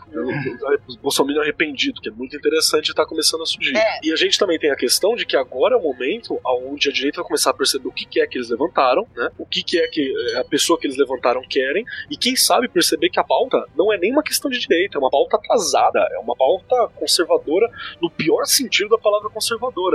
[0.87, 3.77] Os Bolsominion arrependido, que é muito interessante e tá começando a surgir.
[3.77, 4.01] É.
[4.03, 6.93] E a gente também tem a questão de que agora é o momento onde a
[6.93, 9.31] direita vai começar a perceber o que que é que eles levantaram, né?
[9.39, 12.69] O que que é que eh, a pessoa que eles levantaram querem e quem sabe
[12.69, 16.01] perceber que a pauta não é nem uma questão de direita, é uma pauta atrasada,
[16.13, 19.43] é uma pauta conservadora no pior sentido da palavra conservadora,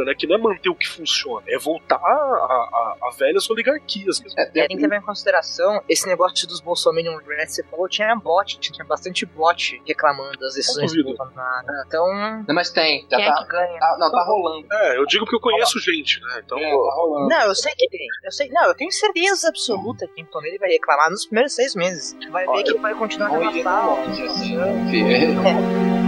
[0.06, 0.14] né?
[0.18, 4.20] Que não é manter o que funciona, é voltar a, a- a velhas oligarquias.
[4.22, 4.40] mesmo.
[4.40, 8.16] É, É, tem que levar em consideração esse negócio dos Bolsominion Regrets, você falou, tinha
[8.16, 11.04] bot, tinha bastante bot reclamando das decisões do.
[11.04, 11.68] Bolsonaro.
[11.88, 12.06] Então,
[12.48, 13.80] Não, mas tem, já quem é tá, que ganha?
[13.80, 14.68] tá- Não, tá rolando.
[14.72, 16.42] É, eu digo porque eu conheço gente, né?
[16.46, 17.30] Então, É, tá rolando.
[17.30, 18.08] Não, eu sei que tem.
[18.24, 21.76] Eu sei, não, eu tenho certeza absoluta que então ele vai reclamar nos primeiros seis
[21.76, 22.16] meses.
[22.32, 24.56] Vai ver Olha, que ele vai continuar longe assim.
[24.56, 25.14] enfim,
[25.96, 25.99] é-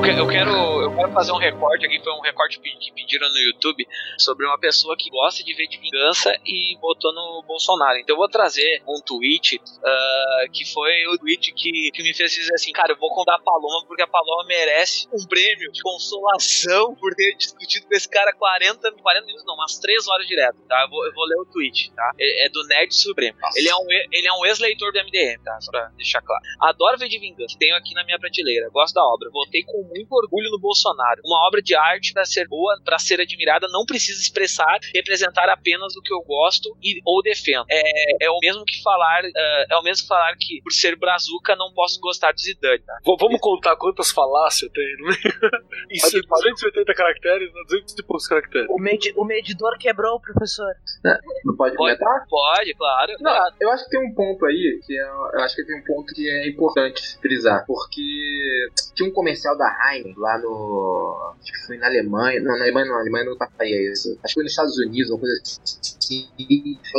[0.00, 3.28] Eu, que- eu quero, eu quero fazer um recorte aqui, foi um recorte que pediram
[3.28, 3.86] no YouTube
[4.18, 7.96] sobre uma pessoa que gosta de ver de vingança e botou no Bolsonaro.
[7.98, 12.32] Então eu vou trazer um tweet uh, que foi o tweet que, que me fez
[12.32, 15.80] dizer assim, cara, eu vou contar a Paloma porque a Paloma merece um prêmio de
[15.82, 20.56] consolação por ter discutido com esse cara 40, 40 minutos, não, umas 3 horas direto,
[20.68, 20.82] tá?
[20.82, 22.10] Eu vou, eu vou ler o tweet, tá?
[22.18, 23.38] É, é do Nerd Supremo.
[23.54, 25.60] Ele é, um, ele é um ex-leitor do MDM, tá?
[25.60, 26.42] Só pra deixar claro.
[26.60, 30.12] Adoro ver de vingança, tenho aqui na minha prateleira, gosto da obra, votei com muito
[30.12, 30.79] orgulho no Bolsonaro.
[31.24, 35.96] Uma obra de arte para ser boa, para ser admirada, não precisa expressar, representar apenas
[35.96, 37.64] o que eu gosto e, ou defendo.
[37.70, 40.96] É, é o mesmo que falar, uh, é o mesmo que falar que por ser
[40.96, 42.98] brazuca não posso gostar do Zidane, tá?
[43.04, 45.14] Vamos contar quantas falácias tem, né?
[45.90, 48.68] Isso é 280 caracteres, 200 e poucos caracteres.
[48.70, 50.72] O, medi o medidor quebrou, professor.
[51.44, 52.26] Não pode Pode, comentar?
[52.28, 53.12] pode, claro.
[53.20, 55.84] Não, eu acho que tem um ponto aí que é, eu acho que tem um
[55.84, 58.02] ponto que é importante frisar, porque
[58.94, 60.69] tinha um comercial da Heineken lá no
[61.40, 64.18] acho que foi na Alemanha, não, na Alemanha não, na Alemanha não faria isso.
[64.22, 66.28] Acho que foi nos Estados Unidos, uma coisa assim.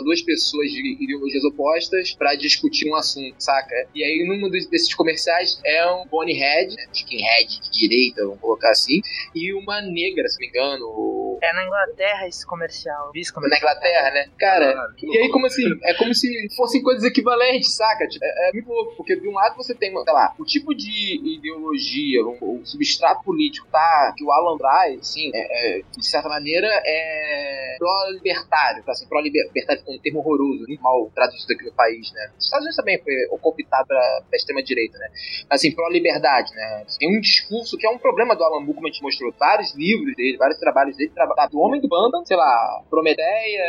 [0.03, 3.75] Duas pessoas de ideologias opostas pra discutir um assunto, saca?
[3.93, 9.01] E aí num desses comerciais é um bonehead, né, skinhead de direita, vamos colocar assim,
[9.35, 13.11] e uma negra, se não me engano, É na Inglaterra esse comercial.
[13.13, 13.59] Vi esse na comercial.
[13.59, 14.29] Inglaterra, né?
[14.39, 15.65] Cara, que e aí como assim?
[15.83, 18.07] É como se fossem coisas equivalentes, saca?
[18.07, 20.73] Tipo, É, é muito louco, porque de um lado você tem, sei lá, o tipo
[20.73, 24.13] de ideologia, o, o substrato político, tá?
[24.17, 28.91] Que o Alan traz, assim, é, é, de certa maneira, é pró-libertário, tá?
[28.91, 32.31] Assim, pró-libertário um termo horroroso, mal traduzido aqui no país, né?
[32.37, 35.09] Os Estados Unidos também foi cooptado pra, pra extrema-direita, né?
[35.49, 36.85] Assim, pró-liberdade, né?
[36.99, 39.73] Tem um discurso que é um problema do Alan Moore, como a gente mostrou, vários
[39.75, 43.63] livros dele, vários trabalhos dele, tá, do Homem do Banda, sei lá, Prometeia,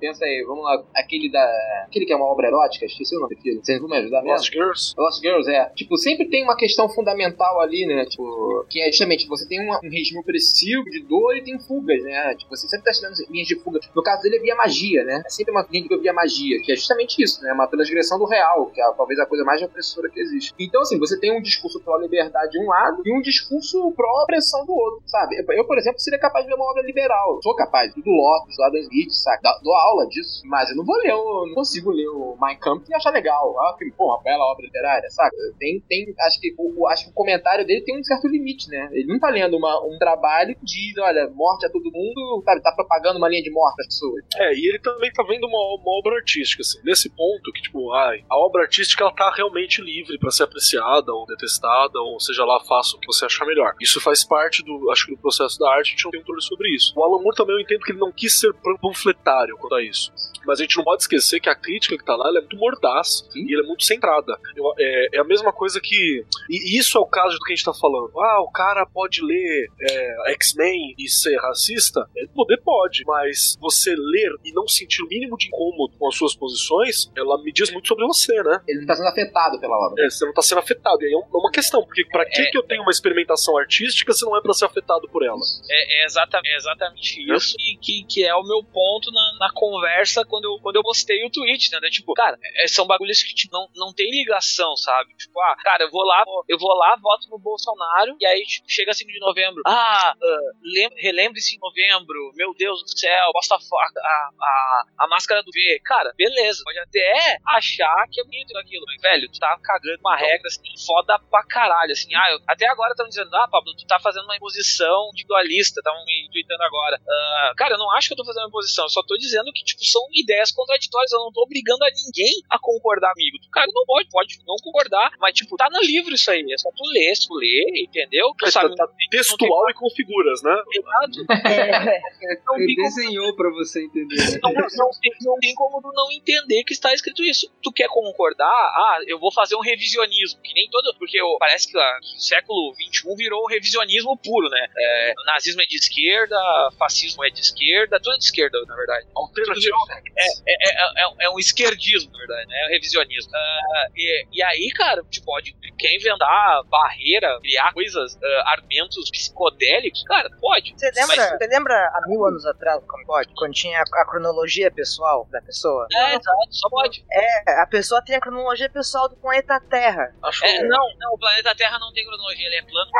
[0.00, 1.84] pensa aí, vamos lá, aquele da.
[1.86, 4.36] aquele que é uma obra erótica, esqueci o nome daquele, vocês vão me ajudar mesmo?
[4.36, 4.94] Lost Girls?
[4.96, 5.70] Lost Girls, é.
[5.74, 8.04] Tipo, sempre tem uma questão fundamental ali, né?
[8.06, 12.34] Tipo, que é justamente, você tem um regime opressivo de dor e tem fugas, né?
[12.36, 13.80] Tipo, você sempre tá tirando linhas de fuga.
[13.94, 15.22] No caso dele é via magia, né?
[15.24, 17.52] É sempre uma linha de via magia, que é justamente isso, né?
[17.52, 20.52] Uma transgressão do real, que é talvez a coisa mais opressora que existe.
[20.58, 24.72] Então, assim, você tem um discurso pró-liberdade de um lado e um discurso pró-opressão do
[24.74, 25.36] outro, sabe?
[25.36, 27.40] Eu, eu, por exemplo, seria capaz de ler uma obra liberal.
[27.42, 27.94] Sou capaz.
[27.94, 29.42] Do Locke, do Adam Smith, sabe?
[29.62, 30.42] Dou aula disso.
[30.46, 33.54] Mas eu não vou ler, eu não consigo ler o Mein Kampf e achar legal.
[33.60, 35.30] Ah, que, pô, uma bela obra literária, sabe?
[35.58, 38.88] Tem, tem, acho que o- acho que o comentário dele tem um certo limite, né?
[38.92, 42.62] Ele não tá lendo uma, um trabalho que diz, olha, morte a todo mundo, sabe?
[42.62, 44.24] Tá propagando uma linha de morte às pessoas.
[44.36, 47.92] É, e ele também tá vendo uma, uma obra artística, assim, nesse ponto que, tipo,
[47.92, 52.44] ai, a obra artística ela tá realmente livre pra ser apreciada ou detestada, ou seja
[52.44, 53.74] lá, faça o que você achar melhor.
[53.80, 56.42] Isso faz parte do, acho que do processo da arte, a gente não tem controle
[56.42, 56.92] sobre isso.
[56.96, 59.82] O Alan Moore também eu entendo que ele não quis ser pan- panfletário quanto a
[59.82, 60.12] isso.
[60.46, 62.56] Mas a gente não pode esquecer que a crítica que tá lá ela é muito
[62.56, 64.38] mordaz e ela é muito centrada.
[64.56, 66.24] Eu- é, é a mesma coisa que.
[66.48, 68.12] E isso é o caso do que a gente tá falando.
[68.20, 72.08] Ah, o cara pode ler é, X-Men e ser racista?
[72.14, 76.16] Ele poder pode, mas você ler e não sentir o mínimo de incômodo com as
[76.16, 78.60] suas posições, ela me diz muito sobre você, né?
[78.66, 80.04] Ele não tá sendo afetado pela obra.
[80.04, 81.02] É, você não tá sendo afetado.
[81.02, 82.50] E aí é é uma questão, porque pra que, É.
[82.50, 85.40] que eu tenho uma experimentação artística se não é pra ser afetado por ela?
[85.70, 89.52] É, é exatamente, é exatamente isso e que, que é o meu ponto na, na
[89.52, 91.88] conversa quando eu, quando eu postei o tweet, né?
[91.90, 95.14] Tipo, cara, é, são bagulhos que tipo, não, não tem ligação, sabe?
[95.16, 98.66] Tipo, ah, cara, eu vou lá, eu vou lá, voto no Bolsonaro, e aí tipo,
[98.76, 99.62] chega 5 de novembro.
[99.66, 100.14] Ah,
[100.62, 105.80] lem- relembre-se em novembro, meu Deus do céu, posta a, a, a, máscara do V.
[105.84, 110.16] Cara, beleza, pode até achar que é bonito aquilo, mas, velho, tu tá cagando uma
[110.16, 112.14] regra assim, foda pra caralho, assim.
[112.14, 116.04] Ah, eu- até agora estão dizendo, ah, Pablo, tu tá fazendo uma imposição individualista, estavam
[116.04, 117.00] me tweetando agora.
[117.08, 119.50] Ah, cara, eu não acho que eu tô fazendo uma imposição, eu só tô dizendo
[119.52, 123.38] que, tipo, são ideias contraditórias, eu não tô obrigando a ninguém a concordar comigo.
[123.46, 126.58] O cara não pode, pode não concordar, mas, tipo, tá no livro isso aí, é
[126.58, 128.32] só tu ler, tu ler, entendeu?
[128.38, 130.54] Tu sabe, tá- tá textual e com figuras, né?
[130.74, 131.26] errado.
[131.46, 134.16] É, Não Ele como desenhou pra você entender.
[134.16, 134.38] né?
[134.42, 137.50] não, não, tem, não tem como tu não entender que está escrito isso.
[137.62, 138.46] Tu quer concordar?
[138.48, 140.94] Ah, eu vou fazer um revisionismo, que nem todo.
[140.98, 144.66] Porque parece que, ah, que o século XXI virou um revisionismo puro, né?
[144.76, 146.36] É, nazismo é de esquerda,
[146.78, 149.06] fascismo é de esquerda, tudo é de esquerda, na verdade.
[149.14, 149.76] Alternativa.
[150.16, 152.56] É, é, é, é um esquerdismo, na verdade, né?
[152.62, 153.30] É um revisionismo.
[153.34, 155.54] Ah, e, e aí, cara, tu pode.
[155.78, 160.02] Quer inventar barreira, criar coisas, ah, argumentos psicodélicos?
[160.04, 160.74] Cara, pode.
[160.76, 163.28] Você lembra, Mas- você lembra há mil anos atrás como pode?
[163.36, 165.86] Quando tinha a, a cronologia pessoal da pessoa.
[165.92, 167.04] É, exato, só pode.
[167.10, 170.12] É, a pessoa tem a cronologia pessoal do planeta Terra.
[170.22, 172.90] Acho É, não, não, o planeta Terra não tem cronologia, ele é plano.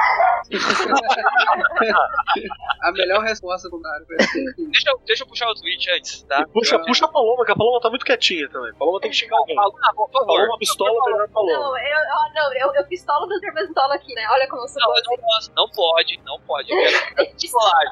[2.83, 4.45] A melhor resposta do Dário foi assim.
[4.71, 6.41] Deixa eu, deixa eu puxar o tweet antes, tá?
[6.41, 8.71] E puxa, puxa a Paloma, que a Paloma tá muito quietinha também.
[8.71, 9.57] A Paloma tem que xingar alguém.
[9.59, 10.27] Ah, por favor.
[10.27, 11.53] Paloma pistola, melhor Paloma.
[11.53, 11.99] Não, eu,
[12.35, 14.27] não, eu, eu pistola do Terventola aqui, né?
[14.31, 14.99] Olha como eu sou Não, boa.
[14.99, 15.46] eu não posso.
[15.55, 16.71] Não pode, não pode.
[16.71, 17.83] Eu quero pistolar.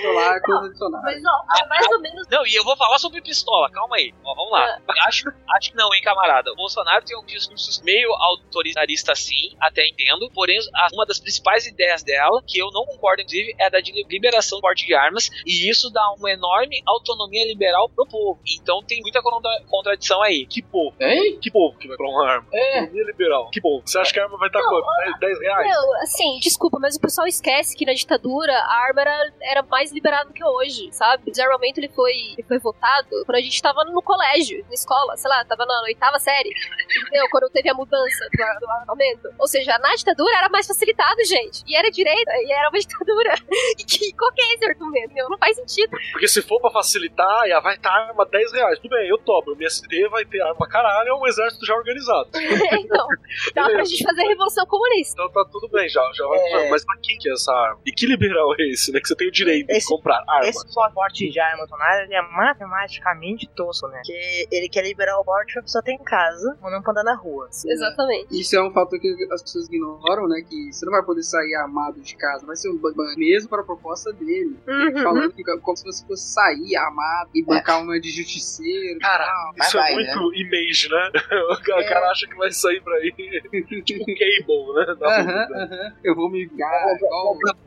[0.00, 1.00] Celular, coisa adicional.
[1.02, 2.26] Mas, ó, é mais ou menos.
[2.28, 4.14] Não, e eu vou falar sobre pistola, calma aí.
[4.24, 4.78] Ó, vamos lá.
[5.06, 5.24] Acho,
[5.56, 6.50] acho que não, hein, camarada.
[6.52, 10.30] O Bolsonaro tem um discurso meio autoritarista, sim, até entendo.
[10.32, 10.58] Porém,
[10.92, 14.62] uma das principais ideias dela, que eu não concordo, inclusive, é da de liberação do
[14.62, 15.28] porte de armas.
[15.46, 18.40] E isso dá uma enorme autonomia liberal pro povo.
[18.60, 20.46] Então tem muita contra- contradição aí.
[20.46, 20.94] Que povo?
[21.00, 21.38] Hein?
[21.40, 22.46] Que povo que vai pra uma arma?
[22.52, 22.78] É.
[22.78, 23.50] Economia liberal.
[23.50, 23.82] Que povo?
[23.86, 24.86] Você acha que a arma vai estar quanto?
[25.00, 25.68] 10, 10 reais?
[25.68, 29.92] Não, assim, desculpa, mas o pessoal esquece que na ditadura a arma era, era mais
[29.92, 31.24] liberada do que hoje, sabe?
[31.26, 35.16] O desarmamento ele foi, ele foi votado quando a gente tava no colégio, na escola,
[35.16, 37.26] sei lá, tava na oitava série, entendeu?
[37.30, 39.28] Quando teve a mudança do, do armamento.
[39.38, 41.62] Ou seja, na ditadura era mais facilitado, gente.
[41.66, 43.34] E era direita, e era uma ditadura.
[43.78, 45.14] E que, qual que é esse argumento?
[45.14, 45.96] Não faz sentido.
[46.12, 48.78] Porque se for pra facilitar, ah, vai estar arma 10 reais.
[48.78, 49.50] Tudo bem, eu topo.
[49.50, 52.30] O MST vai ter arma caralho, é um exército já organizado.
[52.34, 53.06] então,
[53.54, 55.14] dá pra gente fazer a revolução comunista.
[55.14, 56.70] Então tá tudo bem, já, já vai É.
[56.70, 57.80] Mas pra quem que é essa arma?
[57.86, 59.00] E que liberal é esse, né?
[59.00, 60.46] Que você tem o direito de Esse- comprar arma.
[60.48, 60.64] Esse
[60.94, 61.64] porte de arma
[62.02, 64.00] ele é matematicamente tosco, né?
[64.04, 67.04] Que ele quer liberar o porte pra pessoa ter em casa, ou não pra andar
[67.04, 67.48] na rua.
[67.66, 68.38] Exatamente.
[68.40, 70.42] Isso é um fator que as pessoas ignoram, né?
[70.48, 73.62] Que você não vai poder sair armado de casa, vai ser um ban mesmo para
[73.62, 74.56] a proposta dele.
[74.66, 75.02] Uhum.
[75.02, 78.98] Falando que como se você fosse sair armado e bancar uma de justiceiro.
[79.00, 81.10] Cara, Mas isso vai, é muito image, né?
[81.50, 83.10] O cara, cara acha que vai sair pra aí
[83.84, 84.96] tipo Cable, né?
[85.02, 85.92] Aham, aham.
[86.10, 86.70] Eu vou me vingar.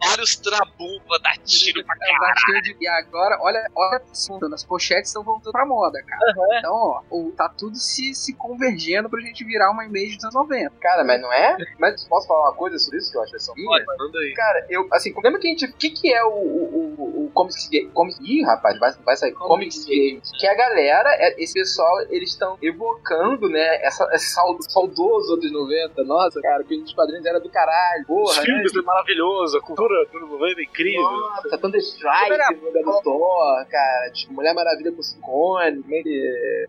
[0.06, 2.76] Vários trabumba, dá tiro pra É, bastante.
[2.80, 4.02] E agora, olha, olha,
[4.54, 6.58] as pochetes estão voltando pra moda, cara.
[6.60, 7.02] Então, ó,
[7.38, 10.74] tá tudo se, se convergendo pra gente virar uma image dos anos 90.
[10.82, 11.56] Cara, mas não é?
[11.80, 13.86] Mas posso falar uma coisa sobre isso que eu acho que são minha?
[13.98, 14.34] Manda aí.
[14.34, 15.66] Cara, eu, assim, lembra que a gente.
[15.66, 17.90] O que, que é o, o, o, o Comics Game?
[17.92, 19.32] Comics, ih, rapaz, vai, vai sair.
[19.34, 20.30] Comics Games.
[20.40, 23.84] Que a galera, é- esse pessoal, eles estão evocando, né?
[23.84, 24.34] Essa, esse
[24.70, 26.04] saudoso anos 90.
[26.04, 28.06] Nossa, cara, que os quadrinhos era do caralho.
[28.34, 28.54] Os Porra, né?
[28.54, 31.02] filmes é maravilhoso, a cultura do 90 é incrível.
[31.02, 36.02] Nossa, Thunder Strike, Mulher do Thor, cara, tipo, Mulher Maravilha com Cincone, né,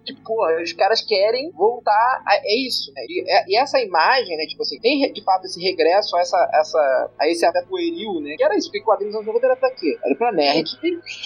[0.04, 4.36] tipo, porra, os caras querem voltar a, é isso, né, e, é- e essa imagem,
[4.36, 8.20] né, tipo assim, tem de fato esse regresso a essa, essa a esse até pueril,
[8.20, 9.98] né, que era isso, porque quadrinhos anos 90 era pra quê?
[10.04, 10.68] Era pra nerd,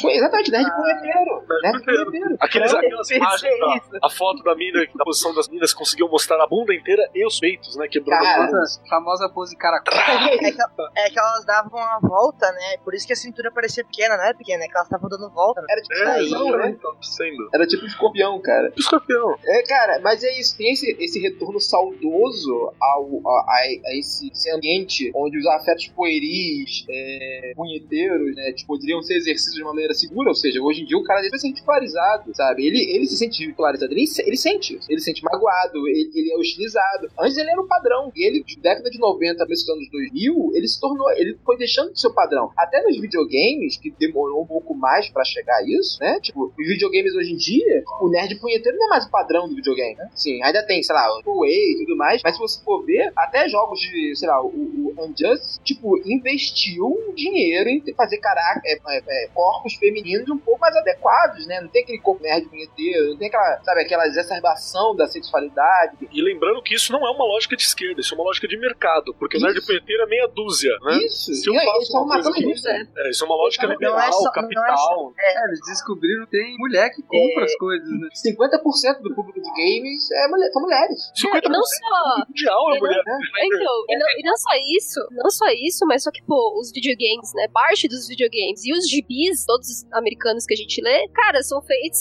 [0.01, 2.37] foi exatamente, nerd punheteiro, nerd punheteiro.
[2.41, 6.47] Aqueles, aquelas imagens, da, a foto da mina, da posição das minas, conseguiu mostrar a
[6.47, 7.89] bunda inteira e os peitos, né?
[7.89, 9.83] Quebrando Cara, a Famosa, famosa pose cara.
[10.29, 10.63] É que,
[10.97, 12.77] é que elas davam uma volta, né?
[12.85, 15.31] Por isso que a cintura parecia pequena, não é pequena, é que elas estavam dando
[15.31, 15.61] volta.
[15.61, 15.67] Né?
[15.71, 16.77] Era tipo É, escorpião, né?
[17.03, 17.49] sendo.
[17.55, 18.73] Era tipo escorpião, cara.
[18.77, 19.35] Escorpião.
[19.45, 24.31] É, cara, mas é isso, tem esse, esse retorno saudoso ao, a, a- a esse,
[24.31, 29.73] esse ambiente onde os afetos pueris, é, punheteiros, né, tipo, poderiam ser exercidos de uma
[29.73, 32.67] maneira segura, ou seja, hoje em dia o cara deve ser ridicularizado, sabe?
[32.67, 36.33] Ele, ele se sente ridicularizado, ele, ele sente isso, ele se sente magoado, ele, ele
[36.33, 37.11] é hostilizado.
[37.19, 40.08] Antes ele era o padrão, e ele, de década de 90, começo dos anos 2000,
[40.55, 42.51] ele se tornou, ele foi deixando de ser o padrão.
[42.57, 46.19] Até nos videogames, que demorou um pouco mais pra chegar a isso, né?
[46.21, 49.55] Tipo, os videogames hoje em dia, o nerd punheteiro não é mais o padrão do
[49.55, 50.11] videogame, né?
[50.15, 53.13] Sim, ainda tem, sei lá, o Way e tudo mais, mas se você for ver,
[53.17, 58.75] até jogos de, sei lá, o, o Unjust, tipo, investiu dinheiro em fazer caraca, é,
[58.75, 61.61] é, é, corpos femininos um pouco mais adequados, né?
[61.61, 66.09] Não tem aquele corpo nerd punheteiro, não tem aquela, sabe, aquela exacerbação da sexualidade.
[66.11, 68.57] E lembrando que isso não é uma lógica de esquerda, isso é uma lógica de
[68.57, 70.99] mercado, porque o nerd punheteiro é meia dúzia, né?
[71.05, 72.89] Isso, Se eu aí, faço estão uma coisa que- isso, né?
[72.97, 75.13] É, isso é uma lógica Não é liberal, só- não é capital.
[75.19, 78.09] É, eles descobriram que tem mulher que compra as coisas, né?
[78.15, 81.13] 50% do público de games é mulher, são mulheres.
[81.15, 82.25] 50% E não só.
[82.29, 83.03] mundial é e mulher.
[83.07, 86.59] não- Então, e não, e não só isso, não só isso, mas só que, pô,
[86.61, 87.49] os videogames, né?
[87.53, 91.61] Parte dos videogames e os gibis, todos os americanos que a gente lê, cara, são
[91.63, 92.01] feitos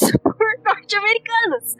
[0.87, 1.75] por norte-americanos.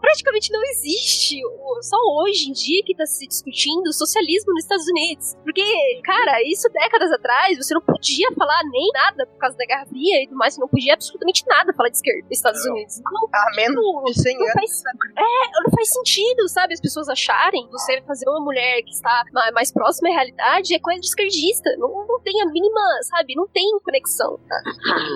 [0.00, 1.40] Praticamente não existe,
[1.82, 5.34] só hoje em dia que tá se discutindo o socialismo nos Estados Unidos.
[5.44, 5.62] Porque,
[6.04, 10.22] cara, isso décadas atrás, você não podia falar nem nada por causa da Guerra Fria
[10.22, 12.72] e tudo mais, você não podia absolutamente nada falar de esquerda nos Estados Não.
[12.74, 12.98] Unidos.
[12.98, 14.52] Então, A menos tipo, de 100 não anos.
[14.54, 14.82] faz,
[15.16, 16.74] é, não faz sentido, sabe?
[16.74, 20.78] As pessoas acharem você fazer uma mulher que está ma- mais próxima à realidade é
[20.78, 21.70] coisa de esquerdista.
[21.78, 23.34] Não, não tem a mínima, sabe?
[23.34, 24.38] Não tem conexão.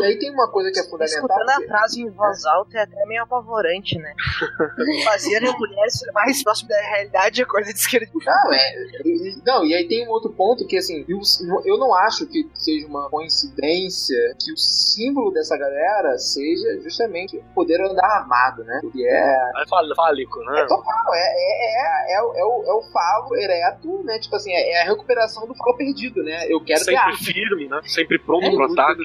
[0.01, 1.03] E aí tem uma coisa que é fundamental.
[1.23, 4.13] Escutando a frase em voz alta é até meio apavorante, né?
[5.05, 8.07] Fazia a mulher ser mais próximo da realidade a coisa de esquerda.
[8.15, 8.75] Não, é.
[9.05, 11.19] e- Não, e aí tem um outro ponto que, assim, eu,
[11.65, 17.81] eu não acho que seja uma coincidência que o símbolo dessa galera seja justamente poder
[17.81, 18.81] andar armado, né?
[18.93, 19.35] Que é.
[19.63, 20.61] É fálico, né?
[20.61, 24.19] É total, é, é, é, é, o- é, o, é o falo ereto, né?
[24.19, 26.47] Tipo assim, é, é a recuperação do falo perdido, né?
[26.49, 27.19] Eu quero ter Sempre arma.
[27.19, 27.81] firme, né?
[27.85, 29.03] Sempre pronto É, pro ataque.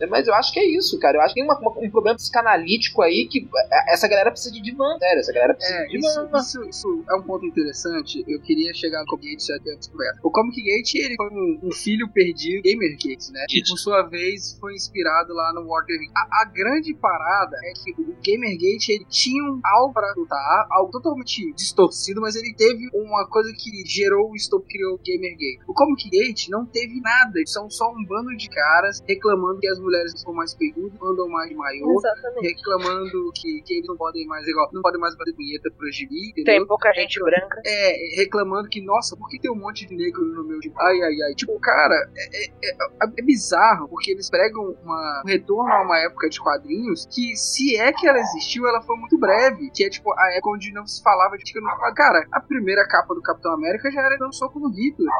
[0.00, 1.18] É, Mas eu acho que é isso, cara.
[1.18, 4.52] Eu acho que tem uma- uma- um problema psicanalítico aí que é, essa galera precisa
[4.52, 5.20] de divã, sério.
[5.20, 6.38] Essa galera precisa É, de isso, divã.
[6.38, 8.24] isso, isso é um ponto interessante.
[8.26, 10.18] Eu queria chegar no Comic Gate já ter descoberto.
[10.22, 13.44] O Comic Gate ele foi um, um filho perdido Gamer Gate, né?
[13.48, 13.72] Que Isso.
[13.72, 16.10] por sua vez foi inspirado lá no Warcraft.
[16.16, 20.66] A, a grande parada é que o Gamer Gate ele tinha um algo pra lutar,
[20.70, 25.36] algo totalmente distorcido, mas ele teve uma coisa que gerou o stop criou o Gamer
[25.36, 25.60] Gate.
[25.68, 29.78] O Comic Gate não teve nada, são só um bando de caras reclamando que as
[29.78, 32.48] mulheres são mais peludas, andam mais de maiô, Exatamente.
[32.48, 36.30] reclamando que, que eles não podem mais igual, não podem mais bater punheta pro gibi,
[36.30, 36.54] entendeu?
[36.54, 37.60] Tem pouca gente branca.
[37.66, 40.74] É, reclamando que, nossa, por que tem um monte de negro no meu gibi?
[40.78, 41.34] Ai, ai, ai.
[41.34, 42.76] Tipo, cara, é, é- é-
[43.18, 47.76] é bizarro, porque eles pregam uma, um retorno a uma época de quadrinhos que, se
[47.76, 49.70] é que ela existiu, ela foi muito breve.
[49.74, 51.94] Que é, tipo, a época onde não se falava de que quadro.
[51.94, 55.10] Cara, a primeira capa do Capitão América já era dando soco no Hitler,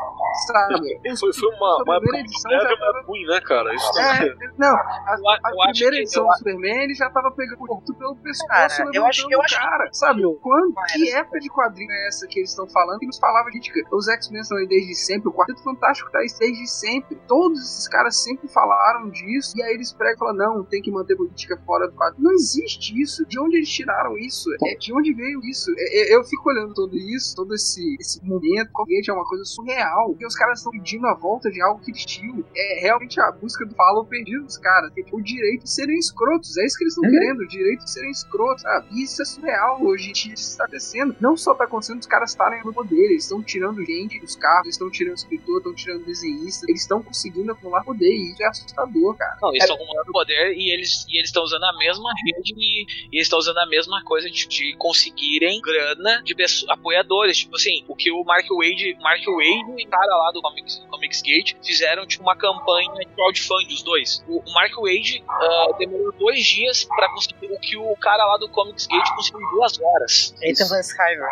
[0.47, 1.01] sabe?
[1.19, 3.75] Foi, foi uma, uma época edição breve, já mas ruim, né, cara?
[3.75, 7.59] Isso É, que- não, a, a- primeira edição eu, do Superman ele já tava pegando
[7.67, 8.49] muito pelo pescoço
[8.79, 9.89] Cara, eu acho- eu acho que- cara.
[9.93, 12.99] Sabe, quando, que época de quadrinho é essa que eles estão falando?
[12.99, 16.19] Que nos falava, gente, que os X-Men estão aí desde sempre, o Quarteto Fantástico tá
[16.19, 17.17] aí desde sempre.
[17.27, 20.91] Todos esses caras sempre falaram disso, e aí eles pregam e falam, não, tem que
[20.91, 22.17] manter política fora do quadro.
[22.23, 23.25] Não existe isso.
[23.27, 24.49] De onde eles tiraram isso?
[24.65, 25.71] É, de onde veio isso?
[25.79, 29.45] É, é, eu fico olhando tudo isso, todo esse, esse momento, Colgate é uma coisa
[29.45, 32.45] surreal, porque os caras estão pedindo a volta de algo que eles tinham.
[32.55, 35.71] É realmente a busca do falo perdido dos caras, que é, tipo, o direito de
[35.71, 36.57] serem escrotos.
[36.59, 37.19] É isso que eles estão Uhum.
[37.19, 38.87] querendo, o direito de serem escrotos, sabe?
[38.93, 41.17] E isso é surreal hoje em dia, isso está acontecendo.
[41.21, 44.67] Não só tá acontecendo os caras estarem no poder, eles estão tirando gente dos carros,
[44.67, 48.47] eles estão tirando escritor, estão tirando desenhista, eles estão conseguindo acumular poder, e isso é
[48.47, 49.37] assustador, cara.
[49.41, 52.85] Não, eles estão acumulando poder e eles e eles estão usando a mesma rede e,
[53.13, 56.35] e eles estão usando a mesma coisa de, de conseguirem grana de
[56.69, 57.39] apoiadores.
[57.39, 60.83] Tipo assim, o que o Mark Wade, Mark Wade e o cara lá do Comics,
[60.91, 64.25] Comics Gate fizeram tipo uma campanha de crowdfunding, os dois.
[64.29, 68.37] O, o Mark Wade ah, demorou dois dias pra conseguir o que o cara lá
[68.37, 70.35] do Comics Gate conseguiu em duas horas.
[70.43, 71.31] Ethan Van Sciver.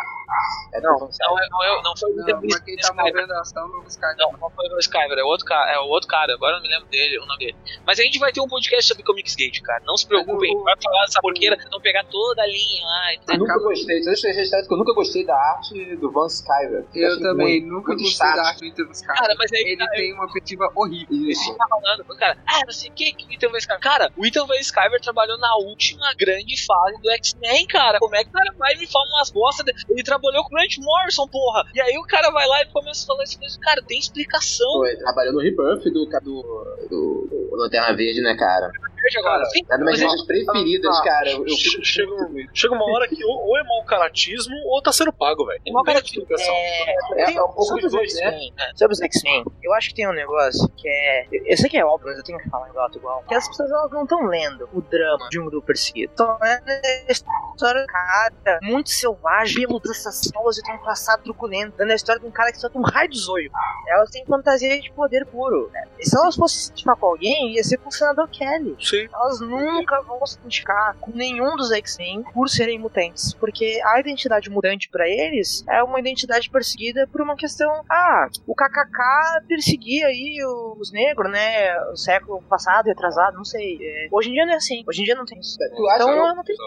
[0.73, 3.05] É, Não, Não, é- não, é- não foi o Não, Ethan mas quem tá Skyver.
[3.13, 3.83] movendo a ação no.
[4.17, 6.63] Não, não foi o Skyver, é outro cara, é o outro cara, agora eu não
[6.63, 7.57] me lembro dele, o nome dele.
[7.85, 9.81] Mas a gente vai ter um podcast sobre Comics Gate, cara.
[9.85, 13.13] Não se preocupem, o- vai falar dessa porqueira, não pegar toda a linha lá.
[13.33, 16.85] Eu nunca gostei, deixa eu registrar que eu nunca gostei da arte do Van Skyver.
[16.93, 19.07] Eu também muito- nunca muito gostei da arte do Ethan Sky.
[19.07, 21.29] Cara, mas aí Ele cara, tem uma perspectiva horrível.
[21.29, 21.55] Isso.
[21.57, 23.79] tá falando, cara, ah, não sei o que que o Ethan Van Skyver.
[23.81, 27.99] Cara, o Ethan Van Skyver trabalhou na última grande fase do X-Men, cara.
[27.99, 29.63] Como é que o cara vai me fala umas bosta?
[29.63, 31.63] de- Ele trabalhou com o Grant Morrison, porra.
[31.73, 33.37] E aí o cara vai lá e começa a falar isso.
[33.41, 34.85] mas, Cara, tem explicação.
[34.85, 36.41] Ele trabalhou no Rebuff do, do,
[36.89, 38.71] do, do Lanterna Verde, né, cara?
[39.01, 39.45] Veja agora.
[39.45, 41.31] Sim, É uma das minhas preferidas, Ah, cara.
[41.31, 42.11] Eu, eu Chega,
[42.53, 45.59] chega uma hora que ou, ou é mau caratismo ou tá sendo pago, velho.
[45.59, 46.23] É tem caratismo.
[46.23, 46.53] explicação.
[46.55, 48.31] É, Tem- é um pouco dos os dois, né?
[48.57, 48.71] Né?
[48.75, 51.27] Sobre os X-Men, eu acho que tem um negócio que é.
[51.31, 53.23] Eu sei que é óbvio, mas eu tenho que falar igual, igual.
[53.27, 56.11] Que as pessoas elas não estão lendo o drama de um grupo perseguido.
[56.11, 61.23] Estão lendo a história do cara, muito selvagem, peludo essas solas e tem um passado
[61.23, 61.77] truculento.
[61.77, 63.51] Dando a história de um cara que só tem um raio de zóio.
[63.87, 65.69] Elas têm fantasia de poder puro.
[65.73, 65.87] né?
[65.99, 68.75] E se elas fossem se com alguém, ia ser com o senador Kelly.
[68.89, 69.07] Sim.
[69.13, 73.33] Elas nunca vão se identificar com nenhum dos X-Men por serem mutantes.
[73.35, 77.69] Porque a identidade mutante pra eles é uma identidade perseguida por uma questão.
[77.89, 80.37] Ah, o KKK perseguia aí
[80.79, 81.79] os negros, né?
[81.91, 83.77] O século passado, retrasado, não sei.
[83.81, 84.83] É, hoje em dia não é assim.
[84.87, 85.57] Hoje em dia não tem isso.
[85.57, 86.57] Tu acha, Então eu- eu não tenho.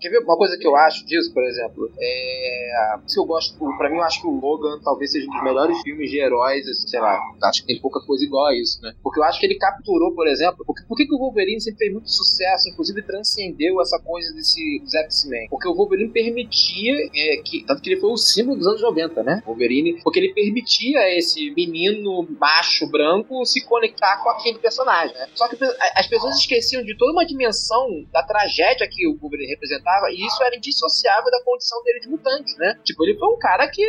[0.00, 1.90] Quer ver uma coisa que eu acho disso, por exemplo?
[2.00, 2.98] É.
[3.06, 3.58] Se eu gosto.
[3.78, 6.66] Pra mim, eu acho que o Logan talvez seja um dos melhores filmes de heróis,
[6.68, 7.18] assim, sei lá.
[7.44, 8.92] Acho que tem pouca coisa igual a isso, né?
[9.02, 10.64] Porque eu acho que ele capturou, por exemplo.
[10.66, 14.82] Porque, por que, que o Wolverine sempre fez muito sucesso, inclusive transcendeu essa coisa desse,
[14.84, 15.48] X-Men?
[15.48, 17.64] Porque o Wolverine permitia é, que.
[17.66, 19.42] Tanto que ele foi o símbolo dos anos 90, né?
[19.46, 20.00] Wolverine.
[20.02, 25.28] Porque ele permitia esse menino macho branco se conectar com aquele personagem, né?
[25.34, 25.56] Só que
[25.94, 30.42] as pessoas esqueciam de toda uma dimensão da tragédia que o Wolverine representava e isso
[30.42, 32.78] era indissociável da condição dele de mutante, né?
[32.84, 33.84] Tipo, ele foi um cara que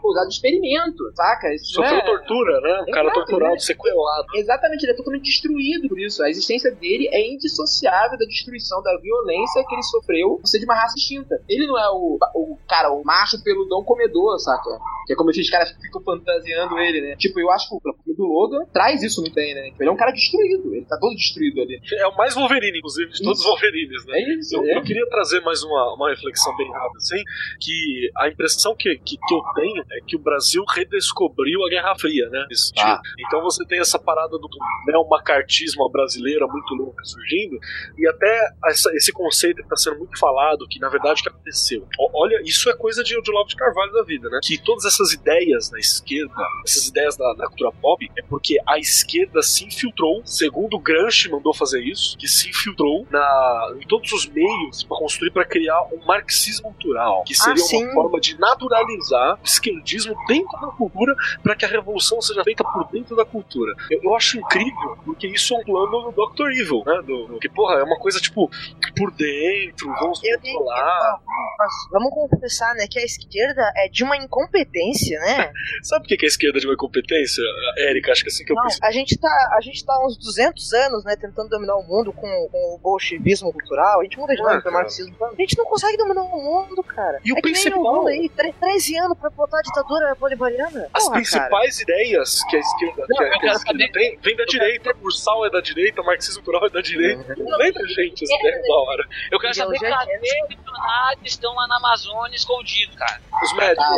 [0.00, 1.54] foi usado de experimento, saca?
[1.54, 2.04] Isso Sofreu é...
[2.04, 2.84] tortura, né?
[2.88, 3.58] Um cara torturado, né?
[3.58, 4.26] sequelado.
[4.34, 6.22] Exatamente, ele é totalmente destruído por isso.
[6.22, 10.64] A existência dele é indissociável da destruição, da violência que ele sofreu por ser de
[10.64, 11.40] uma raça distinta.
[11.48, 14.78] Ele não é o, o cara, o macho peludão comedor, saca?
[15.06, 17.16] Que é como esses caras ficam fantasiando ele, né?
[17.16, 19.70] Tipo, eu acho que o filme do Logan traz isso muito bem, né?
[19.78, 21.80] Ele é um cara destruído, ele tá todo destruído ali.
[21.98, 24.18] É o mais Wolverine, inclusive, de todos os Wolverines, né?
[24.18, 24.78] É isso, Eu, é.
[24.78, 27.22] eu queria trazer mais uma, uma reflexão bem rápida, assim,
[27.60, 31.94] que a impressão que, que, que eu tenho é que o Brasil redescobriu a Guerra
[31.98, 32.46] Fria, né?
[32.78, 33.00] Ah.
[33.26, 34.48] Então você tem essa parada do
[34.86, 37.58] neomacartismo brasileira muito louca surgindo,
[37.98, 41.28] e até essa- esse conceito que está sendo muito falado, que na verdade o que
[41.28, 41.86] aconteceu.
[42.14, 44.40] Olha, isso é coisa de, de Olavo de Carvalho da vida, né?
[44.42, 46.34] Que todas essas ideias da esquerda,
[46.66, 51.30] essas ideias da, da cultura pop, é porque a esquerda se infiltrou, segundo o Gramsci
[51.30, 55.80] mandou fazer isso, que se infiltrou na, em todos os meios para construir, para criar
[55.92, 57.84] um marxismo cultural, que seria sim.
[57.84, 62.64] uma forma de naturalizar o esquerdismo dentro da cultura para que a revolução seja feita
[62.64, 63.74] por dentro da cultura.
[63.90, 66.50] Eu, eu acho incrível, porque isso é um plano do Dr.
[66.50, 67.02] Evil, né?
[67.06, 68.50] Do, do- que, porra, é uma coisa tipo,
[68.96, 71.20] por dentro, vamos Eu tenho controlar.
[71.58, 75.52] Mas vamos confessar, né, que a esquerda é de uma incompetência, né?
[75.82, 77.42] Sabe o que é a esquerda de uma incompetência,
[77.78, 78.12] Érica?
[78.12, 80.16] Acho que é assim que eu Não, a gente tá, a gente tá há uns
[80.18, 84.00] 200 anos, né, tentando dominar o mundo com, com o bolchevismo cultural.
[84.00, 84.82] A gente muda de Ah, nome pro cara.
[84.82, 85.14] marxismo.
[85.20, 87.20] A gente não consegue dominar o mundo, cara.
[87.24, 89.62] E o é que nem principal- o mundo aí, tre- 13 anos pra botar a
[89.62, 90.88] ditadura bolivariana.
[90.92, 91.12] As Porra, cara.
[91.14, 94.44] principais ideias que a esquerda, Não, que a, que a quero esquerda tem, vem da
[94.44, 97.34] direita, o Ursal é da direita, o marxismo cultural é da direita.
[97.38, 99.04] Não vem da gente, isso é da hora.
[99.30, 103.20] Eu quero saber cadê os missionários que estão lá na Amazônia escondidos, cara.
[103.42, 103.84] Os médicos.
[103.84, 103.94] Ah,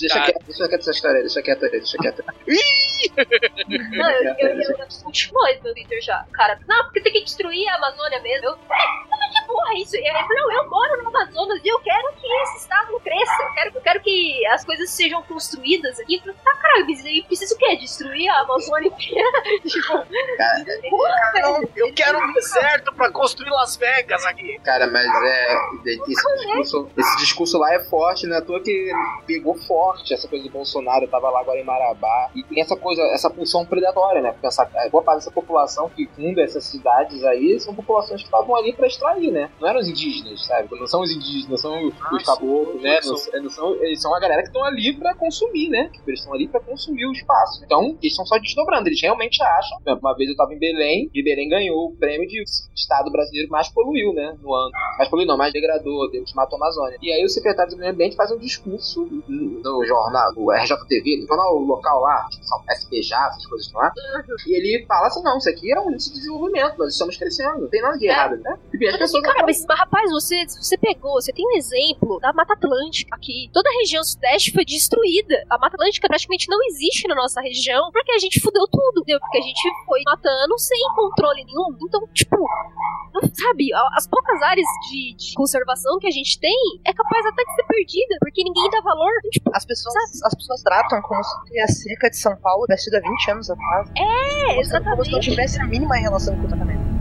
[0.00, 0.24] deixa, Cara.
[0.32, 2.24] quieto, deixa quieto essa história deixa quieto aí, deixa quieto.
[3.96, 6.24] Não, eu, eu, eu, eu continuou isso no Twitter já.
[6.32, 8.46] Cara, não, porque tem que destruir a Amazônia mesmo.
[8.46, 8.58] Eu, "É,
[9.10, 9.96] mas que porra é isso?
[9.96, 13.42] Eu, não, eu moro no Amazonas e eu quero que esse estado cresça.
[13.42, 16.16] Eu quero, eu quero que as coisas sejam construídas aqui.
[16.16, 16.86] Eu falei, Tá, caralho,
[17.26, 17.76] precisa o quê?
[17.76, 19.42] Destruir a Amazônia inteira?
[19.66, 20.64] tipo, Cara,
[21.42, 24.58] Não, eu quero um deserto pra construir Las Vegas aqui.
[24.64, 25.54] Cara, mas é.
[25.86, 28.36] Esse discurso, esse discurso lá é forte, né?
[28.38, 28.90] À toa que
[29.26, 32.30] pegou forte essa coisa do Bolsonaro, eu tava lá agora em Marabá.
[32.34, 34.32] E tem essa coisa, essa pulsão predatória, né?
[34.32, 38.54] Porque essa, boa parte dessa população que funda essas cidades aí são populações que estavam
[38.56, 39.50] ali pra extrair, né?
[39.60, 40.68] Não eram os indígenas, sabe?
[40.78, 43.00] Não são os indígenas, são os, os caboclos, né?
[43.04, 45.90] Não, são- não são, eles são a galera que estão ali pra consumir, né?
[46.06, 47.62] Eles estão ali pra consumir o espaço.
[47.64, 48.88] Então, eles estão só desdobrando.
[48.88, 49.78] Eles realmente acham.
[50.00, 52.42] Uma vez eu tava em Belém e Belém ganhou o prêmio de
[52.74, 54.36] estado brasileiro mais poluiu, né?
[54.42, 54.70] No ano.
[54.98, 56.98] Mais poluiu não, mais degradou, deu- que matou a Amazônia.
[57.02, 61.26] E aí o secretário do Meio Ambiente faz um discurso no jornal, no RJTV, no
[61.26, 63.92] jornal local lá, tipo, são SPJ, essas coisas lá.
[64.46, 67.60] E ele fala assim: não, isso aqui é um índice de desenvolvimento, nós estamos crescendo,
[67.62, 68.58] não tem nada de errado, né?
[68.80, 71.56] E as Mas assim, pessoas cara, mas, mas, rapaz, você, você pegou, você tem um
[71.56, 73.50] exemplo da Mata Atlântica aqui.
[73.52, 75.34] Toda a região sudeste foi destruída.
[75.50, 79.20] A Mata Atlântica praticamente não existe na nossa região porque a gente fudeu tudo, entendeu?
[79.20, 81.76] Porque a gente foi matando sem controle nenhum.
[81.82, 82.36] Então, tipo,
[83.14, 86.54] não- sabe, as poucas áreas de, de conservação que a gente tem
[86.86, 89.10] é capaz até de ser perdida, porque ninguém dá valor.
[89.30, 89.94] Tipo, As pessoas,
[90.24, 93.50] as pessoas tratam como se a cerca de São Paulo tivesse sido há 20 anos
[93.50, 93.90] atrás.
[93.90, 95.20] é, Como se não exatamente.
[95.20, 96.99] tivesse a mínima relação com o tratamento.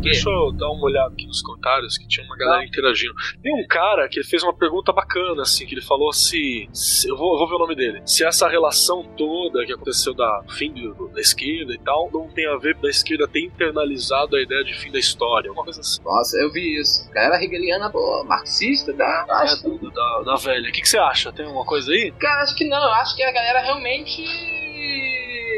[0.00, 3.12] Deixa eu dar uma olhada aqui nos comentários que tinha uma galera interagindo.
[3.42, 6.68] Tem um cara que fez uma pergunta bacana, assim, que ele falou se.
[6.72, 8.00] se- eu, vou, eu vou ver o nome dele.
[8.06, 12.46] Se essa relação toda que aconteceu da fim do- da esquerda e tal, não tem
[12.46, 15.50] a ver da esquerda ter internalizado a ideia de fim da história.
[15.52, 16.02] Uma coisa assim.
[16.02, 17.08] Nossa, eu vi isso.
[17.10, 17.92] A galera hegeliana,
[18.26, 19.26] marxista, tá?
[19.28, 20.68] É, Acho, da, da velha.
[20.68, 21.32] O que, que você acha?
[21.32, 22.12] Tem uma coisa aí?
[22.12, 22.78] Cara, acho que não.
[22.82, 24.22] Eu acho que a galera realmente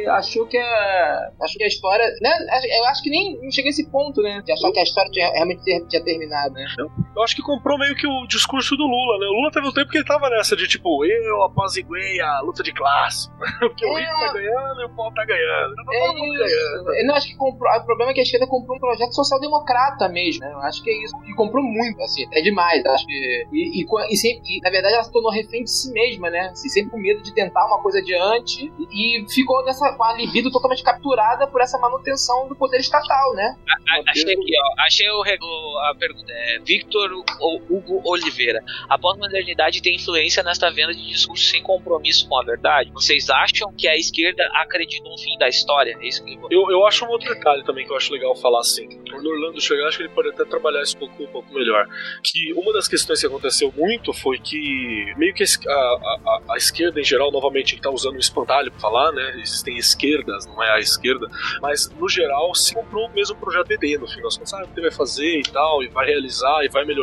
[0.09, 2.31] achou que a, achou que a história, né?
[2.79, 4.43] Eu acho que nem chegou a esse ponto, né?
[4.45, 6.65] De achar que a história tinha, realmente tinha, terminado, né?
[7.21, 9.27] Eu acho que comprou meio que o discurso do Lula, né?
[9.27, 12.63] O Lula teve um tempo que ele tava nessa de tipo, eu apaziguei a luta
[12.63, 13.29] de classe.
[13.61, 14.01] Porque o É.
[14.01, 15.75] rico tá ganhando e o povo tá ganhando.
[15.75, 16.95] Tá É ganhando.
[16.95, 17.71] Eu não acho que comprou.
[17.77, 20.53] O problema é que a esquerda comprou um projeto social-democrata mesmo, né?
[20.53, 21.15] Eu acho que é isso.
[21.29, 22.25] E comprou muito, assim.
[22.33, 22.85] É demais.
[22.87, 23.47] Acho que.
[23.53, 26.49] E, e, e sempre, e, na verdade ela se tornou refém de si mesma, né?
[26.53, 28.73] Assim, sempre com medo de tentar uma coisa adiante.
[28.91, 33.57] E, ficou nessa, com a libido totalmente capturada por essa manutenção do poder estatal, né?
[33.69, 34.83] A- achei aqui, ó.
[34.83, 36.33] Achei o, o- a pergunta.
[36.33, 38.63] É Victor O- Hugo Oliveira.
[38.89, 42.91] A pós-modernidade tem influência nesta venda de discurso sem compromisso com a verdade?
[42.93, 45.97] Vocês acham que a esquerda acredita no fim da história?
[46.01, 48.61] É isso que Eu, eu acho um outro detalhe também que eu acho legal falar
[48.61, 48.87] assim.
[49.13, 51.87] o Orlando chegar, acho que ele pode até trabalhar isso um pouco, um pouco melhor.
[52.23, 57.01] Que uma das questões que aconteceu muito foi que meio que a, a, a, esquerda
[57.01, 59.41] em geral, novamente, está usando o espantalho para falar, né?
[59.41, 61.27] Existem esquerdas, não é a esquerda,
[61.61, 64.81] mas no geral se comprou o mesmo projeto PT no das contas, ah, o PT
[64.81, 67.00] vai fazer e tal, e vai realizar e vai melhorar.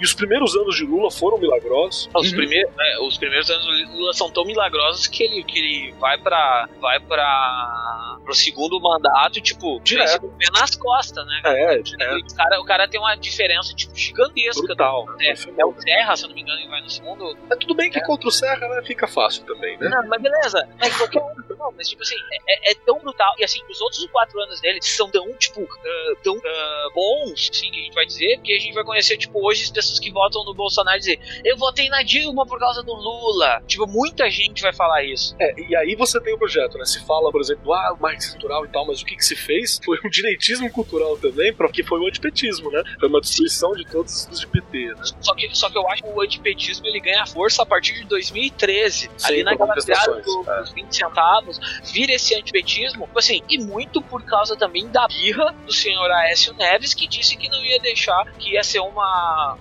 [0.00, 2.08] E os primeiros anos de Lula foram milagrosos.
[2.14, 2.36] Os, uhum.
[2.36, 6.18] primeiros, né, os primeiros anos do Lula são tão milagrosos que ele, que ele vai
[6.18, 11.42] para vai para pro segundo mandato, tipo, direto pé nas costas, né?
[11.44, 12.32] É, direto.
[12.32, 14.62] O cara, o cara tem uma diferença tipo gigantesca.
[14.62, 15.06] Brutal.
[15.20, 17.36] É, é o Serra, se eu não me engano, e vai no segundo.
[17.50, 18.04] É tudo bem que é.
[18.04, 19.88] contra o Serra né, fica fácil também, né?
[19.88, 20.68] Não, mas beleza.
[20.80, 22.16] Mas qualquer um, não, mas tipo assim,
[22.46, 23.34] é, é, tão brutal.
[23.38, 27.70] E assim, os outros quatro anos dele são tão, tipo, uh, tão uh, bons, assim,
[27.70, 30.10] que a gente vai dizer, porque a gente vai conhecer, tipo, hoje as pessoas que
[30.10, 33.62] votam no Bolsonaro dizer, eu votei na Dilma por causa do Lula.
[33.66, 35.34] Tipo, muita gente vai falar isso.
[35.40, 36.84] É, e aí você tem o projeto, né?
[36.84, 39.36] Se fala, por exemplo, ah, o marketing cultural e tal, mas o que que se
[39.36, 42.82] fez foi um direitismo cultural também, porque foi o antipetismo, né?
[42.98, 45.02] Foi uma destruição de todos os de PT, né?
[45.20, 48.04] Só que, só que eu acho que o antipetismo ele ganha força a partir de
[48.04, 49.10] 2013.
[49.16, 50.60] Sim, ali naquela piada é.
[50.60, 51.60] dos 20 centavos,
[51.92, 56.54] vira esse antipetismo, tipo assim, e muito por causa também da birra do senhor Aécio
[56.54, 59.13] Neves, que disse que não ia deixar, que ia ser uma.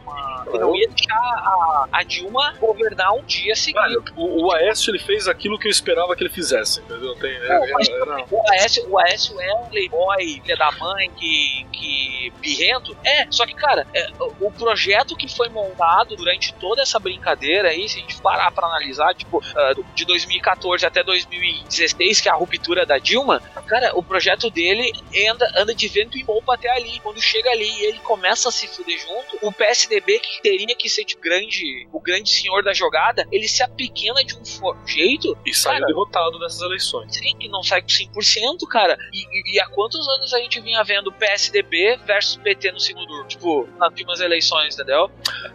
[0.04, 0.24] Uma
[0.54, 4.04] que não ia deixar a, a Dilma governar um dia seguido.
[4.16, 7.16] o, o Aécio ele fez aquilo que eu esperava que ele fizesse, entendeu?
[7.16, 8.26] Tem, não, era, era...
[8.30, 12.96] O, Aécio, o Aécio é um playboy, filha da mãe, que, que birrento.
[13.04, 14.08] É, só que, cara, é,
[14.40, 18.68] o projeto que foi montado durante toda essa brincadeira aí, se a gente parar pra
[18.68, 24.04] analisar, tipo, uh, de 2014 até 2016, que é a ruptura da Dilma, cara, o
[24.04, 24.92] projeto dele
[25.30, 27.00] anda, anda de vento em polpa até ali.
[27.00, 30.90] Quando chega ali e ele começa a se fuder junto, o PSDB, que teria que
[30.90, 35.38] ser de grande, o grande senhor da jogada, ele se apequena de um jeito.
[35.46, 37.16] E saiu derrotado dessas eleições.
[37.16, 38.98] Sim, que não sai com 100%, cara.
[39.14, 43.28] E, e, há quantos anos a gente vinha vendo PSDB versus PT no segundo turno?
[43.28, 45.12] Tipo, nas últimas eleições, entendeu?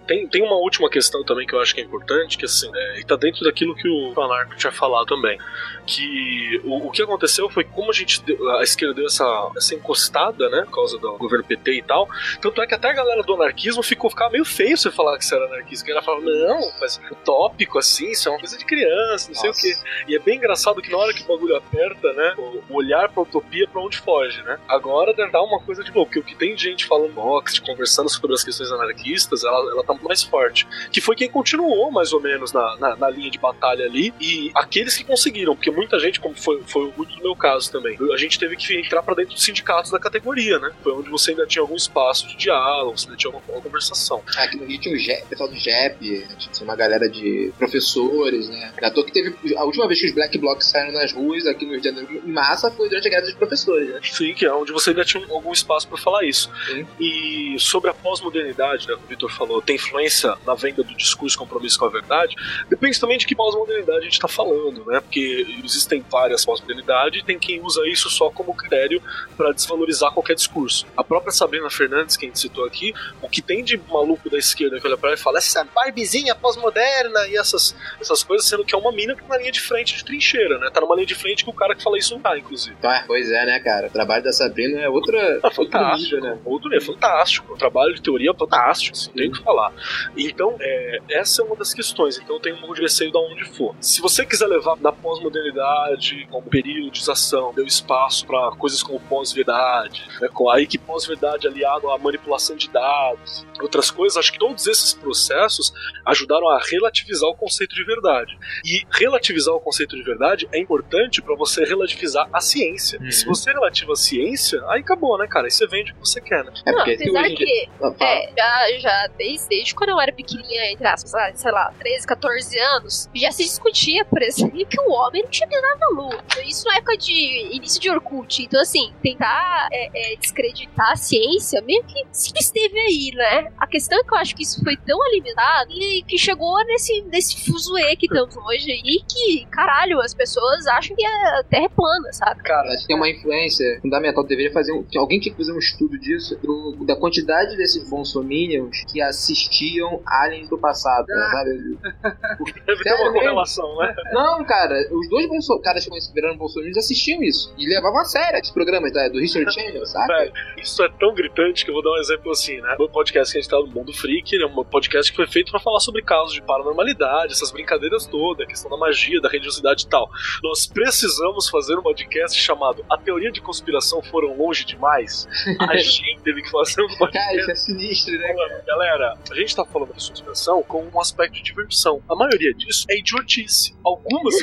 [0.07, 3.01] Tem, tem uma última questão também que eu acho que é importante, que assim, é,
[3.01, 5.39] e tá dentro daquilo que o Anarco tinha falado também.
[5.87, 9.75] Que o, o que aconteceu foi como a gente deu, a esquerda deu essa, essa
[9.75, 10.63] encostada, né?
[10.63, 12.09] Por causa do governo PT e tal.
[12.41, 15.25] Tanto é que até a galera do anarquismo ficou ficar meio feio você falar que
[15.25, 15.85] você era anarquista.
[15.85, 19.53] Que ela falava, não, mas utópico assim, isso é uma coisa de criança, não Nossa.
[19.61, 19.81] sei o quê.
[20.09, 22.35] E é bem engraçado que na hora que o bagulho aperta, né?
[22.37, 24.59] O olhar pra utopia pra onde foge, né?
[24.69, 28.35] Agora dar uma coisa de louco, porque o que tem gente falando box, conversando sobre
[28.35, 30.67] as questões anarquistas, ela, ela tá mais forte.
[30.91, 34.15] Que foi quem continuou, mais ou menos, na, na, na linha de batalha ali.
[34.21, 37.99] E aqueles que conseguiram, porque muita gente, como foi, foi muito no meu caso também,
[38.13, 40.73] a gente teve que entrar para dentro dos sindicatos da categoria, né?
[40.83, 44.23] Foi onde você ainda tinha algum espaço de diálogo, você ainda tinha alguma, alguma conversação.
[44.37, 48.73] Aqui no Rio tinha o, pessoal do GEP, tinha uma galera de professores, né?
[48.81, 49.57] Na toa que teve.
[49.57, 52.23] A última vez que os Black Blocs saíram nas ruas aqui no Rio de Janeiro
[52.27, 54.01] em massa foi durante a greve dos professores, né?
[54.03, 56.51] Sim, que é onde você ainda tinha algum espaço para falar isso.
[56.67, 56.87] Sim.
[56.99, 61.39] E sobre a pós-modernidade, né, que o Vitor falou, tem influência na venda do discurso
[61.39, 62.35] compromisso com a verdade,
[62.69, 65.01] depende também de que pós-modernidade a gente está falando, né?
[65.01, 69.03] Porque existem várias pós-modernidades e tem quem usa isso só como critério
[69.37, 70.87] para desvalorizar qualquer discurso.
[70.97, 74.39] A própria Sabrina Fernandes, que a gente citou aqui, o que tem de maluco da
[74.39, 78.65] esquerda que olha pra ela e fala essa barbizinha pós-moderna e essas, essas coisas, sendo
[78.65, 80.71] que é uma mina que tá na linha de frente de trincheira, né?
[80.73, 82.77] Tá numa linha de frente que o cara que fala isso não tá, inclusive.
[82.83, 83.89] Ah, pois é, né, cara?
[83.89, 85.41] O trabalho da Sabrina é outra.
[85.43, 86.39] É fantástico, outro né?
[86.45, 87.55] Outro é fantástico.
[87.55, 89.73] O trabalho de teoria é fantástico, assim, tem que falar.
[90.17, 92.19] Então, é, essa é uma das questões.
[92.19, 93.75] Então, eu tenho um pouco de receio de onde for.
[93.81, 100.29] Se você quiser levar da pós-modernidade como periodização, deu espaço para coisas como pós-verdade, né,
[100.33, 104.95] com aí que pós-verdade aliado à manipulação de dados, outras coisas, acho que todos esses
[104.95, 105.73] processos
[106.05, 108.39] ajudaram a relativizar o conceito de verdade.
[108.65, 112.99] E relativizar o conceito de verdade é importante para você relativizar a ciência.
[113.01, 113.07] Uhum.
[113.07, 115.47] E se você relativa a ciência, aí acabou, né, cara?
[115.47, 116.53] Aí você vende o que você quer, né?
[116.67, 120.73] É porque Não, apesar que, ah, é, já, já desde, desde quando eu era pequenininha,
[120.73, 124.91] entre aspas, ah, sei lá, 13, 14 anos, já se discutia, por exemplo, que o
[124.91, 126.25] homem não tinha nada na lua.
[126.47, 127.13] Isso na época de
[127.53, 128.43] início de Orkut.
[128.43, 133.38] Então, assim, tentar é, é, descreditar a ciência, meio que sempre esteve aí, né?
[133.59, 137.03] A questão é que eu acho que isso foi tão alimentado e que chegou nesse,
[137.03, 141.69] nesse fuzuê que estamos hoje aí, que, caralho, as pessoas acham que a Terra é
[141.69, 142.43] plana, sabe?
[142.43, 144.25] Cara, acho que tem uma influência fundamental.
[144.25, 148.85] Deveria fazer um, alguém tinha que fazer um estudo disso, do, da quantidade desses bonsominions
[148.91, 151.31] que assistiam aliens do passado, ah.
[151.31, 151.79] sabe?
[152.67, 153.95] Deve ter uma correlação, né?
[154.13, 155.29] Não, cara, os dois
[155.63, 157.53] caras que virando bolsonaristas assistiam isso.
[157.59, 160.13] E levavam a sério esses programas da, do History Channel, sabe?
[160.13, 162.77] É, isso é tão gritante que eu vou dar um exemplo assim, né?
[162.79, 164.47] No podcast que a gente tá no Mundo Freak, né?
[164.47, 168.49] Um podcast que foi feito para falar sobre casos de paranormalidade, essas brincadeiras todas, a
[168.49, 170.09] questão da magia, da religiosidade e tal.
[170.43, 175.27] Nós precisamos fazer um podcast chamado A Teoria de Conspiração Foram Longe Demais.
[175.61, 177.19] A gente teve que fazer um podcast.
[177.19, 178.35] Cara, isso é sinistro, né?
[178.67, 182.03] Galera, a gente tá falando de conspiração com um aspecto de diversão.
[182.09, 183.77] A maioria disso é idiotice.
[183.85, 184.35] Algumas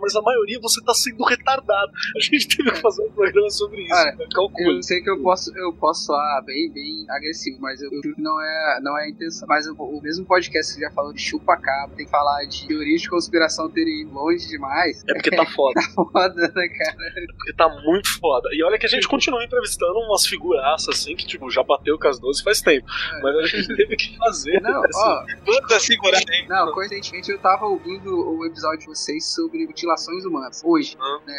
[0.00, 1.92] mas a maioria você tá sendo retardado.
[2.16, 3.90] A gente teve que fazer um programa sobre isso.
[3.90, 4.26] Cara, né?
[4.58, 8.20] Eu sei que eu posso, eu posso soar bem, bem agressivo, mas eu juro que
[8.22, 9.46] não é, não é a intenção.
[9.48, 13.02] Mas o, o mesmo podcast que já falou de chupa-cabra, tem que falar de teorias
[13.02, 15.02] de conspiração terem ido longe demais.
[15.08, 15.80] É porque tá foda.
[16.12, 16.96] Foda, né, cara?
[17.36, 18.48] Porque tá muito foda.
[18.52, 22.08] E olha que a gente continua entrevistando umas figuraças assim que, tipo, já bateu com
[22.08, 22.86] as 12 faz tempo.
[23.22, 24.60] Mas a gente teve que fazer.
[24.60, 26.46] Não, assim, ó, Puta segurada, hein?
[26.48, 30.96] Não, coincidentemente eu tava ouvindo o episódio de vocês sobre mutilações humanas, hoje.
[31.00, 31.20] Hã?
[31.26, 31.34] Né,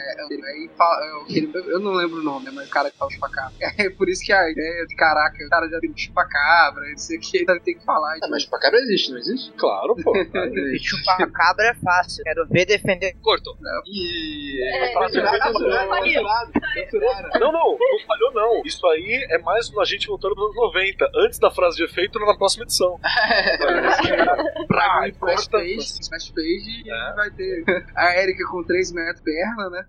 [0.47, 3.11] aí fala- é, eu, eu não lembro o nome, né, mas o cara que fala
[3.11, 3.53] chupacabra.
[3.83, 7.17] É por isso que a ideia de caraca, o cara já tem chupacabra, não sei
[7.17, 8.17] o que, ter que falar.
[8.23, 9.51] Ah, mas chupacabra existe, não existe?
[9.53, 10.13] Claro, pô.
[10.15, 12.23] E chupar cabra é fácil.
[12.23, 13.13] Quero ver defender.
[13.21, 13.55] Cortou.
[13.63, 14.93] É,
[17.39, 17.77] não, não.
[17.77, 18.61] Não, falhou não.
[18.65, 22.19] Isso aí é mais a gente voltando nos anos 90, antes da frase de efeito
[22.19, 22.99] na próxima edição.
[24.67, 25.49] Pra Ah, mim, corta.
[25.51, 27.11] page, splash page É.
[27.11, 27.63] e vai ter
[27.95, 29.85] a Erika com 3 metros perna, né?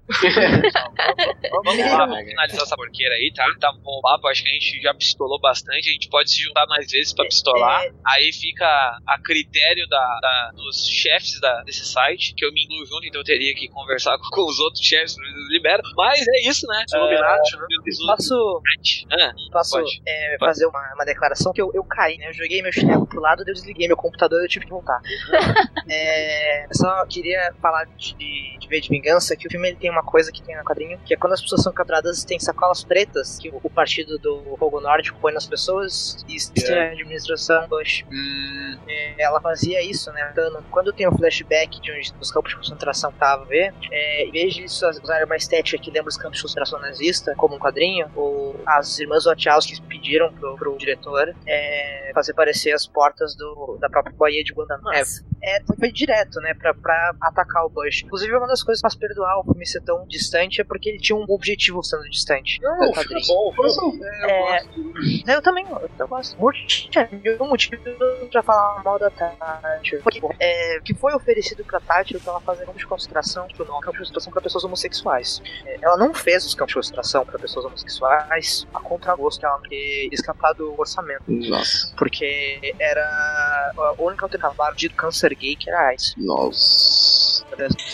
[1.51, 3.45] Vamos lá, vamos finalizar essa porqueira aí, tá?
[3.61, 6.41] Tá bom o papo, acho que a gente já pistolou bastante, a gente pode se
[6.43, 7.83] juntar mais vezes pra pistolar.
[8.07, 8.67] Aí fica
[9.07, 13.21] a critério da, da- dos chefes da- desse site, que eu me incluo junto, então
[13.21, 15.83] eu teria que conversar com, com os outros chefes, eles liberam.
[15.97, 16.85] Mas é isso, né?
[16.95, 17.67] Illuminati, né?
[17.89, 18.63] Os Posso.
[19.11, 22.29] Ah, posso é, fazer uma, uma declaração que eu, eu caí, né?
[22.29, 25.01] Eu joguei meu chinelo pro lado, eu desliguei meu computador e eu tive que voltar.
[25.89, 28.15] é, eu só queria falar de,
[28.59, 30.99] de V de Vingança, que o filme ele tem uma coisa que tem no quadrinho,
[31.05, 34.57] que é quando as pessoas são capturadas, tem sacolas pretas que o, o partido do
[34.59, 36.37] Fogo Nórdico põe nas pessoas, e
[36.73, 38.05] a administração Bush.
[38.11, 40.33] hum, É, ela fazia isso, né?
[40.71, 44.55] Quando tem um flashback de onde os campos de concentração estavam, ver, é, em vez
[44.55, 48.07] de isso usar uma estética que lembra os campos de concentração nazista, como um quadrinho,
[48.17, 53.89] o, as irmãs Wachowski pediram pro, pro diretor é, fazer parecer as portas do, da
[53.89, 54.93] própria Baía de Guantanamo.
[54.93, 55.03] É,
[55.43, 58.03] é, foi direto, né, pra, pra atacar o Bush.
[58.05, 60.99] Inclusive, uma das coisas que faz perdoar o filme ser tão distante é porque ele
[60.99, 62.61] tinha um objetivo sendo distante.
[62.63, 64.05] Não, filme é bom, o filme é bom.
[64.05, 65.31] É, eu gosto.
[65.31, 65.67] eu também,
[65.99, 66.37] eu gosto.
[66.45, 67.09] Muito tinha
[67.41, 67.83] um motivo
[68.31, 69.97] pra falar mal da Tati.
[70.03, 73.81] Porque, é, que foi oferecido pra Tati pra ela fazer campos de concentração, tipo, não,
[73.81, 75.43] campos de concentração pra pessoas homossexuais.
[75.65, 80.09] É, ela não fez os campos de concentração pra pessoas homossexuais a contragosto, ela ter
[80.13, 81.23] escapado do orçamento.
[81.27, 81.95] Nossa.
[81.97, 86.15] Porque era a única alternativa de câncer gay que era AIDS.
[86.19, 87.34] Nossa.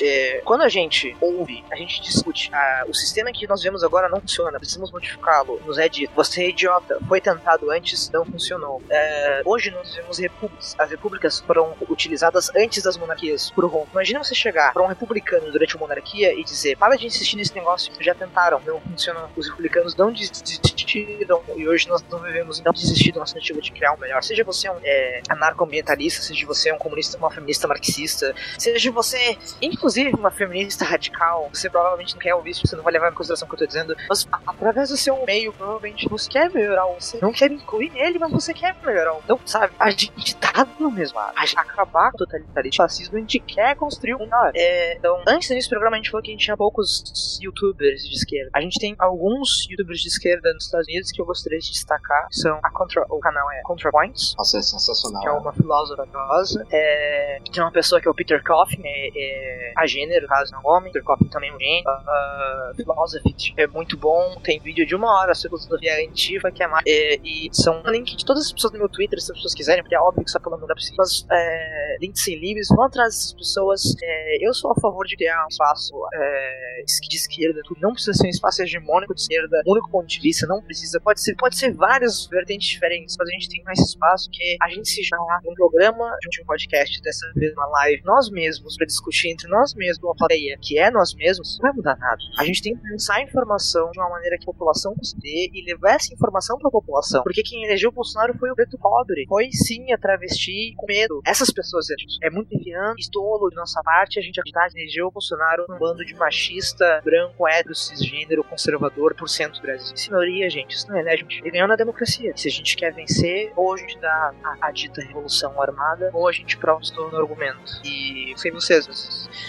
[0.03, 2.51] É, quando a gente ouve, a gente discute,
[2.89, 5.61] o sistema que nós vemos agora não funciona, precisamos modificá-lo.
[5.65, 8.83] Nos é dito, você é idiota, foi tentado antes, não funcionou.
[8.91, 10.75] É, hoje nós vemos repúblicas.
[10.79, 13.87] As repúblicas foram utilizadas antes das monarquias por Rom.
[13.93, 17.55] Imagina você chegar para um republicano durante a monarquia e dizer: para de insistir nesse
[17.55, 19.29] negócio, já tentaram, não funcionou.
[19.37, 23.73] Os republicanos não desistiram e hoje nós não vivemos não desistir da nossa tentativa de
[23.73, 24.23] criar um melhor.
[24.23, 29.30] Seja você um é, anarcoambientalista, seja você um comunista, uma feminista marxista, seja você,
[29.61, 33.15] inclusive, uma feminista radical, você provavelmente não quer ouvir isso, você não vai levar em
[33.15, 36.87] consideração o que eu tô dizendo, mas através do seu meio, provavelmente você quer melhorar
[36.87, 40.37] o você não quer incluir nele, mas você quer melhorar o Então, sabe, a gente
[40.37, 41.33] tá no mesmo lado.
[41.37, 44.53] A gente acabar com o totalitarismo, fascismo, a gente quer construir um melhor.
[44.55, 48.15] É, então, antes desse programa, a gente falou que a gente tinha poucos youtubers de
[48.15, 48.51] esquerda.
[48.55, 52.27] A gente tem alguns youtubers de esquerda nos Estados Unidos que eu gostaria de destacar.
[52.31, 55.21] São a Contra, o canal é ContraPoints, Nossa, é sensacional.
[55.21, 56.67] que é uma filósofa famosa.
[56.71, 60.63] É, tem uma pessoa que é o Peter Coffin, é, é a gênero, caso não
[60.65, 60.93] homem.
[60.93, 61.91] Peter Coffin também é um gênero.
[61.91, 64.41] Uh, Philosophy é muito bom.
[64.43, 66.85] Tem vídeo de uma hora sobre filosofia antiga, que é mais.
[66.87, 69.83] É, e são link de todas as pessoas no meu Twitter, se as pessoas quiserem,
[69.83, 70.97] porque é óbvio que só falando pra seguir.
[70.99, 73.83] Mas é, links sem livres, vão atrás dessas pessoas.
[74.03, 77.61] É, eu sou a favor de criar um espaço é, de esquerda.
[77.65, 81.01] Tudo não precisa ser um espaço hegemônico de esquerda, único ponto de vista, não precisa.
[81.01, 84.69] Pode ser, pode ser várias vertentes diferentes, mas a gente tem mais espaço que a
[84.69, 88.87] gente se chamar um programa de um podcast, dessa vez uma live, nós mesmos, pra
[88.87, 92.19] discutir entre nós mesmos, uma plateia que é nós mesmos, não vai mudar nada.
[92.39, 95.65] A gente tem que pensar a informação de uma maneira que a população ter e
[95.65, 97.23] levar essa informação pra população.
[97.23, 101.21] Porque quem elegeu o Bolsonaro foi o preto pobre, foi sim a travesti com medo.
[101.27, 102.19] Essas pessoas dizer isso.
[102.23, 105.79] É muito enviando estolo de nossa parte a gente acreditar que elegeu o Bolsonaro um
[105.79, 109.95] bando de machista, branco, hétero, cisgênero, conservador por cento do Brasil.
[109.95, 110.11] Isso,
[110.51, 111.41] gente, isso não é, né, gente?
[111.41, 112.33] Ele ganhou na democracia.
[112.37, 116.29] Se a gente quer vencer, ou a gente dá a, a dita revolução armada, ou
[116.29, 117.81] a gente prova no argumento.
[117.85, 119.00] E sei vocês, vocês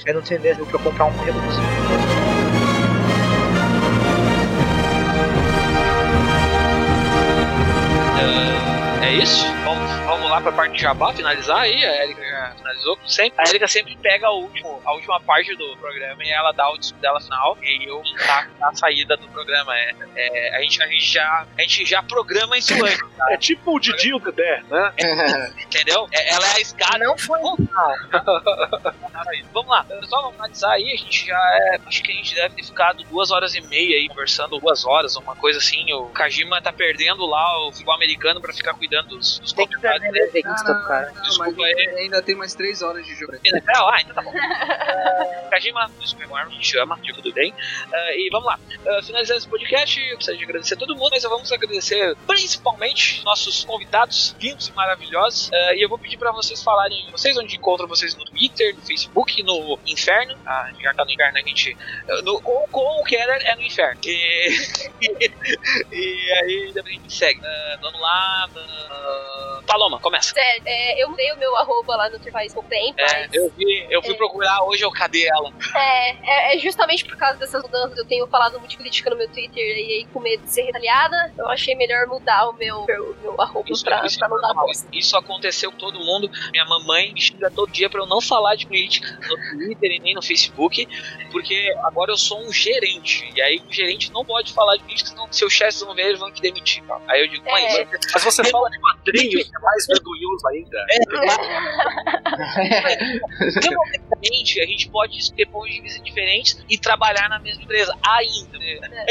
[0.06, 1.64] eu não tenho dinheiro pra comprar um revolução.
[8.18, 9.46] Uh, é isso?
[9.64, 9.91] Vamos
[10.32, 11.86] lá pra parte de jabá, finalizar aí.
[11.86, 13.34] A Erika já finalizou, sempre.
[13.38, 16.78] A Erika sempre pega a, último, a última parte do programa e ela dá o
[16.78, 17.58] disco dela final.
[17.62, 19.78] E eu tá a saída do programa.
[19.78, 22.98] É, é, a, gente, a, gente já, a gente já programa isso antes.
[23.18, 23.34] Tá?
[23.34, 24.94] É tipo o Didi o Dedé, né?
[25.60, 26.08] Entendeu?
[26.14, 27.00] É, ela é a escada.
[27.00, 27.40] Não foi.
[29.54, 30.94] Vamos lá, só vamos finalizar aí.
[30.94, 31.80] A gente já é.
[31.86, 35.16] Acho que a gente deve ter ficado duas horas e meia aí conversando, duas horas,
[35.16, 35.92] uma coisa assim.
[35.94, 39.78] O Kajima tá perdendo lá o futebol americano pra ficar cuidando dos, dos que
[40.34, 40.42] né?
[40.44, 41.12] Não, não, cara.
[41.14, 41.90] não, Desculpa aí.
[41.98, 43.34] ainda tem mais três horas de jogo.
[43.44, 43.72] NFL?
[43.92, 44.32] Ah, então tá bom.
[44.32, 45.82] Uh, Kajima,
[46.34, 47.52] Arm, me chama, de tudo bem.
[47.52, 48.60] Uh, e vamos lá.
[48.86, 53.24] Uh, finalizando esse podcast, eu gostaria de agradecer a todo mundo, mas vamos agradecer principalmente
[53.26, 55.50] nossos convidados lindos e maravilhosos.
[55.50, 58.82] Uh, e eu vou pedir pra vocês falarem, vocês onde encontram vocês no Twitter, no
[58.82, 60.36] Facebook, no Inferno.
[60.46, 61.74] Ah, já tá no Inferno, a gente.
[62.08, 64.00] uh, No, com, com o Keller é no Inferno.
[64.06, 64.50] E,
[65.92, 67.40] e aí a gente segue.
[67.40, 68.50] Uh, vamos lá.
[68.56, 70.34] uh, Paloma, começa.
[70.38, 72.20] É, é, eu mudei o meu arroba lá no
[72.54, 74.18] pouco tempo, É, mas eu vi, eu fui É.
[74.18, 75.52] procurar hoje, eu cadê ela?
[75.76, 76.10] é,
[76.52, 77.98] é, é justamente por causa dessas mudanças.
[77.98, 81.34] Eu tenho falado muito crítica no meu Twitter e aí, com medo de ser retaliada,
[81.38, 84.48] eu achei melhor mudar o meu, o meu arroba Isso, pra, isso pra não dar
[84.50, 84.68] normal.
[84.68, 84.88] bosta.
[84.92, 86.30] Isso aconteceu com todo mundo.
[86.52, 90.00] Minha mamãe me xinga todo dia pra eu não falar de política no Twitter e
[90.00, 90.88] nem no Facebook,
[91.32, 93.30] porque agora eu sou um gerente.
[93.36, 96.20] E aí o gerente não pode falar de política, senão seus chefes vão ver eles
[96.20, 96.84] vão te demitir.
[96.86, 97.00] tá?
[97.08, 97.88] Aí eu digo, mãe, É.
[98.14, 100.82] Mas você fala de quadrinhos, que é mais vergonhoso ainda.
[103.62, 107.98] democraticamente a gente pode ter pontos de vista diferentes e trabalhar na mesma empresa.
[108.04, 108.58] Ainda.
[108.58, 109.06] né?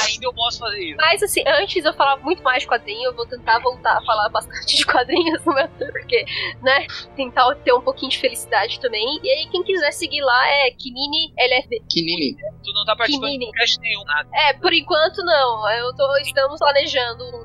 [0.00, 0.96] Ainda, eu posso fazer isso.
[0.96, 4.28] Mas assim, antes eu falava muito mais de quadrinho, eu vou tentar voltar a falar
[4.28, 6.24] bastante de quadrinhos no meu porque,
[6.62, 6.86] né,
[7.16, 9.20] tentar ter um pouquinho de felicidade também.
[9.22, 11.82] E aí, quem quiser seguir lá é Kinini LFB.
[11.88, 12.36] Kinini.
[12.62, 14.28] Tu não tá participando de podcast nenhum, nada.
[14.34, 15.68] É, por enquanto não.
[15.70, 17.24] Eu tô, estamos planejando.
[17.24, 17.42] um.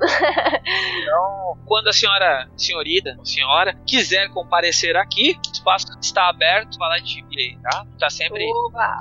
[1.01, 7.13] Então, quando a senhora, senhorita, senhora, quiser comparecer aqui, o espaço está aberto, falar de
[7.13, 7.85] gibi aí, tá?
[7.99, 8.45] Tá sempre,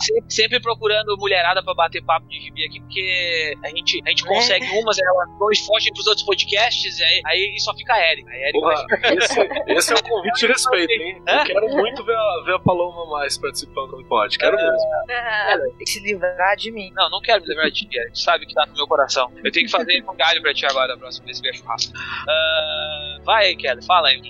[0.00, 4.24] sempre, sempre procurando mulherada pra bater papo de gibi aqui, porque a gente, a gente
[4.24, 8.30] consegue umas, elas dois fogem pros outros podcasts, e aí, aí só fica a Erika.
[8.30, 8.86] A Erika Porra,
[9.18, 11.22] esse, esse é um convite de respeito, hein?
[11.26, 14.38] Eu quero muito ver a, ver a Paloma mais participando do pod.
[14.38, 14.78] Quero mesmo.
[15.10, 16.90] Ah, Tem que se livrar de mim.
[16.94, 17.88] Não, não quero me lembrar de ti.
[17.88, 19.30] Tu sabe que tá no meu coração.
[19.42, 21.92] Eu tenho que fazer um galho pra ti agora, a próxima vez que vier churrasco.
[22.28, 23.54] Ah, vai
[23.86, 24.20] fala aí.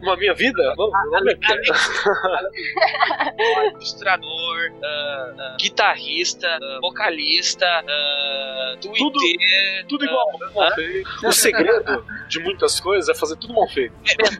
[0.00, 0.74] Uma minha vida?
[0.76, 1.20] Vamos, é
[3.72, 10.48] ilustrador, ah, ah, guitarrista, ah, vocalista, ah, twitter, Tudo igual, né?
[10.54, 11.26] mal feito.
[11.26, 13.94] O segredo de muitas coisas é fazer tudo mal feito.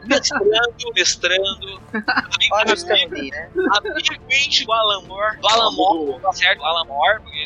[0.05, 1.81] mestrando, mestrando,
[2.51, 3.49] Olha o amigo, né?
[3.77, 6.63] amiguinho do Alan Moore, do Alan Moore, tá certo?
[6.63, 7.45] Alan Moore, porque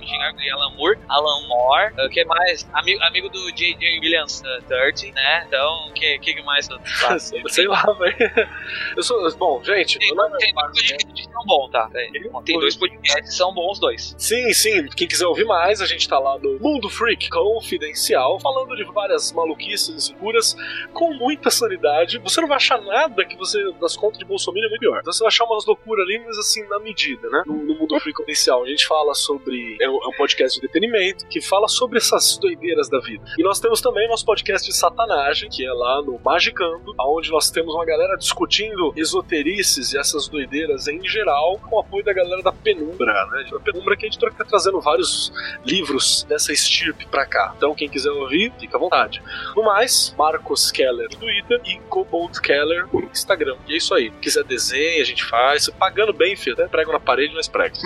[0.51, 2.67] Alan Moore, Alan Moore, o que mais?
[2.73, 3.99] Amigo, amigo do J.J.
[3.99, 5.43] Williams, uh, 30, né?
[5.47, 6.64] Então, o que, que mais?
[7.49, 8.49] Sei lá, velho.
[8.95, 9.35] Eu sou.
[9.37, 11.89] Bom, gente, Tem, é tem dois podcasts que são bons, tá?
[11.91, 12.11] Tem,
[12.45, 14.15] tem dois podcasts que são bons, dois.
[14.17, 14.87] Sim, sim.
[14.95, 19.31] Quem quiser ouvir mais, a gente tá lá no Mundo Freak Confidencial, falando de várias
[19.31, 20.55] maluquices escuras
[20.93, 22.19] com muita sanidade.
[22.19, 24.99] Você não vai achar nada que você das contas de Bolsonaro é muito pior.
[24.99, 27.43] Então você vai achar umas loucuras ali, mas assim, na medida, né?
[27.45, 29.77] No, no Mundo Freak Confidencial, a gente fala sobre.
[29.81, 33.23] É um, é um podcast de entretenimento que fala sobre essas doideiras da vida.
[33.37, 36.17] E nós temos também nosso podcast de satanagem, que é lá no
[36.55, 41.79] Magicando, onde nós temos uma galera discutindo esoterices e essas doideiras em geral, com o
[41.79, 43.45] apoio da galera da Penumbra, né?
[43.53, 45.33] A Penumbra que a gente tá trazendo vários
[45.65, 47.53] livros dessa estirpe pra cá.
[47.57, 49.21] Então, quem quiser ouvir, fica à vontade.
[49.55, 53.57] No mais, Marcos Keller no Twitter e Cobalt Keller no Instagram.
[53.67, 54.09] E é isso aí.
[54.21, 55.69] Quiser desenho, a gente faz.
[55.69, 56.53] Pagando bem, filho.
[56.53, 57.75] Até prego na parede, mas prego.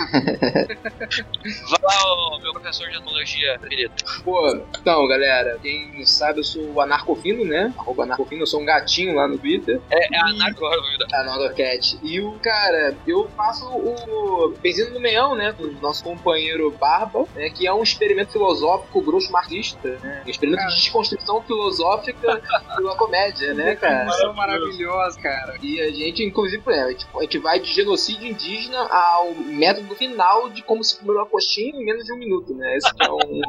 [1.70, 3.94] Vai lá, meu professor de etnologia querido.
[4.24, 7.72] Pô, então, galera, quem não sabe, eu sou o Anarcofino, né?
[7.78, 9.80] Arroba Anarcofino, eu sou um gatinho lá no Twitter.
[9.90, 11.06] É, é a Narco vida.
[11.12, 11.98] A Nordocat.
[12.02, 15.52] E o cara, eu faço o Benzino do Meião, né?
[15.52, 17.50] Com o nosso companheiro Barba, né?
[17.50, 20.22] Que é um experimento filosófico grosso marxista, né?
[20.26, 22.40] Um experimento de desconstrução filosófica
[22.80, 24.10] uma comédia, né, cara?
[24.12, 25.56] São maravilhosos, cara.
[25.62, 29.94] E a gente, inclusive, exemplo, a gente, a gente vai de genocídio indígena ao método
[29.94, 32.76] final de como se comer uma coxinha em menos de um minuto, né?
[32.76, 33.40] Esse é um,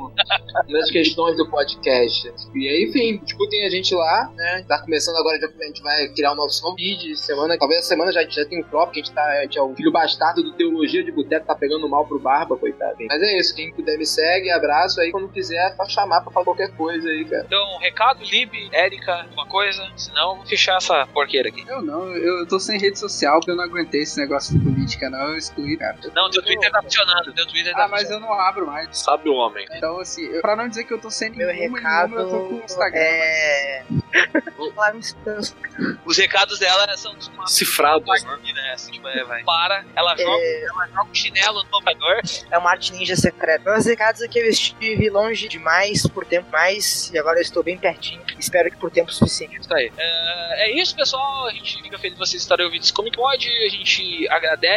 [0.68, 2.32] uma das questões do podcast.
[2.56, 4.64] E aí, enfim, escutem a gente lá, né?
[4.68, 7.58] Tá começando agora, a gente vai criar um novo, novo vídeo de semana.
[7.58, 9.24] Talvez essa semana já, já tem um próprio, que a gente tá.
[9.24, 12.58] A gente é o filho bastardo do Teologia de Boteco, tá pegando mal pro Barba,
[12.58, 12.96] coitado.
[13.08, 15.12] Mas é isso, quem puder me segue, abraço aí.
[15.12, 17.44] Quando quiser, é chamar pra falar qualquer coisa aí, cara.
[17.46, 19.82] Então, recado, Lib, Érica, alguma coisa?
[19.96, 21.64] Senão, vou fechar essa porqueira aqui.
[21.68, 24.81] Eu não, eu tô sem rede social porque eu não aguentei esse negócio de política,
[25.10, 25.30] não.
[25.30, 25.98] Eu excluí, cara.
[26.16, 28.98] Não, teu Twitter tá funcionando, teu Twitter tá Ah, mas eu não abro mais.
[28.98, 29.66] Sabe o homem.
[29.72, 32.30] Então, assim, eu, pra não dizer que eu tô sem Meu nenhuma, recado nenhuma, eu
[32.30, 33.00] tô com o Instagram.
[33.00, 33.84] é.
[34.96, 35.42] Instagram.
[36.06, 38.38] Os recados dela são de uma Cifrados, né?
[38.54, 38.72] né?
[38.74, 39.44] Assim, tipo, é, vai.
[39.44, 40.64] Para, ela joga, É.
[40.66, 42.22] ela joga o chinelo no computador.
[42.50, 43.72] É uma arte ninja secreta.
[43.72, 47.64] Meus recados é que eu estive longe demais por tempo mais e agora eu estou
[47.64, 48.22] bem pertinho.
[48.38, 49.60] Espero que por tempo suficiente.
[49.60, 49.92] Isso aí.
[49.98, 51.48] É, é isso, pessoal.
[51.48, 53.48] A gente fica feliz de vocês estarem ouvindo isso como pode.
[53.48, 54.71] A gente agradece.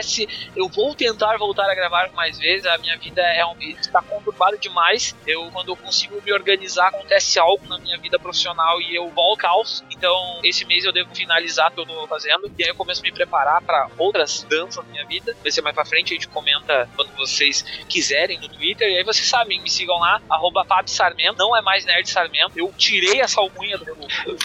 [0.55, 2.67] Eu vou tentar voltar a gravar mais vezes.
[2.67, 5.15] A minha vida é um está conturbada demais.
[5.27, 9.25] Eu, quando eu consigo me organizar, acontece algo na minha vida profissional e eu volto
[9.25, 9.85] ao caos.
[9.91, 12.51] Então, esse mês eu devo finalizar o que eu tô fazendo.
[12.59, 15.35] E aí eu começo a me preparar para outras danças na minha vida.
[15.43, 18.89] Vai ser mais pra frente, a gente comenta quando vocês quiserem no Twitter.
[18.89, 21.39] E aí vocês sabem, me sigam lá, arroba Fábio Sarmento.
[21.39, 22.59] Não é mais Nerd Sarmento.
[22.59, 23.97] Eu tirei essa alcunha do meu.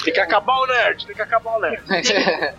[0.04, 1.84] Tem que acabar o nerd, tem que acabar o nerd.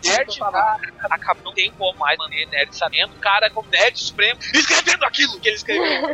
[0.04, 0.78] Nerd tá,
[1.10, 3.12] acaba, não tem como mais manter Nerd Sarmento.
[3.14, 6.10] O cara como Nerd Supremo escrevendo aquilo que ele escreveu.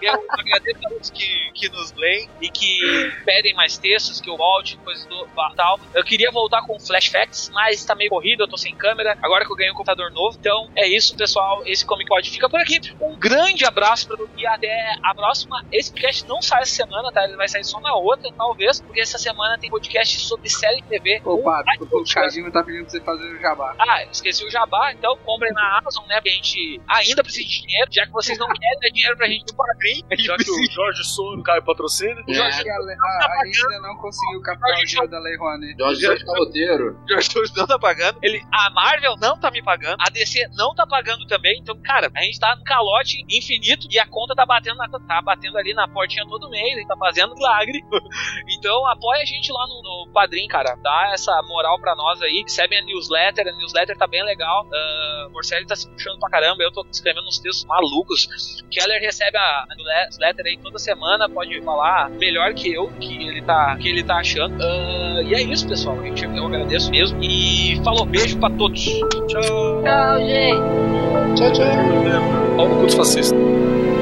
[0.00, 2.78] e eu agradeço a todos que, que nos leem e que
[3.24, 5.26] pedem mais textos, que eu volte, coisas do
[5.56, 5.78] tal.
[5.94, 9.18] Eu queria voltar com flashbacks, mas tá meio corrido, eu tô sem câmera.
[9.22, 10.36] Agora que eu ganhei um computador novo.
[10.38, 11.62] Então é isso, pessoal.
[11.66, 12.80] Esse Comic Pod fica por aqui.
[13.00, 15.64] Um grande abraço pra e até a próxima.
[15.72, 17.24] Esse podcast não sai essa semana, tá?
[17.24, 21.20] Ele vai sair só na outra, talvez, porque essa semana tem podcast sobre série TV.
[21.24, 23.74] Um vai- o Kajima tá pedindo pra você fazer o jabá.
[23.78, 26.16] ah, esqueci o jabá, então comprem na Amazon, né?
[26.16, 29.26] Porque a gente ainda precisa de dinheiro, já que vocês não querem dar dinheiro pra
[29.26, 32.22] gente no gente Já que o Jorge Soro cai patrocínio.
[32.28, 32.38] É.
[32.38, 35.76] Acho que a, a, ainda não conseguiu captar o dinheiro da Lei Rouanet.
[35.78, 36.98] Jorge Jorge Caloteiro.
[37.04, 38.18] O George Soros não tá pagando.
[38.22, 39.96] Ele, a Marvel não tá me pagando.
[40.00, 41.58] A DC não tá pagando também.
[41.60, 45.22] Então, cara, a gente tá no calote infinito e a conta tá batendo, na, tá
[45.22, 46.76] batendo ali na portinha todo mês.
[46.76, 47.82] Ele tá fazendo milagre.
[48.58, 50.76] então, apoia a gente lá no, no Padrim, cara.
[50.82, 52.42] Dá essa moral pra nós aí.
[52.42, 53.48] Recebem a newsletter.
[53.48, 54.64] A newsletter tá bem legal.
[54.64, 56.62] Uh, o Morcelli tá se puxando pra caramba.
[56.62, 58.64] Eu tô escrevendo uns textos malucos.
[58.70, 61.28] Keller recebe a newsletter aí toda semana.
[61.28, 64.56] Pode falar melhor que eu que ele tá, que ele tá achando.
[64.60, 66.00] Ah, e é isso, pessoal.
[66.00, 67.22] A gente, eu agradeço mesmo.
[67.22, 68.82] E falou, beijo pra todos.
[68.82, 69.82] Tchau.
[69.82, 71.36] Tchau, gente.
[71.36, 72.56] Tchau, tchau.
[72.56, 73.99] Pau no cu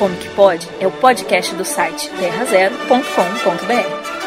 [0.00, 4.19] Comic Pod é o podcast do site terrazero.com.br.